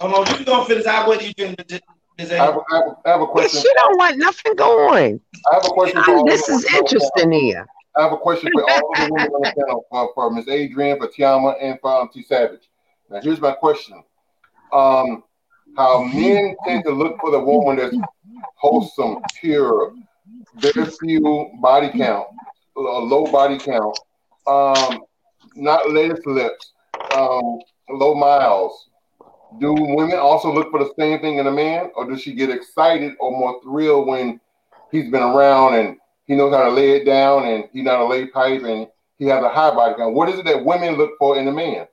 [0.00, 0.38] live right what you did.
[0.38, 1.80] Hold on, you gonna finish out what you doing, Miss
[2.18, 3.60] Miss I have, I have, I have a Yes, question.
[3.60, 5.20] she don't want nothing going.
[5.50, 6.84] I have a question for all this is the women on the panel.
[6.86, 7.66] interesting here.
[7.96, 10.48] I have a question for all the women on the panel, for, for Ms.
[10.48, 12.68] Adrian, for TeAma, and for um, T Savage.
[13.10, 14.02] Now, here's my question:
[14.72, 15.24] um,
[15.76, 17.96] How men tend to look for the woman that's
[18.56, 19.92] wholesome, pure,
[20.56, 22.28] very few body count,
[22.76, 23.98] a low body count,
[24.46, 25.02] um,
[25.54, 26.72] not latest lips,
[27.14, 27.58] um,
[27.90, 28.88] low miles.
[29.60, 32.50] Do women also look for the same thing in a man, or does she get
[32.50, 34.40] excited or more thrilled when
[34.90, 38.04] he's been around and he knows how to lay it down and he's not a
[38.04, 40.14] lay pipe and he has a high body count?
[40.14, 41.86] What is it that women look for in a man?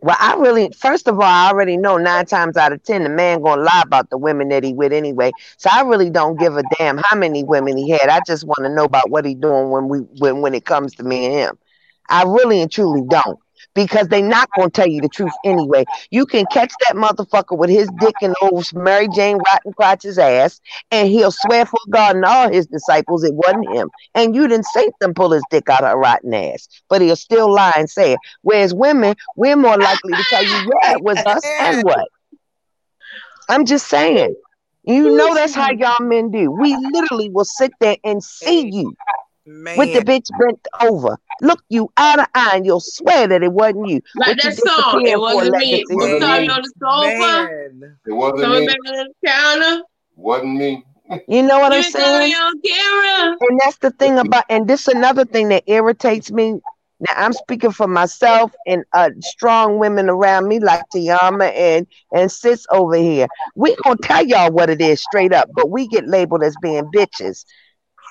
[0.00, 3.08] Well, I really, first of all, I already know nine times out of ten the
[3.08, 5.32] man gonna lie about the women that he with anyway.
[5.56, 8.08] So I really don't give a damn how many women he had.
[8.08, 10.94] I just want to know about what he doing when we when when it comes
[10.96, 11.58] to me and him.
[12.08, 13.40] I really and truly don't.
[13.74, 15.86] Because they not gonna tell you the truth anyway.
[16.10, 20.60] You can catch that motherfucker with his dick in old Mary Jane Rotten Crotch's ass,
[20.90, 23.90] and he'll swear for God and all his disciples it wasn't him.
[24.14, 27.16] And you didn't see them pull his dick out of her rotten ass, but he'll
[27.16, 28.20] still lie and say it.
[28.42, 32.08] Whereas women, we're more likely to tell you, yeah, it was us, and what?
[33.48, 34.34] I'm just saying.
[34.84, 36.50] You know that's how y'all men do.
[36.50, 38.94] We literally will sit there and see you
[39.74, 43.52] with the bitch bent over, look you eye to eye, and you'll swear that it
[43.52, 44.00] wasn't you.
[44.14, 45.02] Like What you that song.
[45.04, 45.70] It wasn't me.
[45.70, 45.84] legacy?
[45.88, 46.44] We Wasn't me.
[46.44, 47.48] you on the sofa.
[47.50, 47.98] man.
[48.06, 48.66] It wasn't Coming me.
[48.66, 49.82] back on the counter.
[50.16, 50.84] Wasn't me.
[51.28, 52.32] You know what You I'm ain't calling saying?
[52.64, 53.36] camera.
[53.40, 56.52] And that's the thing about, and this another thing that irritates me.
[57.00, 62.30] Now I'm speaking for myself and uh, strong women around me like TeAma and and
[62.30, 63.28] sis over here.
[63.54, 66.84] We gonna tell y'all what it is straight up, but we get labeled as being
[66.90, 67.44] bitches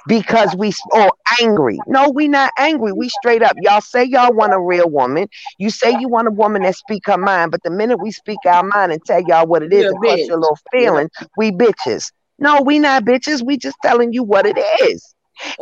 [0.08, 1.12] because we s- or
[1.42, 1.80] angry.
[1.86, 2.94] No, we not angry.
[2.94, 3.56] We straight up.
[3.60, 5.28] Y'all say y'all want a real woman.
[5.58, 8.40] You say you want a woman that speak her mind, but the minute we speak
[8.46, 10.28] our mind and tell y'all what it is and bitch.
[10.28, 12.12] your little feelings, we bitches.
[12.40, 13.44] No, we not bitches.
[13.46, 15.14] We just telling you what it is.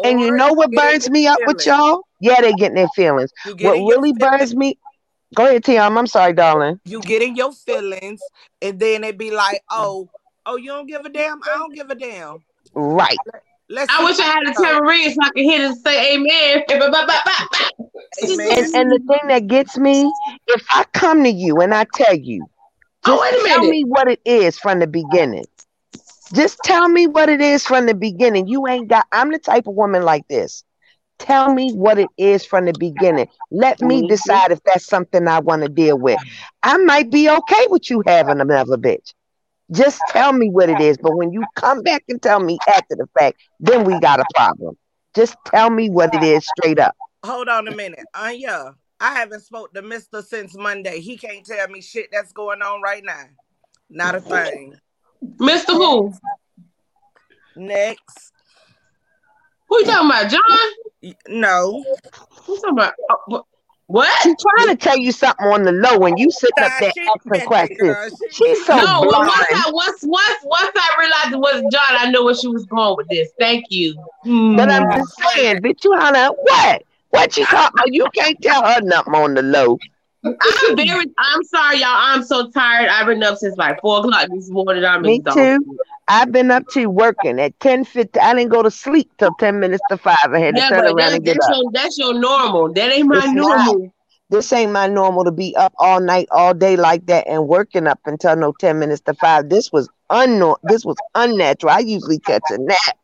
[0.04, 2.02] And you know what you get in burns me up with y'all?
[2.20, 3.32] Yeah, they getting their feelings.
[3.46, 4.18] What really feelings.
[4.18, 4.78] burns me?
[5.34, 5.98] Go ahead, Tiam.
[5.98, 6.80] I'm sorry, darling.
[6.86, 8.22] You getting your feelings,
[8.62, 10.10] and then they be like, "Oh,
[10.46, 11.42] oh, you don't give a damn.
[11.44, 12.44] I don't give a damn."
[12.74, 13.20] Right.
[13.70, 15.78] Let's I wish I had a how it tambourine so I could hit it and
[15.78, 16.64] say amen.
[18.58, 20.14] And and the thing that gets me,
[20.48, 22.48] if I come to you and I tell you,
[23.06, 25.46] Oh, just wait a tell me what it is from the beginning.
[26.34, 28.48] Just tell me what it is from the beginning.
[28.48, 29.06] You ain't got.
[29.12, 30.64] I'm the type of woman like this.
[31.20, 33.28] Tell me what it is from the beginning.
[33.52, 34.08] Let me Mhm.
[34.08, 36.22] decide if that's something I want to deal with.
[36.64, 39.14] I might be okay with you having another bitch.
[39.72, 40.98] Just tell me what it is.
[40.98, 44.26] But when you come back and tell me after the fact, then we got a
[44.36, 44.78] problem.
[45.16, 46.96] Just tell me what it is straight up.
[47.24, 48.76] Hold on a minute, Anya.
[49.00, 51.00] I haven't spoke to Mister since Monday.
[51.00, 53.26] He can't tell me shit that's going on right now.
[53.90, 54.76] Not a thing.
[55.40, 55.74] Mr.
[55.74, 56.14] Who?
[57.56, 58.34] Next,
[59.70, 60.30] Who you talking about?
[60.30, 61.16] John?
[61.28, 61.84] No.
[62.44, 62.94] Who you talking about?
[63.10, 63.55] Oh, wh-
[63.88, 64.10] what?
[64.24, 67.08] She's trying to tell you something on the low when you sitting up there she
[67.08, 68.20] asking questions.
[68.32, 69.28] She's she so No, well, blind.
[69.28, 72.66] once I once once once I realized it wasn't John, I knew where she was
[72.66, 73.30] going with this.
[73.40, 73.96] Thank you.
[74.24, 76.84] But I'm just saying, bitch, you holler, what?
[77.12, 77.94] What you talking about?
[77.94, 79.78] You can't tell her nothing on the low.
[80.26, 81.06] I'm very.
[81.18, 81.90] I'm sorry, y'all.
[81.92, 82.90] I'm so tired.
[82.90, 84.84] I've been up since like four o'clock this morning.
[84.84, 85.58] I'm Me exhausted.
[85.64, 85.78] too.
[86.08, 88.20] I've been up to working at ten fifty.
[88.20, 90.16] I didn't go to sleep till ten minutes to five.
[90.32, 91.58] I had to Yeah, turn around that, and get that's up.
[91.58, 92.74] your that's your normal.
[92.74, 93.68] That ain't my It's not.
[93.68, 93.92] normal.
[94.30, 97.86] This ain't my normal to be up all night, all day like that, and working
[97.88, 99.50] up until no ten minutes to five.
[99.50, 100.58] This was unnor.
[100.64, 101.74] This was unnatural.
[101.74, 102.98] I usually catch a nap.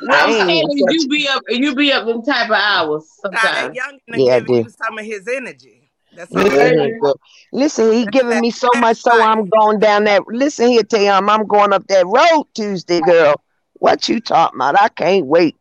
[0.00, 1.02] What I I'm ain't saying even is, catch.
[1.02, 1.42] you be up.
[1.48, 3.76] You be up in type of hours sometimes.
[3.76, 4.64] youngin' Yeah, I giving do.
[4.64, 5.77] you some of his energy.
[6.18, 7.14] That's Yeah, all.
[7.52, 7.52] he.
[7.52, 9.12] Listen, he giving me so much, so.
[9.12, 10.26] I'm going down that.
[10.26, 13.40] Listen here, Tam, I'm going up that road Tuesday, girl.
[13.74, 14.80] What you talking about?
[14.80, 15.56] I can't wait.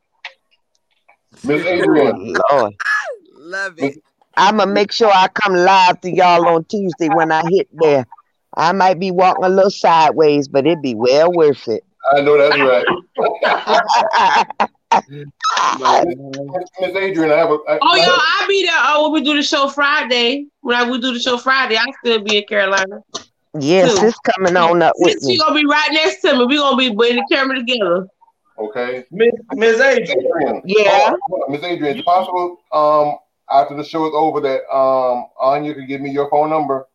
[1.43, 2.73] Miss Oh Adrian, Lord,
[3.35, 4.01] Love it.
[4.35, 8.07] I'm gonna make sure I come live to y'all on Tuesday when I hit there.
[8.55, 11.83] I might be walking a little sideways, but it'd be well worth it.
[12.11, 12.85] I know that's right.
[14.91, 15.05] Miss
[16.95, 17.57] Adrian, I have a.
[17.67, 18.75] I, Oh, yo, I'll be there.
[18.79, 20.45] Oh, when we do the show Friday.
[20.61, 23.01] When I we do the show Friday, I still be in Carolina.
[23.59, 24.07] Yes, Too.
[24.07, 25.37] it's coming on up with She me.
[25.39, 26.45] gonna be right next to me.
[26.45, 28.07] We gonna be in the camera together.
[28.59, 29.03] Okay.
[29.11, 30.19] Miss Miss Adrian.
[30.25, 30.61] Adrian.
[30.65, 31.13] Yeah.
[31.31, 33.17] Oh, Miss Adrian, it's possible um
[33.49, 36.87] after the show is over that um Anya could give me your phone number.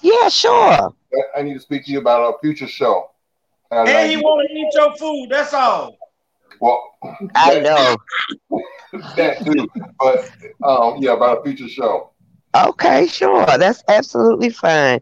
[0.00, 0.92] Yeah, sure.
[1.36, 3.10] I need to speak to you about a future show.
[3.70, 5.28] And And I- he want to eat your food.
[5.30, 5.96] That's all.
[6.60, 6.82] Well,
[7.34, 7.96] I know.
[9.16, 9.68] that too,
[9.98, 10.30] but
[10.62, 12.10] um yeah, about a future show.
[12.54, 13.44] Okay, sure.
[13.46, 15.00] That's absolutely fine.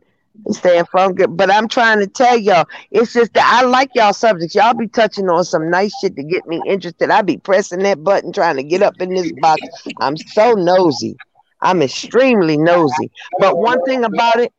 [0.51, 4.15] Staying from good, but I'm trying to tell y'all, it's just that I like y'all
[4.15, 4.55] subjects.
[4.55, 7.11] Y'all be touching on some nice shit to get me interested.
[7.11, 9.63] I be pressing that button trying to get up in this box.
[10.01, 11.17] I'm so nosy.
[11.61, 13.11] I'm extremely nosy.
[13.39, 14.53] But one thing about it,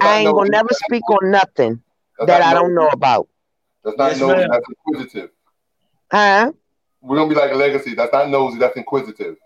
[0.00, 1.82] I ain't gonna never speak on nothing
[2.20, 3.28] that I don't know about.
[3.84, 4.46] That's not Yes, nosy.
[4.48, 5.30] That's inquisitive.
[6.12, 6.52] Huh?
[7.00, 7.94] We're gonna be like legacy.
[7.94, 8.58] That's not nosy.
[8.58, 9.36] That's inquisitive.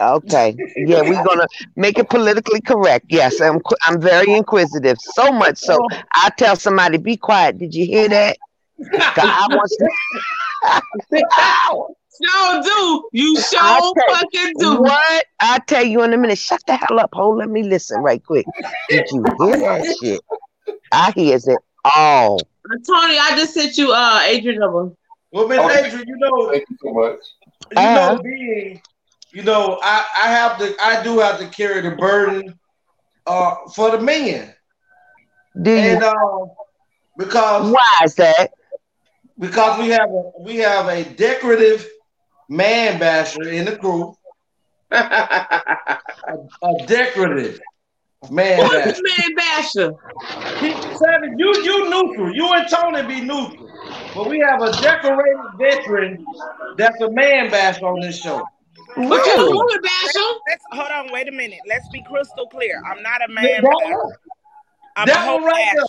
[0.00, 0.56] Okay.
[0.76, 3.06] Yeah, we're gonna make it politically correct.
[3.08, 4.96] Yes, I'm I'm very inquisitive.
[5.00, 5.78] So much so
[6.14, 7.58] I tell somebody, be quiet.
[7.58, 8.36] Did you hear that?
[8.92, 9.70] 'Cause I want
[12.20, 14.80] No, do you I sure tell- fucking do.
[14.82, 15.24] What?
[15.40, 16.38] I'll tell you in a minute.
[16.38, 17.10] Shut the hell up.
[17.12, 18.46] Hold, let me listen right quick.
[18.88, 20.20] Did you hear that shit?
[20.92, 21.58] I hears it
[21.96, 22.38] all.
[22.86, 24.90] Tony, I just sent you uh Adrian number.
[25.34, 25.78] Well, Miss Okay.
[25.78, 27.20] Adrian, you know, Thank you so much.
[27.72, 28.16] you Uh-huh.
[28.16, 28.80] know, being,
[29.32, 32.58] you know, I, I have to, I do have to carry the burden,
[33.26, 34.54] uh, for the men,
[35.60, 35.96] Do you?
[35.96, 36.14] and uh,
[37.16, 38.50] because Why is that?
[39.38, 41.86] because we have a we have a decorative
[42.48, 44.16] man basher in the crew,
[44.90, 45.98] a,
[46.62, 47.60] a decorative
[48.30, 49.02] man Who's basher.
[49.02, 49.92] man basher?
[50.60, 52.34] He- Savage, you you neutral.
[52.34, 53.70] You and Tony be neutral,
[54.14, 56.24] but we have a decorated veteran
[56.76, 58.44] that's a man basher on this show.
[59.08, 59.52] But you a Really?
[59.52, 60.18] woman basher.
[60.48, 61.12] Let's hold on.
[61.12, 61.60] Wait a minute.
[61.68, 62.80] Let's be crystal clear.
[62.90, 63.62] I'm not a man.
[63.62, 64.18] basher.
[64.96, 65.86] I'm that a one right basher.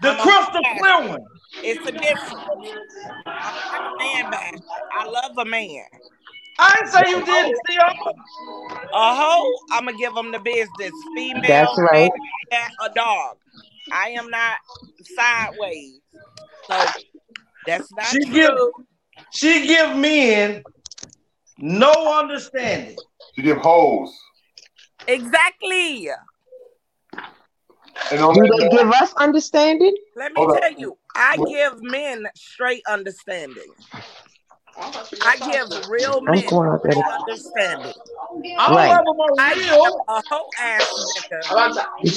[0.00, 1.20] there, the I'm crystal clear one.
[1.62, 3.08] It's a difference.
[3.72, 4.56] I'm a man basher.
[4.92, 5.84] I love a man.
[6.60, 7.76] I didn't say you didn't see
[8.92, 10.92] A hoe, I'm gonna give them the business.
[11.14, 12.10] Female, That's right.
[12.50, 13.36] cat, a dog.
[13.92, 14.58] I am not
[15.02, 16.00] sideways.
[16.66, 16.84] So
[17.66, 18.32] that's not She true.
[18.32, 18.50] give
[19.32, 20.62] she give men
[21.58, 22.98] no understanding.
[23.36, 24.16] To give hoes.
[25.06, 26.08] Exactly.
[28.12, 29.94] And on Do they note, give us understanding?
[30.16, 30.60] Let me Hold on.
[30.60, 33.72] tell you, I give men straight understanding.
[35.22, 36.94] I give real I'm men going out there.
[37.20, 37.92] understanding.
[38.58, 38.88] I don't Right.
[38.88, 40.82] them on I give real, a whole ass
[41.16, 41.42] nigga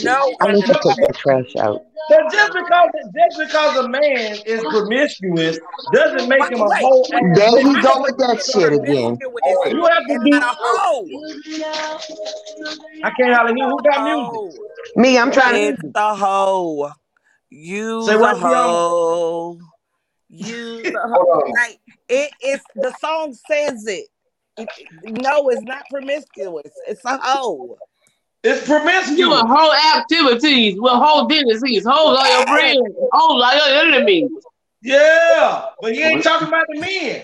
[0.04, 1.08] no I need to take understanding.
[1.08, 1.82] that trash out.
[2.10, 5.60] but just because just because a man is promiscuous
[5.94, 9.18] doesn't make him a Wait, whole wait, ass There he go with that shit again.
[9.20, 10.32] promiscuous You have to be.
[10.38, 11.08] a hoe.
[13.04, 14.42] I can't hardly hear who got music.
[14.96, 15.94] Me, I'm trying It's to.
[15.94, 16.92] the hoe.
[17.50, 19.60] Use Say a hoe.
[20.30, 21.26] Use a hoe.
[21.32, 21.54] hold.
[21.56, 21.80] Like
[22.14, 24.08] it, it's the song says it.
[24.58, 24.70] It-
[25.22, 26.72] No, it's not promiscuous.
[26.88, 27.78] It's a hoe.
[28.44, 29.42] It's You promiscuous.
[29.42, 31.86] a whole activities with whole tendencies.
[31.86, 32.96] whole are your friends.
[33.14, 34.30] whole are your enemies.
[34.82, 37.24] Yeah, but he ain't talking about the men.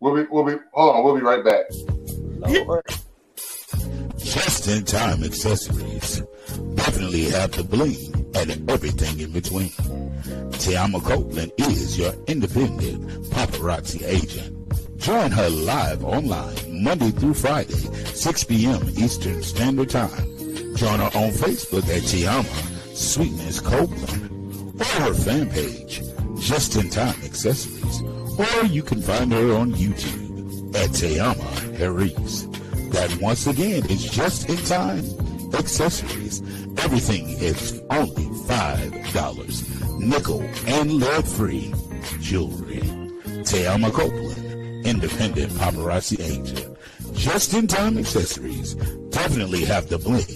[0.00, 1.04] We'll be, we'll be, hold on.
[1.04, 1.64] We'll be right back.
[2.66, 2.84] Lord.
[4.18, 6.22] Just in time accessories.
[6.74, 9.70] Definitely have to bling and everything in between.
[10.62, 14.58] TeAma Copeland is your independent paparazzi agent.
[14.98, 18.88] Join her live online Monday through Friday, 6 p.m.
[18.96, 20.26] Eastern Standard Time.
[20.76, 26.02] Join her on Facebook at TeAma Sweetness Copeland or her fan page,
[26.38, 28.02] Just in Time Accessories.
[28.38, 32.42] Or you can find her on YouTube at TeAma Harris.
[32.92, 35.04] That once again is Just in Time
[35.54, 36.42] Accessories.
[36.78, 39.98] Everything is only $5.
[40.00, 41.72] Nickel and lead free
[42.20, 42.80] jewelry.
[43.42, 46.76] TeAma Copeland, independent paparazzi agent.
[47.14, 48.74] Just in time accessories.
[49.10, 50.26] Definitely have the bling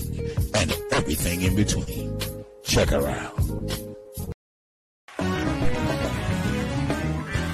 [0.55, 2.19] and everything in between.
[2.63, 3.37] Check her out.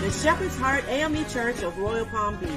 [0.01, 2.51] The Shepherd's Heart AME Church of Royal Palm Beach.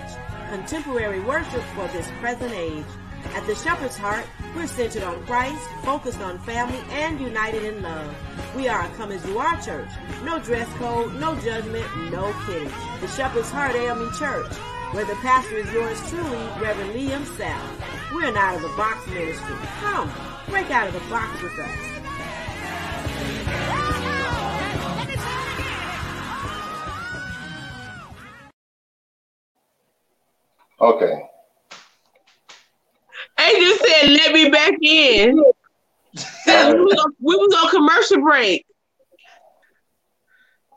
[0.49, 2.85] Contemporary worship for this present age.
[3.33, 4.25] At the Shepherd's Heart,
[4.55, 8.15] we're centered on Christ, focused on family, and united in love.
[8.55, 9.89] We are a come as you are church.
[10.23, 12.71] No dress code, no judgment, no kidding.
[13.01, 14.53] The Shepherd's Heart AME Church,
[14.91, 18.13] where the pastor is yours truly, Reverend Liam South.
[18.13, 19.55] We're an out of the box ministry.
[19.79, 20.11] Come,
[20.47, 21.95] break out of the box with us.
[30.79, 31.34] Okay.
[33.45, 35.35] Angel said, "Let me back in."
[36.47, 38.65] We was on, we was on commercial break.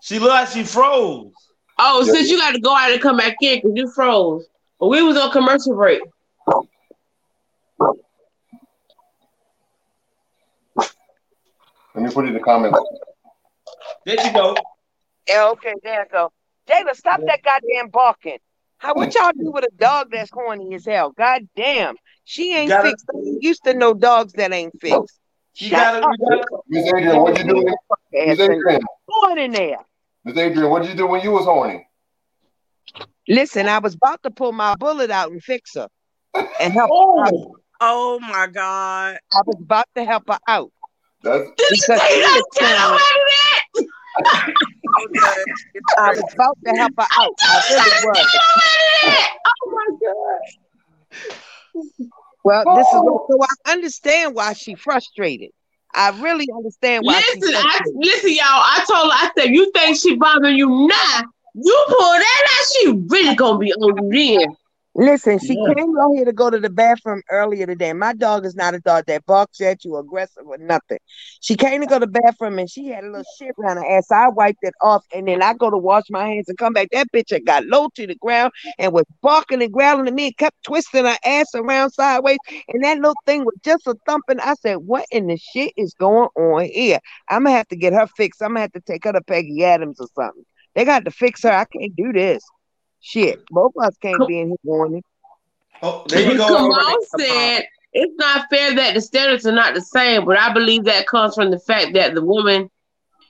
[0.01, 1.33] She looked like she froze.
[1.79, 4.47] Oh, since you got to go out and come back in because you froze.
[4.81, 6.03] But we was on commercial break.
[11.95, 12.79] Let me put it in the comments.
[14.05, 14.57] There you go.
[15.29, 16.33] Yeah, okay, there you go.
[16.69, 18.39] Jayla, stop that goddamn barking.
[18.79, 21.11] How what y'all do with a dog that's horny as hell?
[21.11, 21.97] God damn.
[22.29, 23.07] She ain't gotta- fixed.
[23.15, 25.19] I used to know dogs that ain't oh, fixed.
[25.57, 26.13] You gotta, up.
[26.19, 27.75] you gotta, Miss Adrian, what you doing?
[28.13, 28.81] Miss Adrian,
[29.23, 29.79] going in there.
[30.27, 31.89] Miss Adrian, what did you do when you was horny?
[33.27, 35.89] Listen, I was about to pull my bullet out and fix her
[36.61, 37.21] and help her oh.
[37.23, 37.33] out.
[37.33, 39.17] oh, Oh my God.
[39.33, 40.71] I was about to help her out.
[41.23, 43.89] That's Because Hey, she don't was tell saying-
[45.99, 47.35] I was about to help her out.
[47.41, 48.39] I really was.
[49.47, 51.39] Oh my god.
[52.45, 53.27] Well, this is oh.
[53.31, 55.51] so I understand why she frustrated.
[55.95, 58.45] I really understand why Listen, I, listen, y'all.
[58.45, 61.23] I told her, I said, you think she bothering you now?
[61.55, 64.57] You pull that out, she really gonna be on you then.
[64.99, 65.75] Listen, she Yeah.
[65.77, 67.93] came out here to go to the bathroom earlier today.
[67.95, 70.99] My dog is not a dog that barks at you, aggressive or nothing.
[71.43, 73.87] She came to go to the bathroom and she had a little shit around her
[73.87, 74.11] ass.
[74.13, 76.91] I wiped it off and then I go to wash my hands and come back.
[76.93, 80.27] That bitch had got low to the ground and was barking and growling at me
[80.27, 82.39] and kept twisting her ass around sideways.
[82.69, 84.41] And that little thing was just a thumping.
[84.41, 87.01] I said, What in the shit is going on here?
[87.31, 88.43] I'm gonna have to get her fixed.
[88.43, 90.45] I'm gonna have to take her to Peggy Adams or something.
[90.77, 91.51] They got to fix her.
[91.53, 92.45] I can't do this.
[93.01, 93.45] Shit.
[93.51, 95.03] Both of us can't be in here warning.
[95.83, 96.49] oh, there you go.
[96.49, 100.85] Kamal said it's not fair that the standards are not the same, but I believe
[100.85, 102.71] that comes from the fact that the woman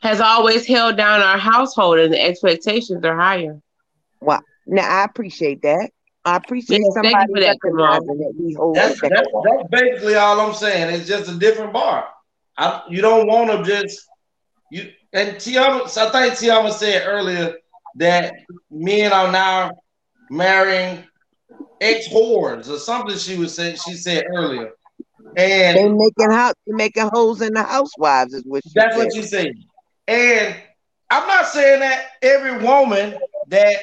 [0.03, 3.61] has always held down our household and the expectations are higher.
[4.21, 4.41] Wow.
[4.67, 5.91] Now I appreciate that.
[6.25, 7.85] I appreciate Yes, thank you somebody for that, Kamal.
[7.87, 9.11] recognizing that we hold That's, that.
[9.11, 10.95] that's, that's basically all I'm saying.
[10.95, 12.09] It's just a different bar.
[12.57, 14.01] I, you don't want to just
[14.71, 15.97] you and TeAma.
[15.97, 17.55] I think TeAma said earlier
[17.99, 18.35] that
[18.71, 19.71] men are now
[20.31, 21.05] marrying
[21.81, 23.17] ex whores or something.
[23.17, 23.77] She was saying.
[23.77, 24.71] She said earlier,
[25.37, 29.07] and They making house, making holes in the housewives is what she That's said.
[29.07, 29.55] what you say.
[30.07, 30.57] And
[31.11, 33.19] I'm not saying that every woman
[33.49, 33.77] that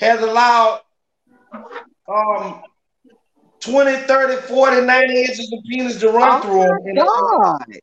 [0.00, 0.80] has allowed
[2.08, 2.62] um
[3.60, 7.78] 20, 30, 40, 90 inches of penis to run Oh through them in God.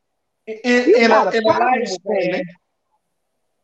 [0.47, 0.55] in,
[0.85, 2.41] You in a, a a lifespan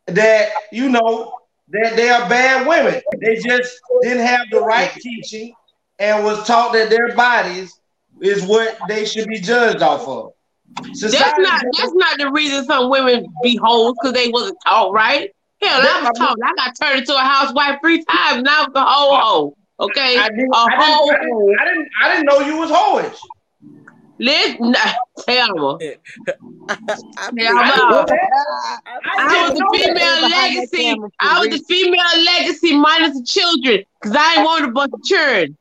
[0.06, 1.37] that you know
[1.70, 3.00] that they are bad women.
[3.20, 5.54] They just didn't have the right teaching
[5.98, 7.78] and was taught that their bodies
[8.20, 10.32] is what they should be judged off of.
[10.74, 15.30] That's not that's not the reason some women be hoes because they wasn't taught right.
[15.62, 16.36] Hell, I was taught.
[16.44, 18.42] I got turned into a housewife three times.
[18.42, 19.56] Now I'm a whole hoe.
[19.80, 22.70] Okay, I didn't, a I, didn't, I, didn't, I didn't I didn't know you was
[22.70, 23.16] hoish.
[24.18, 24.74] Listen,
[25.26, 25.94] tell me.
[26.68, 28.06] I Yeah, I didn't I'm know
[29.18, 31.00] I was the female legacy.
[31.20, 35.02] I was the female legacy minus the children because I ain't want a bunch of
[35.02, 35.56] children.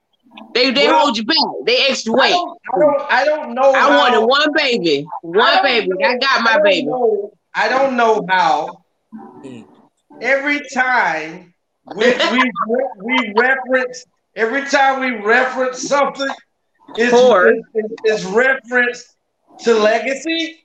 [0.54, 1.38] They they Well, hold you back.
[1.66, 2.32] They extra I weight.
[2.32, 3.74] don't, I don't, I don't know.
[3.74, 5.88] I how, wanted one baby, one don't baby.
[5.90, 6.86] know- I got my don't baby.
[6.86, 8.84] know- I don't know how.
[10.22, 11.54] Every time
[11.96, 12.52] we we
[13.04, 14.06] we reference
[14.36, 16.28] every time we reference something,
[16.96, 17.54] it's Whore.
[17.74, 19.16] it's, it's reference
[19.60, 20.64] to legacy.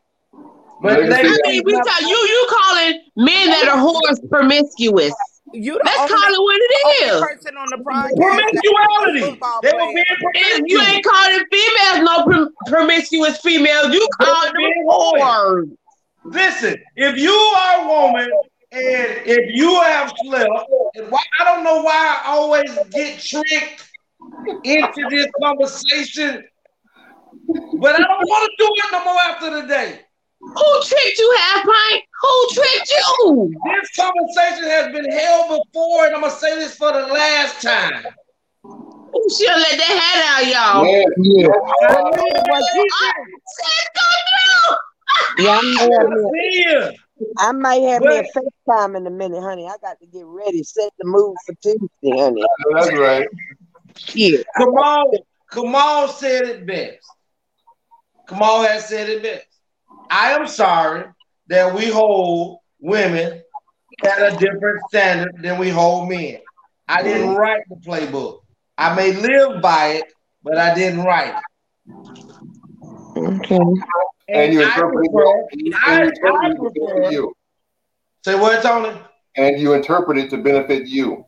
[0.81, 1.15] But Legacy.
[1.15, 5.15] I legacy mean, we is not- tell you you calling men that are whores promiscuous.
[5.55, 9.39] You the Let's only, call it what it only person on the promiscuity.
[9.63, 13.93] They were being And you ain't calling females no prom- promiscuous females.
[13.93, 15.77] You call them being whores.
[16.25, 18.31] Listen, if you are a woman
[18.73, 23.89] and if you have slept, I don't know why I always get tricked
[24.65, 26.45] into this conversation,
[27.79, 30.01] but I don't want to do it no more after the day.
[30.41, 32.03] Who tricked you, half pint?
[32.21, 33.55] Who tricked you?
[33.65, 38.05] This conversation has been held before, and I'm gonna say this for the last time.
[38.65, 40.87] Who should let that head out, y'all?
[40.87, 41.47] Yeah, yeah.
[41.47, 42.87] I know it was you.
[43.59, 44.03] Let's go
[45.37, 45.45] through.
[45.45, 46.95] Yeah, I might have.
[47.39, 49.67] I might have me a But- FaceTime in a minute, honey.
[49.69, 52.43] I got to get ready, set the mood for Tuesday, honey.
[52.75, 53.29] That's right.
[53.97, 54.47] Shit.
[54.57, 57.07] Kamal, Kamal said it best.
[58.29, 59.47] Kamal has said it best.
[60.11, 61.05] I am sorry
[61.49, 63.43] that we hold women
[64.05, 66.39] at a different standard than we hold men.
[66.89, 67.39] I didn't mm-hmm.
[67.39, 68.41] write the playbook.
[68.77, 70.13] I may live by it,
[70.43, 71.43] but I didn't write it.
[73.17, 73.59] Okay.
[74.29, 75.13] And you interpret it.
[75.15, 77.35] I, And you I interpret it to benefit you.
[78.25, 78.99] say what, Tony?
[79.37, 81.25] And you interpret it to benefit you.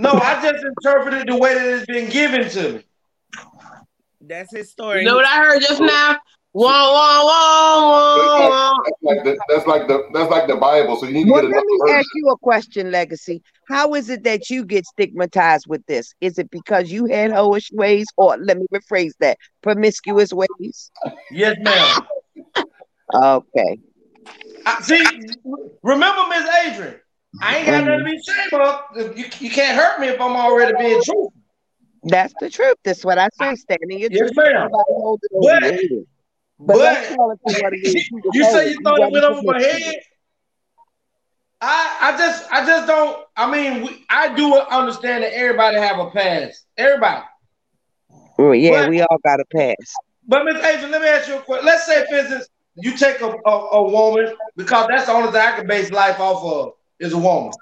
[0.00, 2.84] No, I just interpreted the way that it's been given to me.
[4.22, 5.00] That's his story.
[5.00, 6.16] You know what I heard just now?
[6.54, 10.96] Wah, wah, wah, wah, That's like the that's like the that's like the Bible.
[10.96, 11.98] So you need to Well, get let me version.
[11.98, 13.42] ask you a question, Legacy.
[13.68, 16.14] How is it that you get stigmatized with this?
[16.22, 20.90] Is it because you had hoish ways, or let me rephrase that, promiscuous ways?
[21.30, 22.06] Yes, ma'am.
[23.12, 23.80] Okay.
[24.64, 25.04] I, see,
[25.82, 27.00] remember Miss Adrian.
[27.40, 29.18] I ain't got nothing to be ashamed of.
[29.18, 31.32] You, you can't hurt me if I'm already being truthful.
[32.04, 32.76] That's the truth.
[32.84, 33.54] That's what I say.
[33.56, 34.36] Standing your Yes, truth.
[34.36, 34.54] ma'am.
[34.54, 38.10] Nobody hold it over But- But, but- call it for what it is.
[38.34, 39.94] You say you thought it went over my head.
[41.62, 43.24] I I just I just don't.
[43.36, 46.64] I mean, we, I do understand that everybody have a past.
[46.78, 47.22] Everybody.
[48.38, 49.76] Well, yeah, But- we all got a pass.
[50.26, 51.66] But Miss Adrian, let me ask you a question.
[51.66, 55.40] Let's say, for instance, you take a, a, a woman because that's the only thing
[55.40, 57.52] I can base life off of is a woman.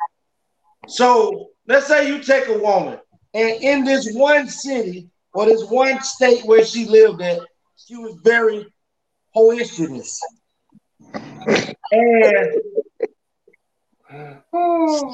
[0.89, 2.99] So let's say you take a woman,
[3.35, 7.41] and in this one city or this one state where she lived at,
[7.77, 8.67] she was very
[9.35, 10.21] hoistinous.
[11.91, 12.61] And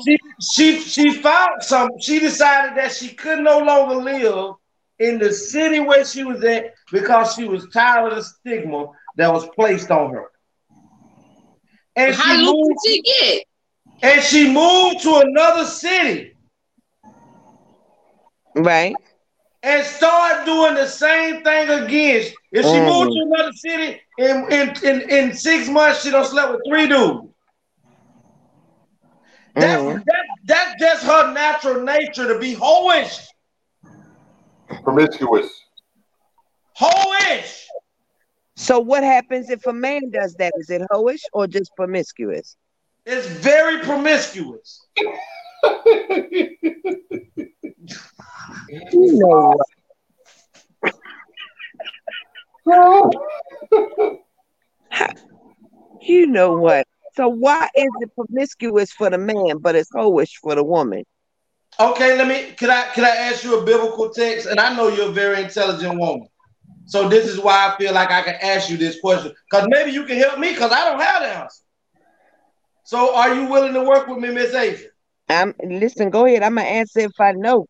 [0.05, 0.18] she
[0.52, 1.90] she she found some.
[2.01, 4.55] She decided that she could no longer live
[4.98, 8.86] in the city where she was at because she was tired of the stigma
[9.16, 10.30] that was placed on her.
[11.96, 13.44] And How she moved, did she get?
[14.02, 16.34] And she moved to another city
[18.54, 18.96] Right.
[19.62, 22.32] and start doing the same thing again.
[22.52, 22.80] If she Mhm.
[22.80, 26.86] moved to another city in, in, in, in six months, she done slept with three
[26.88, 27.28] dudes.
[29.56, 30.04] That, Mhm.
[30.06, 33.26] that, that's just her natural nature to be hoish.
[34.84, 35.48] Promiscuous.
[36.78, 37.64] Hoish.
[38.56, 40.54] So what happens if a man does that?
[40.56, 42.56] Is it hoish or just promiscuous?
[43.06, 44.86] It's very promiscuous.
[48.93, 49.59] You know
[52.64, 54.18] what?
[56.01, 56.86] you know what?
[57.16, 61.05] So why is it promiscuous for the man, but it's hoish for the woman?
[61.78, 62.52] Okay, let me.
[62.56, 64.47] Can I can I ask you a biblical text?
[64.47, 66.28] And I know you're a very intelligent woman,
[66.86, 69.90] so this is why I feel like I can ask you this question because maybe
[69.90, 71.64] you can help me because I don't have the answer.
[72.85, 74.90] So, are you willing to work with me, Miss Adrian?
[75.28, 76.11] I'm listen.
[76.11, 76.43] Go ahead.
[76.43, 77.66] I'm gonna answer if I know.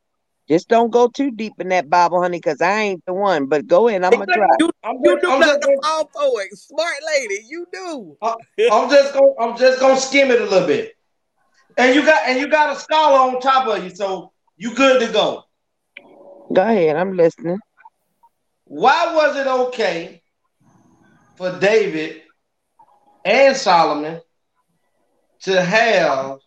[0.49, 3.47] Just don't go too deep in that Bible, honey, because I ain't the one.
[3.47, 4.05] But go ahead.
[4.05, 4.47] I'm gonna try.
[4.59, 6.43] You, I'm you do I'm not just, gonna, fall for.
[6.53, 8.17] Smart lady, you do.
[8.21, 8.35] Uh,
[8.73, 10.93] I'm just gonna I'm just gonna skim it a little bit.
[11.79, 15.01] And you got and you got a scholar on top of you, so you good
[15.07, 15.45] to go.
[16.53, 16.97] Go ahead.
[16.97, 17.59] I'm listening.
[18.65, 20.23] Why was it okay
[21.37, 22.23] for David
[23.25, 24.21] and Solomon
[25.45, 26.39] to have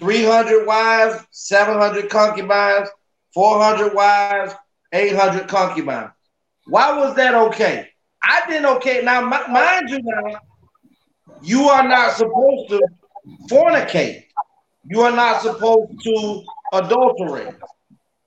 [0.00, 2.88] 300 wives, 700 concubines,
[3.34, 4.54] 400 wives,
[4.92, 6.10] 800 concubines?
[6.66, 7.88] Why was that okay?
[8.22, 9.02] I didn't okay.
[9.02, 10.40] Now, mi- mind you, now,
[11.42, 12.80] you are not supposed to
[13.50, 14.24] fornicate.
[14.84, 16.42] You are not supposed to
[16.72, 17.54] adulterate.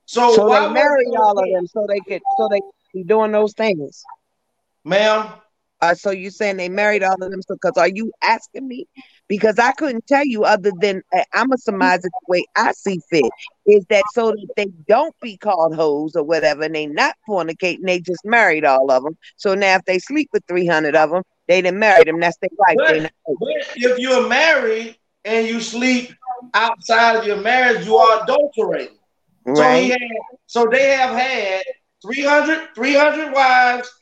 [0.06, 2.60] So, So why they married all of them, so they could, so they
[2.92, 4.04] be doing those things.
[4.84, 5.28] Ma'am,
[5.80, 7.42] Uh, so you saying they married all of them?
[7.42, 8.86] So, because are you asking me?
[9.26, 12.72] Because I couldn't tell you other than uh, I'm a surmise it the way I
[12.72, 13.30] see fit.
[13.66, 17.84] Is that so that they don't be called hoes or whatever, and they not fornicating?
[17.84, 19.16] They just married all of them.
[19.36, 22.20] So now if they sleep with 300 of them, they didn't marry them.
[22.20, 22.76] That's their wife.
[22.76, 23.10] But,
[23.76, 26.12] if you're married and you sleep
[26.52, 28.96] outside of your marriage, you are adulterating.
[29.46, 29.90] So right.
[29.90, 30.00] had,
[30.46, 31.62] so they have had
[32.02, 33.92] 300, 300 wives,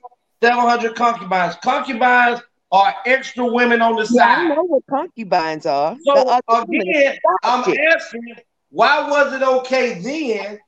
[0.43, 1.57] 700 concubines.
[1.63, 2.41] Concubines
[2.73, 5.97] are extra women on the Yeah, I know what concubines are.
[6.05, 7.81] So other women is again, I'm side chick.
[7.95, 8.35] asking,
[8.71, 10.59] why was it okay then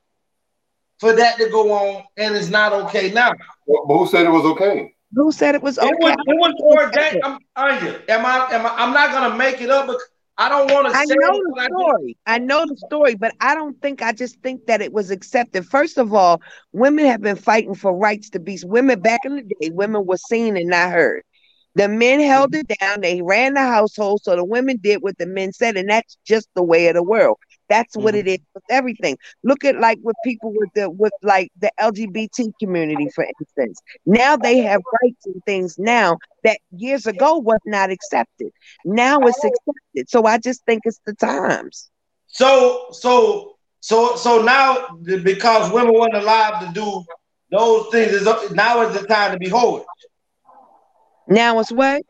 [1.01, 3.32] for that to go on and it's not okay now?
[3.66, 4.94] But who said it was okay?
[5.14, 5.94] Who said it was It okay?
[5.98, 6.86] was, I it was don't know.
[6.86, 7.22] ordained.
[7.24, 9.86] I'm, Anya, am I, am I, I'm not gonna make it up.
[9.86, 10.02] Because
[10.36, 12.16] I don't want to I say know it, but the I story.
[12.26, 15.64] I know the story, but I don't think I just think that it was accepted.
[15.66, 19.43] First of all, women have been fighting for rights to be women back in the
[19.43, 19.70] day.
[19.72, 21.22] Women were seen and not heard.
[21.74, 22.28] The men mm-hmm.
[22.28, 23.01] held it down.
[23.01, 26.48] They ran the household, so the women did what the men said, and that's just
[26.55, 27.38] the way of the world.
[27.68, 28.28] That's what mm-hmm.
[28.28, 29.16] it is with everything.
[29.42, 33.80] Look at like with people with the with like the LGBT community, for instance.
[34.06, 38.51] Now they have rights and things now that years ago was not accepted.
[38.84, 40.09] Now it's accepted.
[40.09, 41.90] So I just think it's the times.
[42.26, 47.05] So, so, so, so now because women weren't allowed to do
[47.51, 49.84] those things, is now is the time to be holy.
[51.28, 52.02] Now it's what?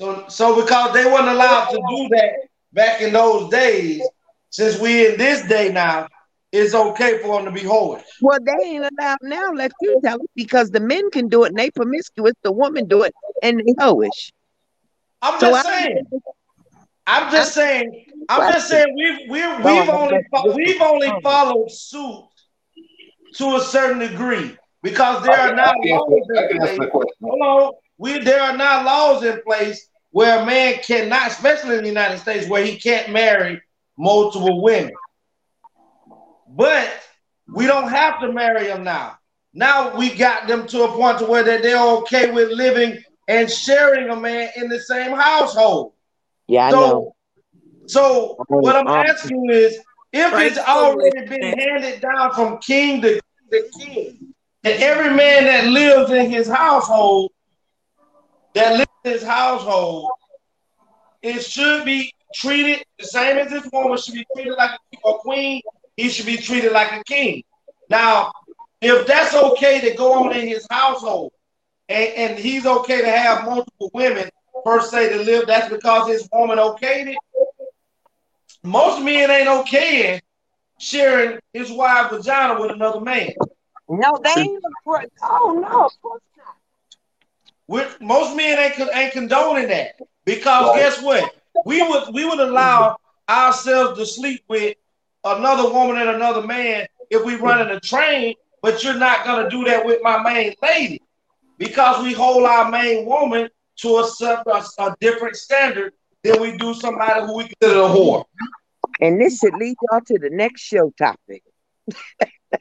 [0.00, 2.32] So, so because they weren't allowed to do that
[2.72, 4.02] back in those days,
[4.50, 6.08] since we in this day now,
[6.52, 8.02] it's okay for them to be whorish.
[8.22, 9.50] Well, they ain't allowed now.
[9.52, 12.32] Let you tell it because the men can do it and they promiscuous.
[12.42, 14.30] The women do it and they hoish.
[15.20, 16.04] I'm So just I- saying.
[17.06, 18.04] I'm just saying.
[18.28, 20.18] I'm just saying we've we've we've only
[20.54, 22.24] we've only followed suit
[23.36, 25.56] to a certain degree because there are not.
[25.56, 27.08] now I can laws answer- I in can answer place.
[27.22, 31.82] Hold on, we there are now laws in place where a man cannot, especially in
[31.82, 33.60] the United States, where he can't marry
[33.98, 34.92] multiple women.
[36.48, 36.88] But
[37.52, 39.18] we don't have to marry them now.
[39.52, 43.50] Now we got them to a point to where that they're okay with living and
[43.50, 45.92] sharing a man in the same household.
[46.46, 47.16] Yeah, I so, know.
[47.86, 49.78] so what I'm Um, asking is,
[50.12, 53.20] if Right, it's already been handed down from king to,
[53.52, 54.34] to king,
[54.64, 57.32] and every man that lives in his household,
[58.58, 60.10] that lives in his household,
[61.22, 65.62] it should be treated the same as this woman should be treated like a queen.
[65.96, 67.42] He should be treated like a king.
[67.88, 68.32] Now,
[68.80, 71.32] if that's okay to go on in his household,
[71.88, 74.28] and, and he's okay to have multiple women
[74.64, 77.18] per se to live, that's because his woman okayed it.
[78.62, 80.20] Most men ain't okay
[80.78, 83.32] sharing his wife vagina with another man.
[83.88, 84.62] No, they ain't.
[85.22, 86.20] Oh no, of course
[87.68, 87.76] not.
[87.76, 91.34] With most men ain't ain't condoning that because guess what?
[91.64, 92.96] We would we would allow
[93.28, 94.76] ourselves to sleep with
[95.24, 99.64] another woman and another man if we running a train, but you're not gonna do
[99.64, 101.02] that with my main lady
[101.58, 104.10] because we hold our main woman to a,
[104.46, 105.92] a, a different standard
[106.22, 108.24] than we do somebody who we consider a whore.
[109.00, 111.42] And this should lead y'all to the next show topic.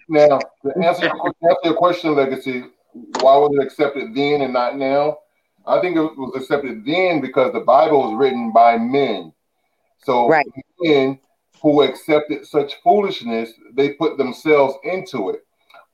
[0.09, 2.65] Now, to answer to answer your question, legacy,
[3.21, 5.17] why was it accepted then and not now?
[5.65, 9.33] I think it was accepted then because the Bible was written by men.
[10.03, 10.29] So
[10.79, 11.19] men
[11.61, 15.45] who accepted such foolishness, they put themselves into it.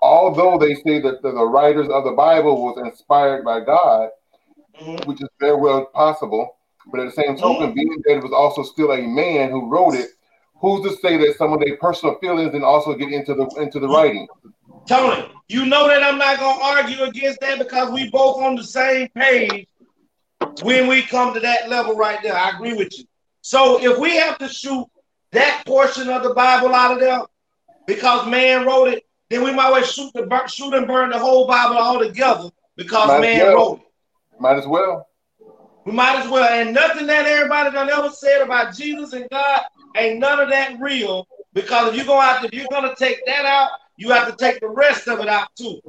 [0.01, 4.09] Although they say that the, the writers of the Bible was inspired by God,
[4.80, 5.09] mm-hmm.
[5.09, 6.57] which is very well possible,
[6.91, 7.41] but at the same mm-hmm.
[7.41, 10.09] token, being that it was also still a man who wrote it,
[10.64, 13.80] who's to say that some of their personal feelings didn't also get into the into
[13.80, 14.27] the writing?
[14.88, 18.64] Tony, you know that I'm not gonna argue against that because we both on the
[18.64, 19.68] same page
[20.61, 22.35] when we come to that level right there.
[22.35, 23.03] I agree with you.
[23.41, 24.88] So if we have to shoot
[25.34, 27.22] that portion of the Bible out of there
[27.85, 31.10] because man wrote it, then we might as well shoot the bur- shoot and burn
[31.10, 33.56] the whole Bible altogether because Might man well.
[33.56, 34.40] wrote it.
[34.40, 35.07] Might as well.
[35.85, 36.48] We might as well.
[36.48, 39.64] And nothing that everybody done ever said about Jesus and God
[39.95, 41.28] ain't none of that real.
[41.53, 44.36] Because if you're gonna have to, if you're gonna take that out, you have to
[44.36, 45.80] take the rest of it out too.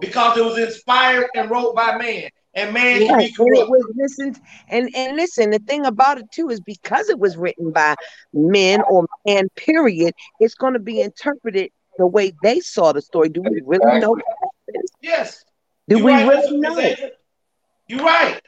[0.00, 2.28] Because it was inspired and wrote by man.
[2.54, 3.68] And man can Right, be and it corrupt.
[3.68, 4.34] was listen
[4.68, 5.50] and and listen.
[5.50, 7.94] The thing about it too is because it was written by
[8.32, 10.14] men or man, period.
[10.40, 13.28] It's going to be interpreted the way they saw the story.
[13.28, 14.16] Do we really know?
[15.00, 15.44] Yes.
[15.88, 16.78] Do You we right, really know?
[16.78, 17.10] Adrian.
[17.88, 18.40] You're right.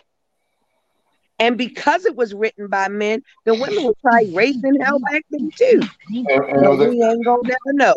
[1.42, 5.50] And because it was written by men, the women were probably raising hell back then
[5.50, 5.80] too.
[6.08, 7.94] And, and, it But we ain't gonna never know.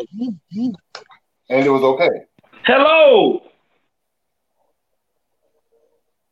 [1.48, 2.08] and it was okay.
[2.64, 3.40] Hello.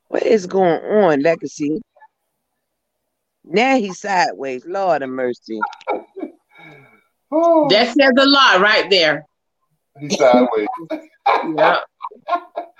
[0.08, 1.80] What is going on, Legacy?
[3.44, 4.66] Now he's sideways.
[4.66, 5.60] Lord of mercy.
[7.30, 9.24] That says a lot right there.
[10.00, 10.68] He's sideways.
[11.56, 11.78] Yeah.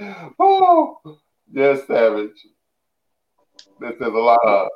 [0.39, 0.99] oh,
[1.51, 2.31] yes, Savage.
[3.85, 4.39] That says a lot.
[4.45, 4.69] Of,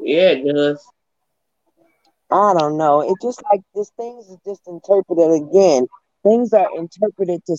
[0.00, 0.84] Yeah, it does.
[2.30, 3.02] I don't know.
[3.02, 5.86] It's just like this things is just interpreted again.
[6.24, 7.56] Things are interpreted to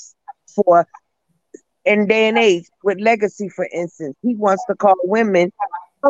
[0.55, 0.87] for
[1.85, 4.15] in day and age with legacy, for instance.
[4.21, 5.51] He wants to call women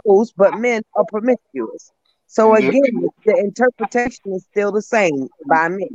[0.06, 1.92] hoes, but men are promiscuous.
[2.28, 2.70] So Yeah.
[2.70, 5.90] again, the interpretation is still the same by me.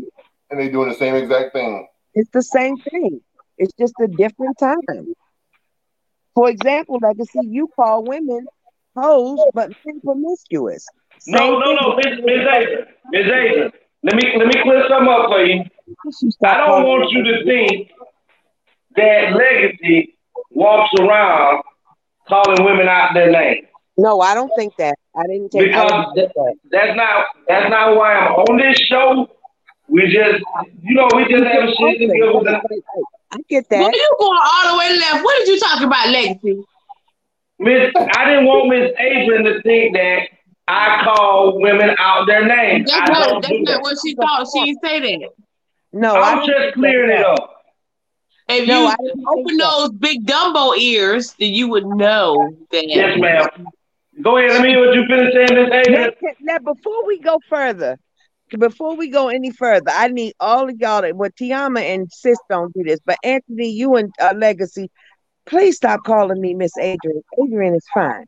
[0.51, 1.87] and they're doing the same exact thing.
[2.15, 3.21] It's the same thing.
[3.59, 5.15] It's just a different time.
[6.35, 8.47] For example, legacy, you call women
[9.01, 10.87] hoes, but men promiscuous.
[11.27, 11.79] No, Same no, thing.
[11.81, 12.87] no, Miss Miss Adrian.
[13.11, 13.73] Miss Adrian.
[14.03, 15.65] Let me let me clear something up for you.
[16.23, 17.91] You I don't want you to think
[18.97, 20.17] that legacy
[20.51, 21.63] walks around
[22.29, 23.67] calling women out their name.
[23.97, 24.97] No, I don't think that.
[25.17, 25.67] I didn't take.
[25.67, 26.55] Because didn't that.
[26.71, 29.29] That's not that's not why I'm on this show.
[29.89, 30.45] We just
[30.83, 32.49] you know, we just have shit to deal with.
[33.31, 33.81] I get that.
[33.81, 33.97] Well, that.
[33.97, 35.25] you going all the way left.
[35.25, 36.63] What did you talk about, legacy?
[37.59, 40.29] Miss I didn't want Miss Adrian to think that
[40.69, 42.91] I call women out their names.
[42.91, 44.47] That's not, that's do not what she thought.
[44.53, 45.31] She didn't say that.
[45.93, 47.55] No, I I'm didn't just clearing it up.
[48.51, 48.95] If No, you I
[49.33, 49.77] open that.
[49.77, 52.87] those big Dumbo ears, then you would know that.
[52.87, 53.67] Yes, ma'am.
[54.23, 56.03] Go ahead, let me hear what you finished saying, Miss Adrian.
[56.23, 57.99] Let, let, before we go further,
[58.59, 61.03] before we go any further, I need all of y'all.
[61.03, 64.91] To, well, TeAma and Sis don't do this, but Anthony, you and uh, Legacy,
[65.49, 67.23] please stop calling me Miss Adrian.
[67.43, 68.25] Adrian is fine.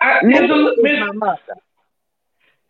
[0.00, 1.40] I, Miss it's is Miss, my mother.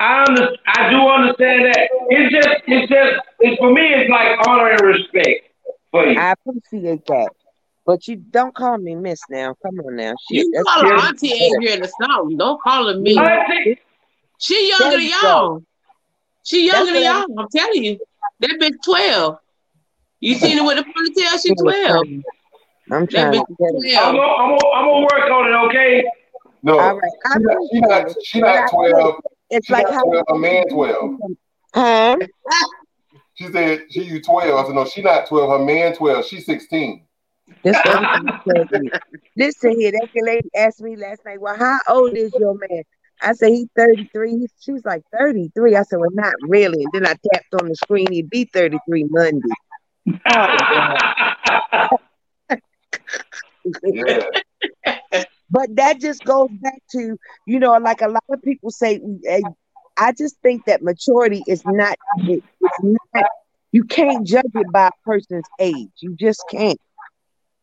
[0.01, 1.89] I under, I do understand that.
[2.11, 3.83] It's just, it's just, it's for me.
[3.83, 5.49] It's like honor and respect
[5.91, 6.19] for you.
[6.19, 7.31] I appreciate that.
[7.87, 9.55] But you don't call me Miss now.
[9.63, 10.15] Come on now.
[10.29, 11.33] Shit, You call her Auntie.
[11.33, 12.37] Adrian or something.
[12.37, 13.19] Don't call her me.
[13.19, 13.79] Auntie-
[14.39, 15.29] She younger There than you go.
[15.29, 15.63] y'all.
[16.45, 17.27] She younger than y'all.
[17.39, 17.99] I'm telling you.
[18.41, 19.39] That bitch 12.
[20.21, 21.43] You seen her with the ponytail?
[21.43, 22.07] She 12.
[22.91, 23.97] I'm trying bitch to get it.
[23.99, 25.55] I'm gonna, I'm gonna, I'm gonna work on it.
[25.69, 26.05] Okay.
[26.63, 27.13] No, All right.
[27.33, 29.15] She not, she not, she not twelve.
[29.51, 30.25] It's She like not how twelve.
[30.29, 31.19] A man twelve.
[31.75, 32.17] Huh?
[33.37, 34.65] She said she you twelve.
[34.65, 35.51] I said no, she not twelve.
[35.51, 36.25] Her man twelve.
[36.25, 37.05] She's sixteen.
[37.65, 38.91] This what I'm trying to.
[39.37, 42.85] Listen here, that lady asked me last night, well, how old is your man?
[43.21, 44.47] I said, he's 33.
[44.61, 45.75] She was like, 33.
[45.75, 46.85] I said, well, not really.
[46.85, 49.49] And then I tapped on the screen, he'd be 33 Monday.
[53.93, 54.21] Yeah.
[55.51, 57.17] But that just goes back to,
[57.47, 59.43] you know, like a lot of people say, eh,
[59.97, 61.97] I just think that maturity is not.
[62.27, 63.27] It's not.
[63.71, 65.91] You can't judge it by a person's age.
[66.01, 66.79] You just can't.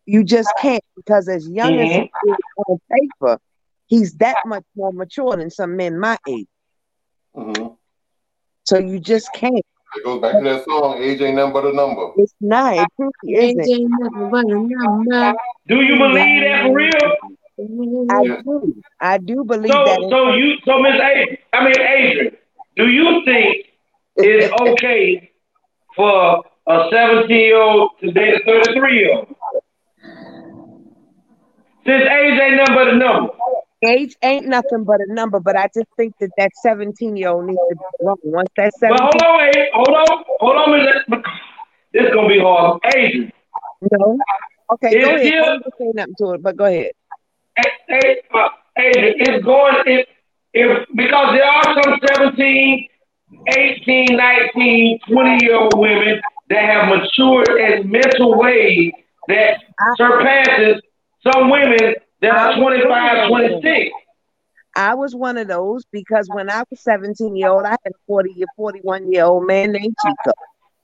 [0.06, 2.38] You just can't because as young as he is
[2.68, 3.40] on paper,
[3.88, 6.48] he's that much more mature than some men my age.
[7.36, 7.78] Mhm.
[8.64, 9.66] So you just can't.
[9.96, 10.98] It goes back to that song.
[11.02, 12.12] Age ain't nothing but a number.
[12.18, 12.78] It's not.
[12.78, 13.70] It truly Age isn't.
[13.70, 15.34] ain't nothing but a number.
[15.68, 18.08] Do you believe that for real?
[18.10, 18.42] I Yeah.
[18.44, 18.84] do.
[19.00, 20.02] I do believe So, that.
[20.02, 22.36] in so you, so Miss A, I mean Adrian,
[22.76, 23.66] do you think
[24.16, 25.30] it's okay
[25.96, 29.28] for a 17 year old to date a 33 year old?
[31.86, 33.34] Since age ain't nothing but a number.
[33.84, 37.46] Age ain't nothing but a number, but I just think that that 17 year old
[37.46, 38.16] needs to be grown.
[38.24, 40.80] Once that But 17 hold on, wait, hold on, hold on.
[40.80, 41.24] A-
[41.94, 42.80] This is gonna be hard.
[42.96, 43.32] Adrian,
[43.92, 44.18] no.
[44.74, 45.28] Okay, It's go ahead.
[45.28, 46.92] still- Don't say nothing to it, but go ahead.
[47.58, 50.08] A- A- uh, it's going if
[50.54, 52.88] if because there are some 17,
[53.58, 58.92] 18, 19, 20 year old women that have matured in mental ways
[59.28, 59.58] that
[59.98, 60.82] surpasses
[61.26, 63.92] some women that are 25, 26.
[64.76, 67.98] I was one of those because when I was 17 year old, I had a
[68.08, 70.32] 40 year, 41 year old man named Chico.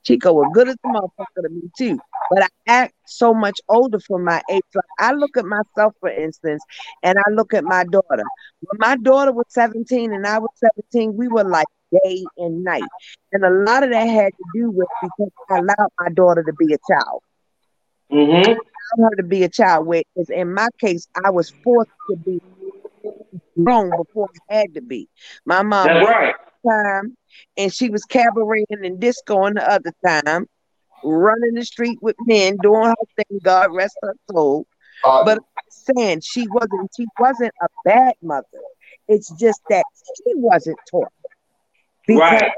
[0.04, 1.98] Chico was good as a motherfucker to me too,
[2.30, 4.62] but I act so much older for my age.
[4.74, 6.62] Like I look at myself, for instance,
[7.02, 8.24] and I look at my daughter.
[8.60, 11.66] When my daughter was 17 and I was 17, we were like
[12.04, 12.90] day and night,
[13.32, 16.52] and a lot of that had to do with because I allowed my daughter to
[16.58, 17.22] be a child.
[18.12, 18.52] Mm-hmm.
[18.98, 19.86] Her to be a child.
[19.86, 22.40] Whereas in my case, I was forced to be
[23.62, 25.08] grown before I had to be.
[25.44, 26.34] My mom That's right.
[26.66, 27.16] time
[27.56, 30.46] and she was cabareting and discoing the other time,
[31.02, 34.66] running the street with men, doing her thing, God rest her soul.
[35.04, 38.44] Uh, But I'm saying she wasn't she wasn't a bad mother.
[39.08, 41.12] It's just that she wasn't taught.
[42.06, 42.52] Because Right.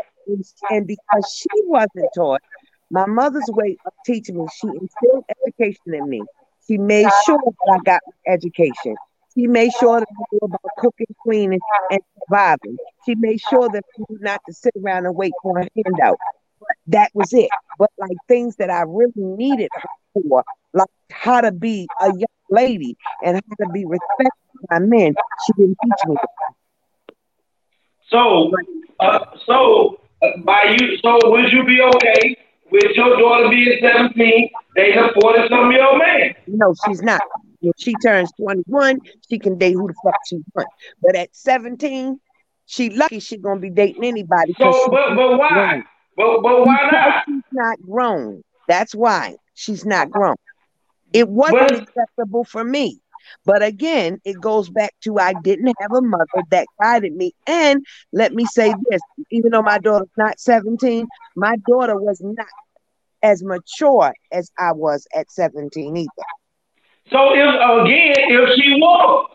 [0.71, 2.41] and because she wasn't taught,
[2.91, 6.27] my mother's way of teaching me, she instilled education in me.
[6.67, 8.99] She made sure that I got education.
[9.35, 11.61] She made sure that I knew about cooking, cleaning,
[11.91, 12.79] and surviving.
[13.05, 16.21] She made sure that I knew not to sit around and wait for a handout.
[16.89, 17.53] That was it.
[17.79, 19.89] But like things that I really needed her
[20.23, 24.33] for, like how to be a young lady and how to be respected
[24.69, 26.17] by men, she didn't teach me.
[28.11, 28.51] So,
[29.01, 32.37] uh, so uh, by you, so would you be okay
[32.71, 36.35] with your daughter being 17, dating a 40 some year old man?
[36.47, 37.21] No, she's not.
[37.61, 40.73] When she turns 21, she can date who the fuck she wants.
[41.03, 42.19] But at 17,
[42.67, 44.55] she lucky she gonna be dating anybody.
[44.59, 45.83] So, but, but why?
[46.17, 47.25] But, but why not?
[47.27, 48.43] she's not grown.
[48.69, 50.37] That's why she's not grown.
[51.13, 53.01] It wasn't But- acceptable for me.
[53.45, 57.35] But again, it goes back to I didn't have a mother that guided me.
[57.47, 59.01] And let me say this,
[59.31, 62.47] even though my daughter's not 17, my daughter was not
[63.23, 66.09] as mature as I was at 17 either.
[67.11, 69.31] So, if again, if she was,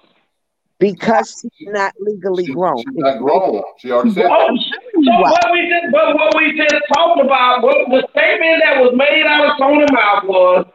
[0.80, 2.78] Because she's not legally grown.
[2.78, 3.64] She's not grown.
[3.80, 4.60] She already said oh, that.
[5.04, 8.94] so what we just, but what we just talked about, what the statement that was
[8.96, 10.66] made out of Tony's mouth was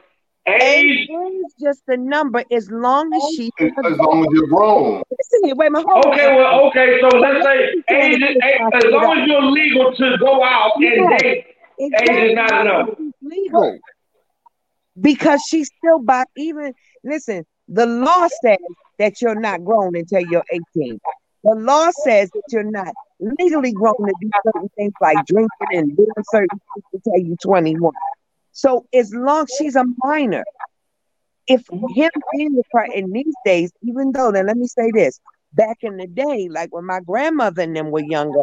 [0.63, 1.09] age.
[1.09, 1.09] Age
[1.47, 5.03] is just a number as long as she As long as you're grown.
[5.11, 6.13] Listen here, wait a minute, hold on.
[6.13, 8.37] Okay, well, okay, so let's say age, is-
[8.75, 11.45] as long as you're legal to go out and date,
[11.81, 12.89] age is not enough.
[13.23, 13.79] legal.
[15.01, 16.75] Because she's still by even
[17.05, 18.59] listen, the law says
[18.99, 20.45] that you're not grown until you're
[20.77, 20.99] 18.
[21.45, 25.97] The law says that you're not legally grown to do certain things like drinking and
[25.97, 27.93] doing certain things until you're 21.
[28.61, 30.45] So as long she's a minor,
[31.47, 31.99] if mm-hmm.
[31.99, 35.19] him being with her in these days, even though then let me say this,
[35.55, 38.43] back in the day, like when my grandmother and them were younger,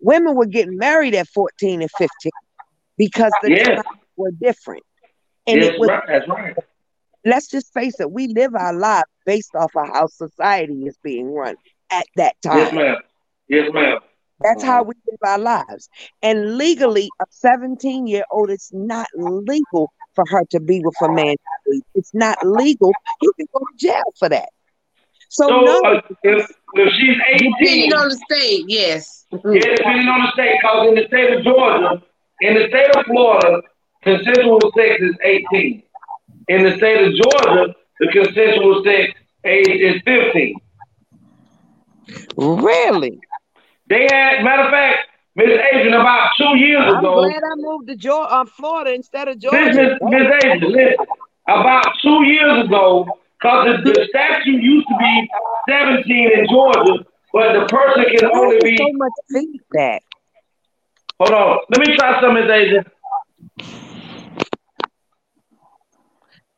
[0.00, 2.32] women were getting married at 14 and 15
[2.98, 3.76] because the Yeah.
[3.76, 3.86] times
[4.16, 4.82] were different.
[5.46, 6.56] And it was right, that's right.
[7.24, 11.32] let's just face it, we live our lives based off of how society is being
[11.32, 11.54] run
[11.92, 12.58] at that time.
[12.58, 12.96] Yes, ma'am.
[13.46, 13.98] Yes, ma'am.
[14.40, 15.88] That's how we live our lives.
[16.22, 21.12] And legally, a 17 year old, it's not legal for her to be with a
[21.12, 21.36] man.
[21.94, 22.92] It's not legal.
[23.22, 24.48] You can go to jail for that.
[25.28, 29.26] So, So, no, uh, if, if she's 18, Depending on the state, yes.
[29.32, 29.38] yeah,
[29.76, 32.02] depending on the state, because in the state of Georgia,
[32.40, 33.62] in the state of Florida,
[34.02, 35.82] consensual sex is 18.
[36.48, 39.12] In the state of Georgia, the consensual sex
[39.44, 40.54] age is 15.
[42.36, 43.18] really,
[43.88, 44.98] They had, matter of fact,
[45.36, 49.28] Miss Adrian, about two years I'm ago, glad I moved to Georgia, uh, Florida instead
[49.28, 49.98] of Miss Georgia.
[50.02, 51.06] Miss Adrian, listen,
[51.48, 53.04] about two years ago,
[53.38, 55.28] because the, the statute used to be
[55.68, 58.76] 17 in Georgia, but the person can Why only be.
[58.76, 60.02] so much feedback?
[61.18, 62.84] Hold on, let me try some, Miss Adrian.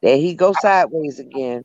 [0.03, 1.65] There he goes sideways again.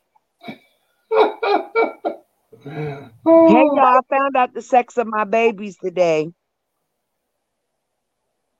[2.63, 4.01] Hey, Oh, y'all, I oh.
[4.09, 6.31] found out the sex of my babies today.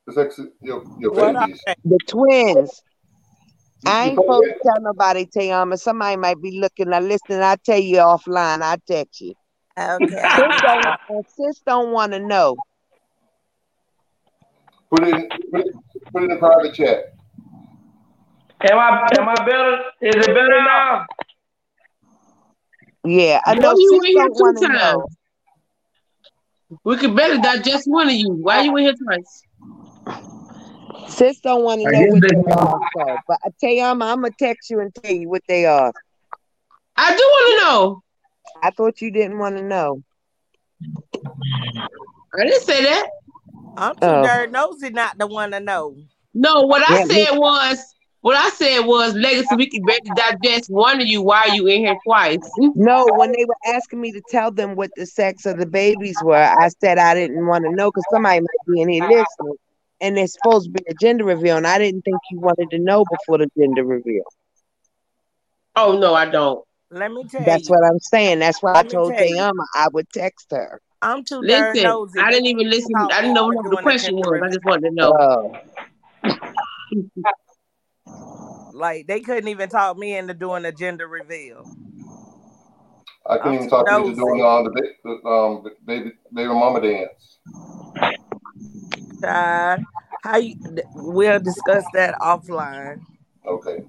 [0.07, 1.61] the sex of your, your babies.
[1.83, 2.83] The twins.
[3.85, 5.79] I ain't told supposed me to tell nobody, TeAma.
[5.79, 6.89] Somebody might be looking.
[6.89, 8.61] Now, listen, I'll tell you offline.
[8.61, 9.33] I'll text you.
[9.77, 10.05] Okay.
[10.05, 12.57] Sis don't, sis don't want to know.
[14.91, 15.75] Put it, in, put it,
[16.11, 17.13] put it in private chat.
[18.69, 19.77] Am I am I better?
[20.01, 21.05] Is it better now?
[23.05, 24.73] Yeah, I Boy, know you sis here don't two want to times.
[24.73, 25.07] know.
[26.83, 28.29] We could better digest one of you.
[28.33, 29.43] Why you in here twice?
[31.07, 32.79] Sis don't want to know guess what they they are.
[32.95, 35.93] So, but uh, TeAma, I'm gonna text you and tell you what they are.
[36.97, 38.01] I do want to know.
[38.61, 40.03] I thought you didn't want to know.
[42.39, 43.09] I didn't say that.
[43.77, 44.21] I'm too Oh.
[44.21, 45.95] darn nosy not the one to know.
[46.33, 47.90] No, what I Yeah, me- said was,
[48.21, 49.55] what I said was, legacy.
[49.55, 51.21] We can barely digest one of you.
[51.21, 52.37] Why are you in here twice?
[52.57, 56.21] No, when they were asking me to tell them what the sex of the babies
[56.23, 59.55] were, I said I didn't want to know because somebody might be in here listening,
[59.99, 62.79] and it's supposed to be a gender reveal, and I didn't think you wanted to
[62.79, 64.23] know before the gender reveal.
[65.75, 66.63] Oh no, I don't.
[66.91, 67.45] Let me tell you.
[67.47, 67.75] That's you.
[67.75, 68.39] what I'm saying.
[68.39, 69.35] That's why I Let me told tell you.
[69.35, 70.79] TeAma I would text her.
[71.01, 72.19] I'm too Listen, nosy.
[72.19, 72.93] I didn't even listen.
[72.95, 74.41] I didn't know what the question was.
[74.43, 75.17] I just wanted to know.
[75.19, 75.57] Oh,
[78.81, 81.69] Like they couldn't even talk me into doing a gender reveal.
[83.29, 84.15] I couldn't I'm even talk to you to nosy.
[84.15, 87.37] doing uh, the, ba- the um, baby baby mama dance.
[89.21, 89.81] Child,
[90.23, 90.55] how you?
[90.95, 93.01] We'll discuss that offline.
[93.47, 93.83] Okay.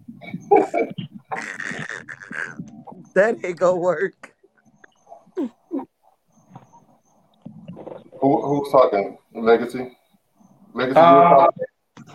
[3.14, 4.34] That ain't gonna work.
[8.20, 9.16] Who who's talking?
[9.34, 9.96] Legacy.
[10.74, 11.00] Legacy.
[11.00, 11.64] you Uh, were talking.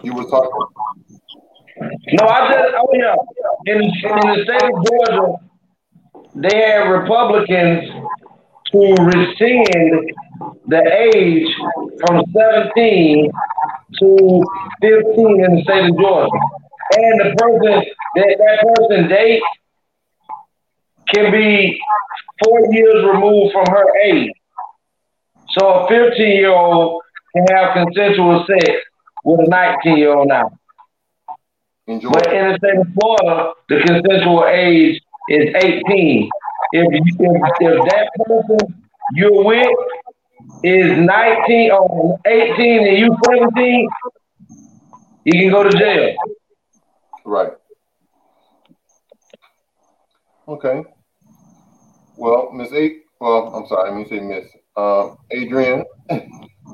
[0.03, 0.51] You were talking.
[1.79, 3.15] No, I just oh yeah.
[3.65, 5.47] In in the state of Georgia,
[6.35, 7.89] they had Republicans
[8.71, 10.11] who rescind
[10.67, 10.81] the
[11.13, 11.47] age
[12.05, 13.31] from 17
[13.99, 14.43] to
[14.81, 16.31] 15 in the state of Georgia.
[16.97, 17.83] And the person
[18.15, 19.41] that that person date
[21.13, 21.79] can be
[22.43, 24.31] four years removed from her age.
[25.57, 27.01] So a 15 year old
[27.35, 28.73] can have consensual sex
[29.23, 30.56] with a 19 year old now.
[31.87, 36.29] In But in the state of Florida, the consensual age is 18.
[36.73, 38.83] If you, if, if that person
[39.15, 39.67] you're with
[40.63, 43.89] is 19 or 18 and you're 17,
[45.23, 46.15] you can go to jail.
[47.23, 47.51] Right.
[50.47, 50.83] Okay.
[52.17, 53.03] Well, Miss Eight.
[53.19, 53.91] Well, I'm sorry.
[53.91, 54.45] I mean, say Miss
[54.75, 55.85] um, Adrian.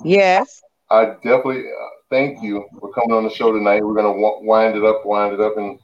[0.03, 0.61] yes.
[0.89, 3.83] I definitely uh, thank you for coming on the show tonight.
[3.83, 5.79] We're gonna wind it up, wind it up, and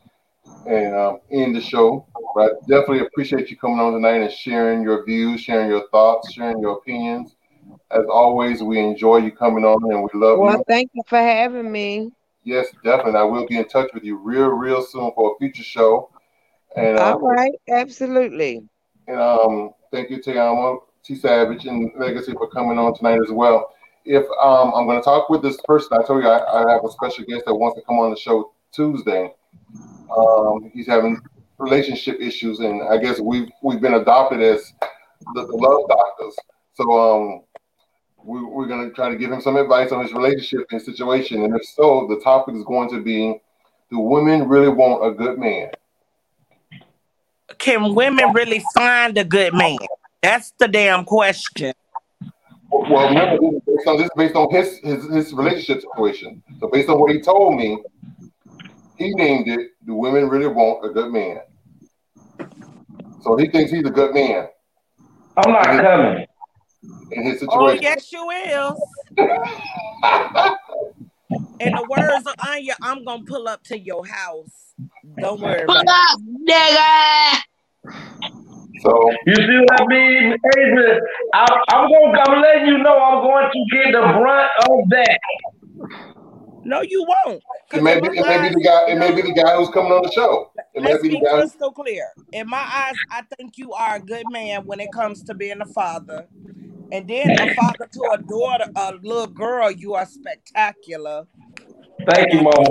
[0.67, 2.05] and um, end the show.
[2.35, 6.31] But I definitely appreciate you coming on tonight and sharing your views, sharing your thoughts,
[6.31, 7.35] sharing your opinions.
[7.89, 10.63] As always, we enjoy you coming on, and we love Well, you.
[10.67, 12.11] thank you for having me.
[12.43, 13.19] Yes, definitely.
[13.19, 16.11] I will be in touch with you real, real soon for a future show.
[16.75, 18.61] And uh, All right, absolutely.
[19.07, 23.73] And um, thank you, TeAma, T Savage, and Legacy for coming on tonight as well.
[24.09, 26.83] If um, I'm going to talk with this person, I told you I, I have
[26.83, 29.31] a special guest that wants to come on the show Tuesday.
[30.17, 31.21] Um, he's having
[31.59, 34.73] relationship issues, and I guess we've we've been adopted as
[35.35, 36.35] the, the love doctors.
[36.73, 37.41] So um,
[38.23, 41.43] we, we're going to try to give him some advice on his relationship and situation.
[41.43, 43.39] And if so, the topic is going to be
[43.91, 45.69] Do women really want a good man?
[47.59, 49.77] Can women really find a good man?
[50.23, 51.73] That's the damn question.
[52.71, 56.43] Well, remember, this is based on, this is based on his, his, his relationship situation.
[56.59, 57.81] So, based on what he told me,
[58.97, 61.39] he named it Do Women Really Want a Good Man?
[63.21, 64.47] So, he thinks he's a good man.
[65.37, 66.25] I'm not coming.
[67.11, 67.49] In his situation.
[67.49, 67.83] Oh, situation.
[67.83, 68.77] yes, you will.
[71.59, 74.75] In the words of Anya, I'm gonna pull up to your house.
[75.19, 75.89] Don't worry Pull about it.
[75.89, 77.41] up, nigga.
[78.81, 81.01] So You see what I mean, Adrian?
[81.33, 85.19] I, I'm gonna, I'm letting you know I'm going to get the brunt of that.
[86.63, 87.41] No, you won't.
[87.73, 88.91] It may be, it may be the guy.
[88.91, 90.51] It may be the guy who's coming on the show.
[90.73, 91.37] It may Let's be be the guy.
[91.39, 92.07] crystal clear.
[92.31, 95.61] In my eyes, I think you are a good man when it comes to being
[95.61, 96.27] a father.
[96.91, 101.25] And then a father to a daughter, a little girl, you are spectacular.
[102.09, 102.69] Thank you, Mama.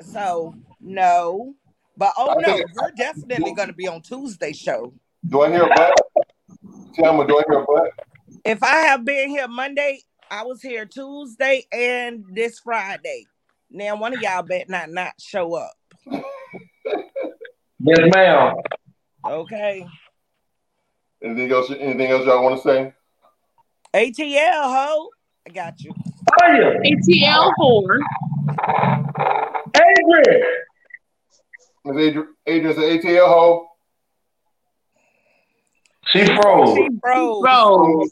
[0.00, 1.54] So no.
[1.96, 4.94] But oh I no, you're definitely gonna be on Tuesday show.
[5.28, 5.94] Do I hear a butt?
[6.96, 7.90] TeAma, do I hear a butt?
[8.44, 10.00] If I have been here Monday,
[10.30, 13.26] I was here Tuesday and this Friday.
[13.70, 15.74] Now one of y'all bet not not show up.
[17.80, 18.54] Yes, ma'am.
[19.24, 19.86] Okay.
[21.22, 21.70] Anything else?
[21.70, 22.92] Anything else y'all want to say?
[23.94, 25.08] ATL ho.
[25.46, 25.92] I got you.
[26.40, 26.80] Are you?
[26.84, 27.98] ATL four.
[29.74, 30.42] Adrian.
[31.84, 33.68] Miss Adrian, Adrian said ATL ho.
[36.06, 36.76] She froze.
[36.76, 37.40] She froze.
[37.40, 38.04] Bro.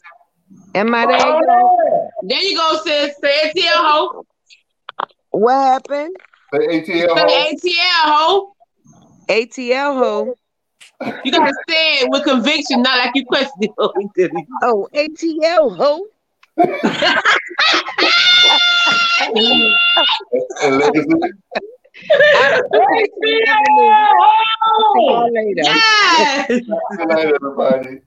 [0.75, 1.17] Am I there?
[1.21, 3.15] Oh, There you go, sis.
[3.21, 4.25] Say ATL ho.
[5.31, 6.15] What happened?
[6.53, 7.27] Say ATL ho.
[7.27, 8.55] Say ATL ho.
[9.27, 10.35] ATL ho.
[11.23, 14.31] You gotta say it with conviction, not like you question oh, it.
[14.61, 16.05] Oh, ATL ho.
[20.63, 21.07] And legacy.
[21.93, 22.07] See
[24.97, 25.61] y'all later.
[25.63, 26.47] Yes.
[26.47, 27.99] Good night, everybody.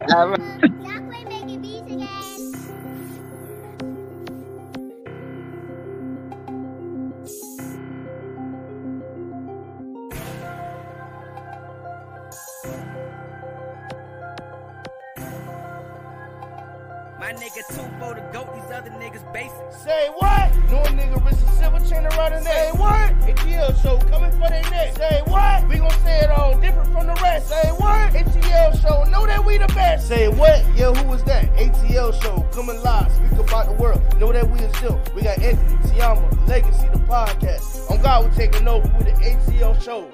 [17.18, 17.62] My nigga
[17.98, 19.03] for the goat, these other niggas
[19.34, 19.72] basic.
[19.72, 20.54] Say what?
[20.70, 22.54] No nigga wrist a silver chain around the neck.
[22.54, 23.10] Say what?
[23.26, 24.96] ATL show coming for their neck.
[24.96, 25.68] Say what?
[25.68, 27.48] We gon' say it all different from the rest.
[27.48, 28.12] Say what?
[28.14, 30.06] ATL show, know that we the best.
[30.08, 30.64] Say what?
[30.76, 31.52] Yeah, who was that?
[31.56, 34.00] ATL show coming live, speak about the world.
[34.20, 35.00] Know that we is still.
[35.14, 37.90] We got Anthony, TeAma, Legacy, the podcast.
[37.90, 40.08] On God, we taking over with the ATL show.